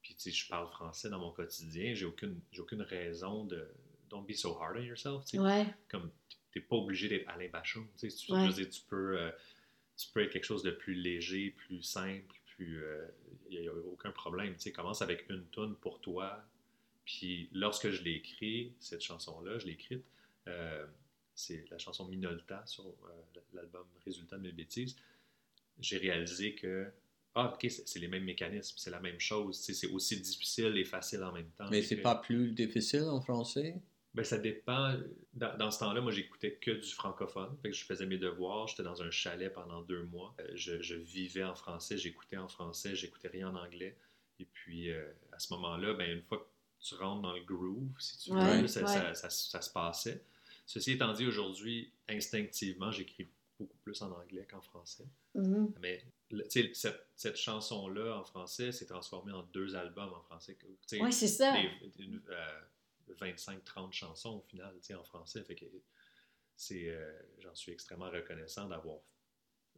puis 0.03 0.13
tu 0.13 0.21
sais, 0.21 0.31
je 0.31 0.47
parle 0.47 0.69
français 0.69 1.09
dans 1.09 1.17
mon 1.17 1.31
quotidien, 1.31 1.95
j'ai 1.95 2.05
aucune, 2.05 2.39
j'ai 2.51 2.61
aucune 2.61 2.83
raison 2.83 3.45
de... 3.45 3.67
Don't 4.11 4.25
be 4.27 4.33
so 4.33 4.55
hard 4.61 4.77
on 4.77 4.81
yourself, 4.81 5.25
tu 5.25 5.37
sais, 5.37 5.39
Ouais, 5.39 5.65
comme 5.89 6.11
t'es 6.51 6.59
pas 6.61 6.75
obligé 6.75 7.07
d'être 7.07 7.27
Alain 7.29 7.49
Bachung, 7.49 7.85
tu 7.97 8.09
sais, 8.09 8.15
tu, 8.15 8.31
Ouais. 8.31 8.49
dire, 8.49 8.69
tu 8.69 8.81
peux, 8.87 9.19
euh, 9.19 9.31
tu 9.97 10.07
peux 10.13 10.23
être 10.23 10.31
quelque 10.31 10.45
chose 10.45 10.63
de 10.63 10.71
plus 10.71 10.93
léger, 10.93 11.51
plus 11.51 11.81
simple, 11.81 12.35
plus, 12.55 12.83
il 13.49 13.61
n'y 13.61 13.67
a, 13.67 13.73
aucun 13.73 14.11
problème, 14.11 14.53
tu 14.55 14.61
sais, 14.61 14.71
commence 14.71 15.01
avec 15.01 15.29
une 15.29 15.45
tune 15.51 15.75
pour 15.75 15.99
toi, 16.01 16.43
puis 17.05 17.49
lorsque 17.53 17.89
je 17.89 18.03
l'ai 18.03 18.13
écrit, 18.13 18.73
cette 18.79 19.01
chanson-là, 19.01 19.57
je 19.57 19.65
l'ai 19.65 19.73
écrite, 19.73 20.03
euh, 20.47 20.85
c'est 21.33 21.65
la 21.71 21.77
chanson 21.77 22.07
Minolta 22.07 22.63
sur 22.65 22.85
euh, 22.85 23.39
l'album 23.53 23.85
Résultat 24.05 24.37
de 24.37 24.43
mes 24.43 24.51
bêtises, 24.51 24.95
j'ai 25.79 25.97
réalisé 25.97 26.53
que 26.55 26.87
ah, 27.35 27.53
ok, 27.53 27.69
c'est 27.69 27.99
les 27.99 28.07
mêmes 28.07 28.25
mécanismes, 28.25 28.75
c'est 28.77 28.89
la 28.89 28.99
même 28.99 29.19
chose, 29.19 29.59
tu 29.59 29.65
sais, 29.65 29.73
c'est 29.73 29.93
aussi 29.93 30.19
difficile 30.19 30.75
et 30.77 30.83
facile 30.83 31.23
en 31.23 31.31
même 31.31 31.49
temps. 31.51 31.69
Mais 31.69 31.81
c'est 31.81 31.97
que- 31.97 32.01
pas 32.01 32.15
plus 32.15 32.51
difficile 32.51 33.03
en 33.03 33.21
français? 33.21 33.75
Ben, 34.19 34.25
ça 34.25 34.37
dépend. 34.37 34.93
Dans, 35.33 35.55
dans 35.57 35.71
ce 35.71 35.79
temps-là, 35.79 36.01
moi, 36.01 36.11
j'écoutais 36.11 36.53
que 36.55 36.71
du 36.71 36.89
francophone. 36.89 37.55
Fait 37.61 37.69
que 37.69 37.75
je 37.75 37.85
faisais 37.85 38.05
mes 38.05 38.17
devoirs. 38.17 38.67
J'étais 38.67 38.83
dans 38.83 39.01
un 39.01 39.11
chalet 39.11 39.51
pendant 39.53 39.81
deux 39.81 40.03
mois. 40.03 40.35
Euh, 40.39 40.47
Je, 40.55 40.81
je 40.81 40.95
vivais 40.95 41.43
en 41.43 41.55
français, 41.55 41.97
j'écoutais 41.97 42.37
en 42.37 42.47
français, 42.47 42.95
j'écoutais 42.95 43.29
rien 43.29 43.49
en 43.49 43.55
anglais. 43.55 43.95
Et 44.39 44.45
puis, 44.45 44.89
euh, 44.91 45.05
à 45.31 45.39
ce 45.39 45.53
moment-là, 45.53 45.93
ben, 45.93 46.09
une 46.11 46.21
fois 46.23 46.37
que 46.39 46.85
tu 46.85 46.95
rentres 46.95 47.21
dans 47.21 47.33
le 47.33 47.43
groove, 47.43 47.89
si 47.99 48.17
tu 48.17 48.31
veux, 48.31 48.37
Ouais, 48.39 48.67
ça, 48.67 48.81
ouais. 48.81 48.87
ça- 48.87 49.13
ça- 49.13 49.29
ça 49.29 49.61
se 49.61 49.69
passait. 49.71 50.23
Ceci 50.65 50.91
étant 50.93 51.11
dit, 51.13 51.25
aujourd'hui, 51.25 51.91
instinctivement, 52.07 52.91
j'écris 52.91 53.27
beaucoup 53.59 53.77
plus 53.83 54.01
en 54.01 54.11
anglais 54.11 54.45
qu'en 54.49 54.61
français. 54.61 55.05
Mhm. 55.35 55.73
Mais 55.81 56.03
cette, 56.47 56.75
cette 57.15 57.35
chanson-là 57.37 58.17
en 58.19 58.23
français 58.23 58.71
s'est 58.71 58.85
transformée 58.85 59.31
en 59.33 59.43
deux 59.43 59.75
albums 59.75 60.13
en 60.13 60.21
français. 60.21 60.57
Ouais, 60.93 61.11
c'est 61.11 61.27
ça. 61.27 61.55
une- 61.97 62.21
euh, 62.29 62.59
25-30 63.13 63.91
chansons 63.93 64.37
au 64.37 64.41
final, 64.49 64.73
tu 64.81 64.87
sais, 64.87 64.95
en 64.95 65.03
français. 65.03 65.43
Fait 65.43 65.55
que 65.55 65.65
c'est, 66.55 66.89
euh, 66.89 67.11
j'en 67.39 67.55
suis 67.55 67.71
extrêmement 67.71 68.09
reconnaissant 68.09 68.67
d'avoir 68.67 68.97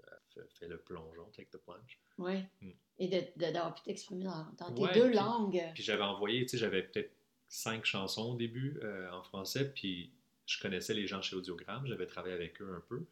euh, 0.08 0.12
fait, 0.34 0.48
fait 0.60 0.68
le 0.68 0.78
plongeon, 0.80 1.26
take 1.32 1.50
the 1.52 1.58
plunge. 1.58 2.00
Ouais. 2.18 2.50
Mm. 2.62 2.72
Et 3.00 3.08
de- 3.08 3.46
de- 3.46 3.52
d'avoir 3.52 3.74
pu 3.76 3.82
t'exprimer 3.84 4.24
dans, 4.24 4.48
dans 4.58 4.72
tes 4.74 5.00
deux 5.00 5.08
puis- 5.08 5.16
langues. 5.16 5.64
Puis 5.76 5.84
j'avais 5.84 6.04
envoyé, 6.04 6.42
tu 6.46 6.50
sais, 6.52 6.58
j'avais 6.58 6.84
peut-être 6.84 7.12
cinq 7.50 7.86
chansons 7.86 8.32
au 8.34 8.36
début 8.36 8.80
euh, 8.84 9.12
en 9.12 9.22
français, 9.24 9.70
puis 9.72 10.12
je 10.46 10.60
connaissais 10.62 10.94
les 10.94 11.06
gens 11.08 11.22
chez 11.22 11.36
Audiogramme, 11.36 11.86
j'avais 11.86 12.08
travaillé 12.08 12.34
avec 12.34 12.62
eux 12.62 12.74
un 12.74 12.82
peu. 12.88 13.04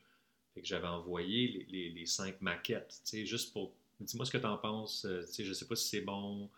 Fait 0.56 0.62
que 0.62 0.68
j'avais 0.68 0.88
envoyé 0.88 1.48
les, 1.50 1.64
les- 1.66 1.90
les 1.92 2.06
cinq 2.06 2.42
maquettes, 2.42 3.02
tu 3.04 3.10
sais, 3.12 3.26
juste 3.26 3.54
pour. 3.54 3.74
Dis-moi 4.00 4.26
ce 4.26 4.32
que 4.32 4.38
t'en 4.38 4.58
penses, 4.58 5.06
tu 5.28 5.28
sais, 5.34 5.44
je 5.44 5.54
sais 5.54 5.68
pas 5.68 5.76
si 5.76 5.90
c'est 5.90 6.02
bon. 6.02 6.50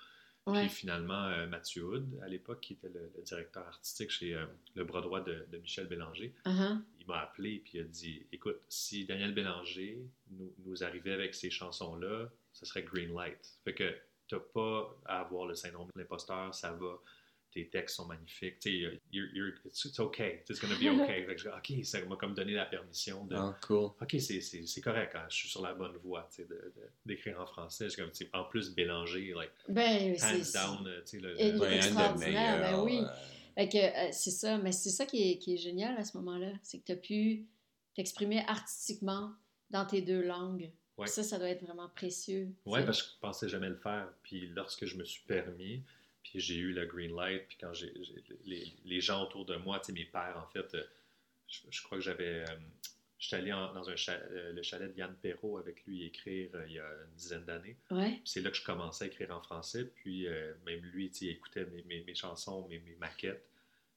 Ouais. 0.47 0.62
Puis 0.65 0.69
finalement, 0.69 1.25
euh, 1.25 1.45
Mathieu 1.47 1.84
Hood, 1.86 2.19
à 2.23 2.27
l'époque, 2.27 2.62
qui 2.62 2.73
était 2.73 2.89
le, 2.89 3.12
le 3.15 3.21
directeur 3.21 3.65
artistique 3.67 4.10
chez 4.10 4.34
euh, 4.34 4.45
le 4.75 4.84
bras 4.84 5.01
droit 5.01 5.21
de, 5.21 5.45
de 5.51 5.58
Michel 5.60 5.88
Bélanger, 5.88 6.34
Uh-huh. 6.45 6.82
il 6.99 7.06
m'a 7.08 7.19
appelé 7.19 7.63
il 7.73 7.80
a 7.82 7.84
dit 7.84 8.25
Écoute, 8.32 8.60
si 8.67 9.06
Daniel 9.06 9.34
Bélanger 9.34 10.01
nous, 10.32 10.51
nous 10.65 10.84
arrivait 10.84 11.13
avec 11.13 11.36
ces 11.36 11.49
chansons-là, 11.51 12.30
ce 12.54 12.65
serait 12.65 12.84
green 12.84 13.13
light. 13.15 13.60
Fait 13.63 13.73
que 13.75 13.95
t'as 14.27 14.39
pas 14.39 14.97
à 15.06 15.19
avoir 15.21 15.45
le 15.45 15.54
syndrome 15.56 15.89
de 15.95 15.99
l'imposteur, 16.01 16.54
ça 16.56 16.71
va. 16.71 16.99
Tes 17.51 17.67
textes 17.69 17.97
sont 17.97 18.05
magnifiques. 18.05 18.59
Tu 18.59 18.69
sais, 18.71 18.99
you're- 19.11 19.29
you're- 19.33 19.53
it's, 19.65 19.83
it's 19.85 19.99
okay. 19.99 20.43
It's 20.49 20.59
gonna 20.59 20.75
be 20.75 20.87
okay. 21.01 21.23
Fait 21.27 21.35
que 21.35 21.49
OK, 21.49 21.85
ça 21.85 22.03
m'a 22.05 22.15
comme 22.15 22.33
donné 22.33 22.53
la 22.53 22.65
permission 22.65 23.25
de. 23.25 23.35
Ah, 23.35 23.57
cool. 23.61 23.91
OK, 24.01 24.15
c'est- 24.19 24.39
c'est 24.41 24.65
c'est 24.65 24.81
correct, 24.81 25.13
hein, 25.15 25.25
je 25.29 25.35
suis 25.35 25.49
sur 25.49 25.61
la 25.61 25.73
bonne 25.73 25.97
voie 25.97 26.27
tu 26.29 26.37
sais, 26.43 26.47
de- 26.47 26.55
de- 26.55 26.89
d'écrire 27.05 27.39
en 27.41 27.45
français. 27.45 27.87
Comme, 27.95 28.11
tu 28.11 28.25
sais, 28.25 28.29
en 28.33 28.45
plus, 28.45 28.73
Bélanger, 28.73 29.33
like, 29.35 29.51
Ben, 29.67 30.15
hands 30.21 30.51
down, 30.53 30.87
euh, 30.87 31.01
tu 31.01 31.17
sais, 31.17 31.19
le, 31.19 31.33
le- 31.33 31.35
des 31.59 31.75
extraordinaire, 31.75 32.59
ben 32.59 32.61
meilleurs, 32.61 32.83
oui. 32.83 32.99
euh, 33.01 33.07
Fait 33.55 33.67
que 33.67 33.77
euh, 33.77 34.09
c'est 34.13 34.31
ça, 34.31 34.57
mais 34.57 34.71
c'est 34.71 34.89
ça 34.89 35.05
qui 35.05 35.31
est, 35.31 35.37
qui 35.37 35.53
est 35.55 35.57
génial 35.57 35.97
à 35.97 36.05
ce 36.05 36.15
moment-là. 36.17 36.51
C'est 36.63 36.79
que 36.79 36.85
tu 36.85 36.91
as 36.93 36.95
pu 36.95 37.45
t'exprimer 37.95 38.45
artistiquement 38.47 39.33
dans 39.69 39.85
tes 39.85 40.01
deux 40.01 40.21
langues. 40.23 40.71
Ouais. 40.97 41.07
Ça, 41.07 41.23
ça 41.23 41.37
doit 41.39 41.49
être 41.49 41.63
vraiment 41.63 41.89
précieux. 41.89 42.49
sais. 42.65 42.85
parce 42.85 43.01
que 43.01 43.09
je 43.09 43.19
pensais 43.19 43.49
jamais 43.49 43.69
le 43.69 43.75
faire. 43.75 44.07
Puis 44.23 44.47
lorsque 44.55 44.85
je 44.85 44.95
me 44.97 45.03
suis 45.03 45.23
permis, 45.25 45.83
puis 46.23 46.39
j'ai 46.39 46.55
eu 46.55 46.71
le 46.73 46.86
green 46.86 47.15
light, 47.15 47.47
puis 47.47 47.57
quand 47.60 47.73
j'ai 47.73 47.93
les, 48.45 48.73
les 48.86 49.01
gens 49.01 49.23
autour 49.23 49.45
de 49.45 49.55
moi, 49.55 49.79
tu 49.79 49.88
sais, 49.88 49.93
mes 49.93 50.05
pères, 50.05 50.38
en 50.38 50.47
fait, 50.51 50.73
euh, 50.75 50.84
je, 51.47 51.60
je 51.69 51.81
crois 51.84 51.97
que 51.97 52.03
j'avais. 52.03 52.41
euh, 52.49 52.55
J'étais 53.19 53.36
allé 53.36 53.53
en- 53.53 53.71
dans 53.71 53.88
un 53.88 53.93
euh, 54.10 54.51
le 54.51 54.63
chalet 54.63 54.91
de 54.91 54.97
Yann 54.97 55.13
Perrault 55.21 55.60
avec 55.60 55.86
lui 55.86 56.03
écrire 56.07 56.49
euh, 56.55 56.65
il 56.67 56.73
y 56.73 56.79
a 56.79 56.89
une 57.07 57.15
dizaine 57.15 57.45
d'années. 57.45 57.77
Ouais. 57.91 58.19
C'est 58.25 58.41
là 58.41 58.49
que 58.49 58.57
je 58.57 58.63
commençais 58.63 59.03
à 59.03 59.07
écrire 59.10 59.29
en 59.29 59.39
français. 59.43 59.86
Puis 59.97 60.25
euh, 60.27 60.55
même 60.65 60.79
lui, 60.86 61.05
il 61.21 61.29
écoutait 61.29 61.65
mes, 61.65 61.84
mes- 61.84 62.01
mes 62.03 62.15
chansons, 62.15 62.67
mes, 62.67 62.79
mes 62.79 62.95
maquettes. 62.95 63.45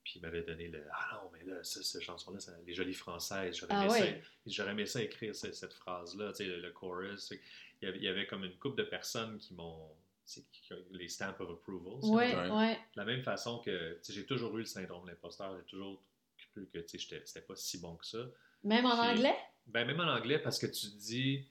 Puis 0.05 0.15
il 0.17 0.21
m'avait 0.21 0.43
donné 0.43 0.69
le 0.69 0.85
Ah 0.93 1.23
non, 1.25 1.31
mais 1.33 1.43
là, 1.51 1.65
ça, 1.65 1.83
cette 1.83 2.03
chanson-là, 2.03 2.39
les 2.67 2.75
jolies 2.75 2.93
françaises. 2.93 3.57
J'aurais 3.57 3.73
Ah 3.75 3.85
aimé, 3.87 3.95
ça- 3.95 4.01
ouais. 4.05 4.23
j'aurais 4.47 4.71
aimé 4.73 4.85
ça 4.85 5.03
écrire 5.03 5.35
ce- 5.35 5.53
cette 5.53 5.73
phrase-là, 5.73 6.33
tu 6.33 6.37
sais, 6.37 6.45
le, 6.45 6.61
le 6.61 6.71
chorus. 6.73 7.33
Il 7.81 7.87
y, 7.87 7.89
avait, 7.89 7.97
il 7.99 8.05
y 8.05 8.09
avait 8.09 8.27
comme 8.27 8.45
une 8.45 8.59
couple 8.59 8.77
de 8.77 8.87
personnes 8.87 9.39
qui 9.39 9.55
m'ont. 9.55 9.89
Les 10.93 11.09
stamps 11.09 11.35
of 11.41 11.51
approval. 11.51 11.95
Ouais, 12.11 12.35
veut. 12.35 12.51
Ouais. 12.53 12.75
De 12.75 13.01
la 13.01 13.05
même 13.05 13.23
façon 13.23 13.59
que 13.59 13.99
j'ai 14.09 14.25
toujours 14.25 14.55
eu 14.57 14.61
le 14.61 14.67
syndrome 14.67 15.05
de 15.05 15.11
l'imposteur. 15.11 15.55
J'ai 15.59 15.65
toujours 15.71 16.03
cru 16.53 16.67
que 16.73 16.79
tu 16.79 16.89
sais, 16.89 16.99
j'étais- 16.99 17.23
c'était 17.27 17.45
pas 17.47 17.57
si 17.57 17.79
bon 17.79 17.97
que 17.97 18.07
ça. 18.07 18.27
Même 18.63 18.87
en 18.87 18.91
Puis- 19.01 19.11
anglais? 19.19 19.37
Ben, 19.67 19.87
même 19.87 20.01
en 20.01 20.09
anglais, 20.13 20.39
parce 20.39 20.59
que 20.59 20.67
tu 20.67 20.87
te 20.91 20.97
dis, 20.97 21.45
tu 21.45 21.47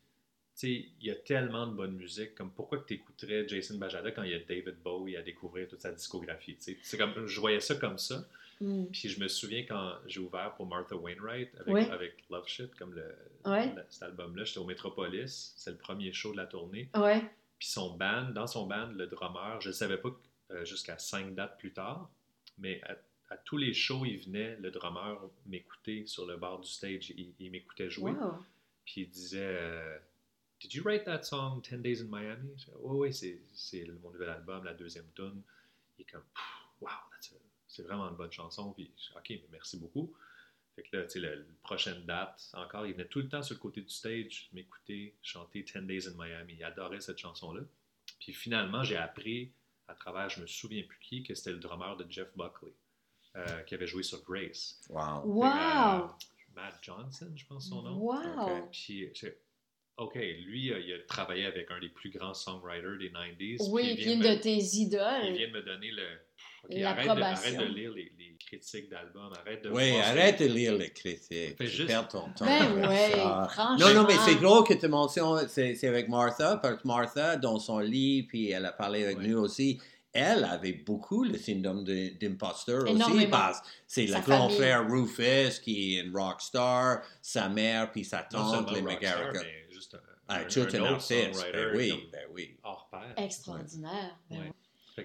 sais, 0.54 0.72
il 1.00 1.06
y 1.06 1.12
a 1.12 1.16
tellement 1.16 1.68
de 1.68 1.74
bonne 1.74 1.96
musique, 1.96 2.36
comme 2.36 2.52
pourquoi 2.52 2.80
que 2.80 2.88
tu 2.88 2.94
écouterais 2.96 3.48
Jason 3.48 3.78
Bajada 3.78 4.12
quand 4.12 4.24
il 4.24 4.32
y 4.32 4.36
a 4.36 4.40
David 4.40 4.78
Bowie 4.84 5.16
à 5.18 5.22
découvrir 5.22 5.68
toute 5.68 5.82
sa 5.82 5.92
discographie. 5.92 6.56
C'est 6.60 6.98
comme, 6.98 7.26
je 7.28 7.40
voyais 7.40 7.60
ça 7.60 7.76
comme 7.76 7.98
ça, 7.98 8.26
Hmm. 8.62 8.86
puis 8.92 9.10
je 9.10 9.20
me 9.20 9.28
souviens 9.28 9.64
quand 9.68 9.96
j'ai 10.06 10.20
ouvert 10.20 10.54
pour 10.56 10.68
Martha 10.68 10.96
Wainwright 10.96 11.50
avec, 11.60 11.74
Ouais. 11.74 11.90
avec 11.90 12.24
Love 12.30 12.48
Shit, 12.48 12.76
comme 12.76 12.94
le, 12.94 13.16
Ouais. 13.46 13.74
le- 13.76 13.84
cet 13.90 14.04
album-là, 14.04 14.44
j'étais 14.44 14.60
au 14.60 14.66
Metropolis, 14.66 15.54
c'est 15.58 15.72
le 15.72 15.78
premier 15.78 16.14
show 16.14 16.32
de 16.32 16.38
la 16.38 16.46
tournée, 16.46 16.88
Ouais. 16.96 17.22
Puis 17.64 17.72
son 17.72 17.96
band, 17.96 18.32
dans 18.32 18.46
son 18.46 18.68
band, 18.68 18.88
le 18.88 19.08
drummer, 19.08 19.62
je 19.62 19.70
ne 19.70 19.74
savais 19.74 19.98
pas 19.98 20.10
euh, 20.52 20.66
jusqu'à 20.66 20.98
cinq 20.98 21.34
dates 21.34 21.58
plus 21.58 21.72
tard, 21.72 22.12
mais 22.58 22.82
à, 22.84 22.98
à 23.30 23.38
tous 23.38 23.56
les 23.56 23.74
shows, 23.74 24.04
il 24.04 24.18
venait, 24.18 24.58
le 24.58 24.70
drummer 24.70 25.18
m'écouter 25.46 26.06
sur 26.06 26.26
le 26.26 26.36
bord 26.36 26.60
du 26.60 26.68
stage, 26.70 27.12
il, 27.12 27.34
il 27.40 27.52
m'écoutait 27.52 27.90
jouer. 27.90 28.12
Wow. 28.12 28.34
Puis 28.84 29.04
il 29.04 29.10
disait 29.10 29.40
euh, 29.62 29.98
Did 30.60 30.74
you 30.74 30.84
write 30.84 31.06
that 31.06 31.24
song 31.24 31.62
10 31.62 31.78
Days 31.78 32.02
in 32.02 32.10
Miami? 32.12 32.52
Je 32.58 32.66
dis, 32.66 32.72
Oui, 32.82 33.14
oui, 33.14 33.40
c'est, 33.54 33.88
mon 34.02 34.12
nouvel 34.12 34.28
album, 34.28 34.66
la 34.66 34.74
deuxième 34.74 35.10
tune. 35.16 35.42
Il 35.98 36.02
est 36.02 36.12
comme 36.12 36.26
Wow, 36.82 36.90
that's 37.14 37.32
a- 37.32 37.38
c'est 37.66 37.84
vraiment 37.84 38.10
une 38.10 38.18
bonne 38.18 38.32
chanson. 38.34 38.74
Puis 38.74 38.92
Ok, 39.16 39.30
mais 39.30 39.48
merci 39.54 39.78
beaucoup. 39.78 40.14
Fait 40.76 40.84
que 40.84 40.98
là, 40.98 41.04
tu 41.04 41.10
sais, 41.12 41.20
la, 41.20 41.30
prochaine 41.62 42.04
date, 42.06 42.50
encore, 42.54 42.86
il 42.88 42.94
venait 42.94 43.06
tout 43.08 43.20
le 43.20 43.30
temps 43.30 43.44
sur 43.44 43.54
le 43.56 43.60
côté 43.60 43.82
du 43.82 43.90
stage 43.90 44.50
m'écouter 44.54 45.14
chanter 45.22 45.62
10 45.64 45.74
Days 45.86 46.08
in 46.08 46.14
Miami. 46.18 46.56
Il 46.58 46.64
adorait 46.64 47.00
cette 47.00 47.20
chanson-là. 47.20 47.62
Puis 48.20 48.34
finalement, 48.34 48.84
j'ai 48.84 48.98
appris 48.98 49.52
à 49.88 49.94
travers, 49.94 50.30
je 50.30 50.42
me 50.42 50.48
souviens 50.48 50.84
plus 50.84 51.00
qui, 51.00 51.24
que 51.24 51.36
c'était 51.36 51.52
le 51.52 51.60
drummer 51.60 51.96
de 51.98 52.06
Jeff 52.10 52.30
Buckley, 52.36 52.72
euh, 53.36 53.62
qui 53.64 53.76
avait 53.76 53.86
joué 53.88 54.02
sur 54.04 54.24
Grace. 54.24 54.80
Wow. 54.90 55.22
Wow! 55.26 55.46
euh, 55.46 56.08
Matt 56.56 56.76
Johnson, 56.82 57.32
je 57.36 57.46
pense 57.46 57.70
son 57.70 57.82
nom. 57.84 57.98
Wow! 57.98 58.58
Ok. 58.64 58.70
Puis, 58.72 59.10
OK, 59.98 60.16
lui, 60.16 60.72
euh, 60.74 60.80
il 60.80 60.94
a 60.94 61.00
travaillé 61.04 61.46
avec 61.46 61.70
un 61.70 61.80
des 61.80 61.90
plus 61.90 62.10
grands 62.10 62.34
songwriters 62.34 62.98
des 62.98 63.12
90s. 63.12 63.70
Oui, 63.70 63.84
puis 63.94 63.96
puis 63.96 64.04
il 64.06 64.12
une 64.14 64.22
vient 64.22 64.32
de 64.32 64.38
me- 64.38 64.42
tes 64.42 64.56
Il 64.58 64.82
idoles. 64.88 65.34
vient 65.34 65.48
de 65.50 65.54
me 65.54 65.62
donner 65.62 65.92
le. 65.92 66.08
OK, 66.64 66.72
arrête 66.72 66.80
de, 66.80 66.84
arrête 66.84 67.06
L'approbation. 67.06 67.62
de 67.62 67.66
lire 67.68 67.92
les, 67.94 68.12
les 68.18 68.33
critiques 68.58 68.90
d'albums, 68.90 69.32
arrête 69.40 69.64
de. 69.64 69.70
Oui, 69.70 70.00
arrête 70.00 70.38
que- 70.38 70.44
de 70.44 70.50
lire 70.50 70.74
les 70.78 70.90
critiques. 70.92 71.58
Fais 71.58 71.68
juste- 71.68 71.88
perds 71.88 72.08
ton 72.08 72.30
temps. 72.36 72.46
Ben 72.46 72.88
ouais. 72.88 73.16
Non, 73.80 73.94
non, 73.94 74.06
mais 74.08 74.16
c'est 74.26 74.36
drôle 74.36 74.64
que 74.66 74.74
tu 74.74 74.88
mentionnes, 74.88 75.48
c'est 75.48 75.88
avec 75.88 76.08
Martha, 76.10 76.58
parce 76.58 76.82
que 76.82 76.88
Martha, 76.88 77.36
dans 77.38 77.60
son 77.60 77.80
livre, 77.80 78.28
puis 78.30 78.50
elle 78.52 78.66
a 78.66 78.72
parlé 78.72 79.04
avec 79.06 79.20
nous 79.20 79.38
aussi, 79.40 79.80
elle 80.16 80.44
avait 80.44 80.74
beaucoup 80.74 81.24
le 81.24 81.38
syndrome 81.38 81.84
d'imposteur 81.84 82.84
aussi, 82.90 83.28
parce 83.28 83.62
que 83.62 83.68
c'est 83.88 84.06
le 84.06 84.20
grand 84.22 84.44
famille. 84.50 84.58
frère 84.58 84.88
Rufus 84.90 85.60
qui 85.64 85.98
est 85.98 86.02
une 86.02 86.16
rockstar, 86.16 87.02
sa 87.22 87.50
mère, 87.50 87.92
puis 87.92 88.06
sa 88.06 88.20
tante, 88.24 88.72
les 88.72 88.82
mais 88.82 89.00
juste 89.72 89.96
un, 89.96 90.00
Ah, 90.30 90.38
un- 90.38 90.44
tout 90.46 90.60
un 90.62 90.64
un 90.64 90.80
autre 90.82 90.92
artiste, 90.94 91.34
songwriter 91.34 91.52
ben 91.52 91.72
oui, 91.76 92.10
ben 92.12 92.22
oui. 92.34 92.58
hors 92.64 92.88
pair. 92.92 93.14
Extraordinaire. 93.18 94.18
Ben 94.30 94.40
Ouais. 94.40 94.52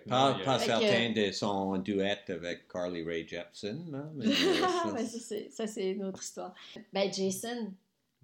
Pas, 0.09 0.39
pas 0.45 0.59
certain 0.59 1.11
de 1.13 1.31
son 1.33 1.79
duet 1.79 2.19
avec 2.29 2.69
Carly 2.69 3.03
Rae 3.05 3.27
Jepsen, 3.27 3.95
hein, 3.95 4.11
mais, 4.15 4.27
euh, 4.29 4.67
ça- 4.85 4.93
Ouais, 4.93 5.07
ça, 5.07 5.19
c'est- 5.19 5.51
ça, 5.51 5.67
c'est 5.67 5.91
une 5.91 6.05
autre 6.05 6.23
histoire. 6.23 6.55
Ben, 6.93 7.13
Jason, 7.13 7.73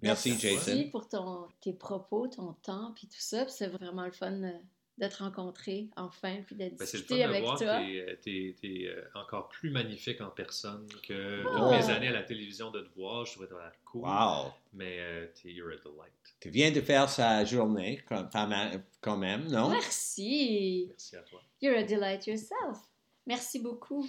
Merci, 0.01 0.29
merci 0.31 0.47
Jason. 0.47 0.89
pour 0.91 1.07
ton, 1.07 1.47
tes 1.61 1.73
propos, 1.73 2.27
ton 2.27 2.53
temps, 2.61 2.91
puis 2.95 3.07
tout 3.07 3.15
ça. 3.19 3.45
Puis 3.45 3.53
c'est 3.57 3.67
vraiment 3.67 4.05
le 4.05 4.11
fun 4.11 4.31
euh, 4.43 4.51
de 4.97 5.07
te 5.07 5.17
rencontrer 5.17 5.89
enfin, 5.97 6.37
puis 6.45 6.55
de 6.55 6.69
Ben, 6.69 6.77
c'est 6.79 6.97
le 6.97 7.03
fun 7.03 7.15
discuter 7.15 7.17
de 7.23 7.23
avec 7.29 7.43
voir 7.43 7.57
toi. 7.57 7.79
que 7.79 8.13
t'es, 8.15 8.55
t'es, 8.61 8.87
euh, 8.87 9.03
encore 9.15 9.49
plus 9.49 9.69
magnifique 9.69 10.21
en 10.21 10.29
personne 10.29 10.87
que 11.03 11.43
Oh! 11.45 11.49
toutes 11.57 11.71
mes 11.71 11.89
années 11.93 12.07
à 12.07 12.11
la 12.13 12.23
télévision 12.23 12.71
de 12.71 12.79
te 12.81 12.93
voir. 12.95 13.25
Je 13.25 13.33
trouvais 13.33 13.47
ça 13.47 13.71
cool. 13.83 14.03
Wow! 14.03 14.51
Mais 14.73 14.99
euh, 15.01 15.27
t'es, 15.35 15.51
you're 15.51 15.69
a 15.71 15.75
delight. 15.77 16.13
Tu 16.39 16.49
viens 16.49 16.71
de 16.71 16.79
faire 16.81 17.09
sa 17.09 17.43
journée 17.43 18.01
quand, 18.07 18.29
quand 19.01 19.17
même, 19.17 19.47
non? 19.49 19.69
Merci. 19.69 20.85
Merci 20.89 21.15
à 21.17 21.21
toi. 21.21 21.41
You're 21.61 21.77
a 21.77 21.83
delight 21.83 22.25
yourself. 22.27 22.79
Merci 23.27 23.59
beaucoup. 23.59 24.07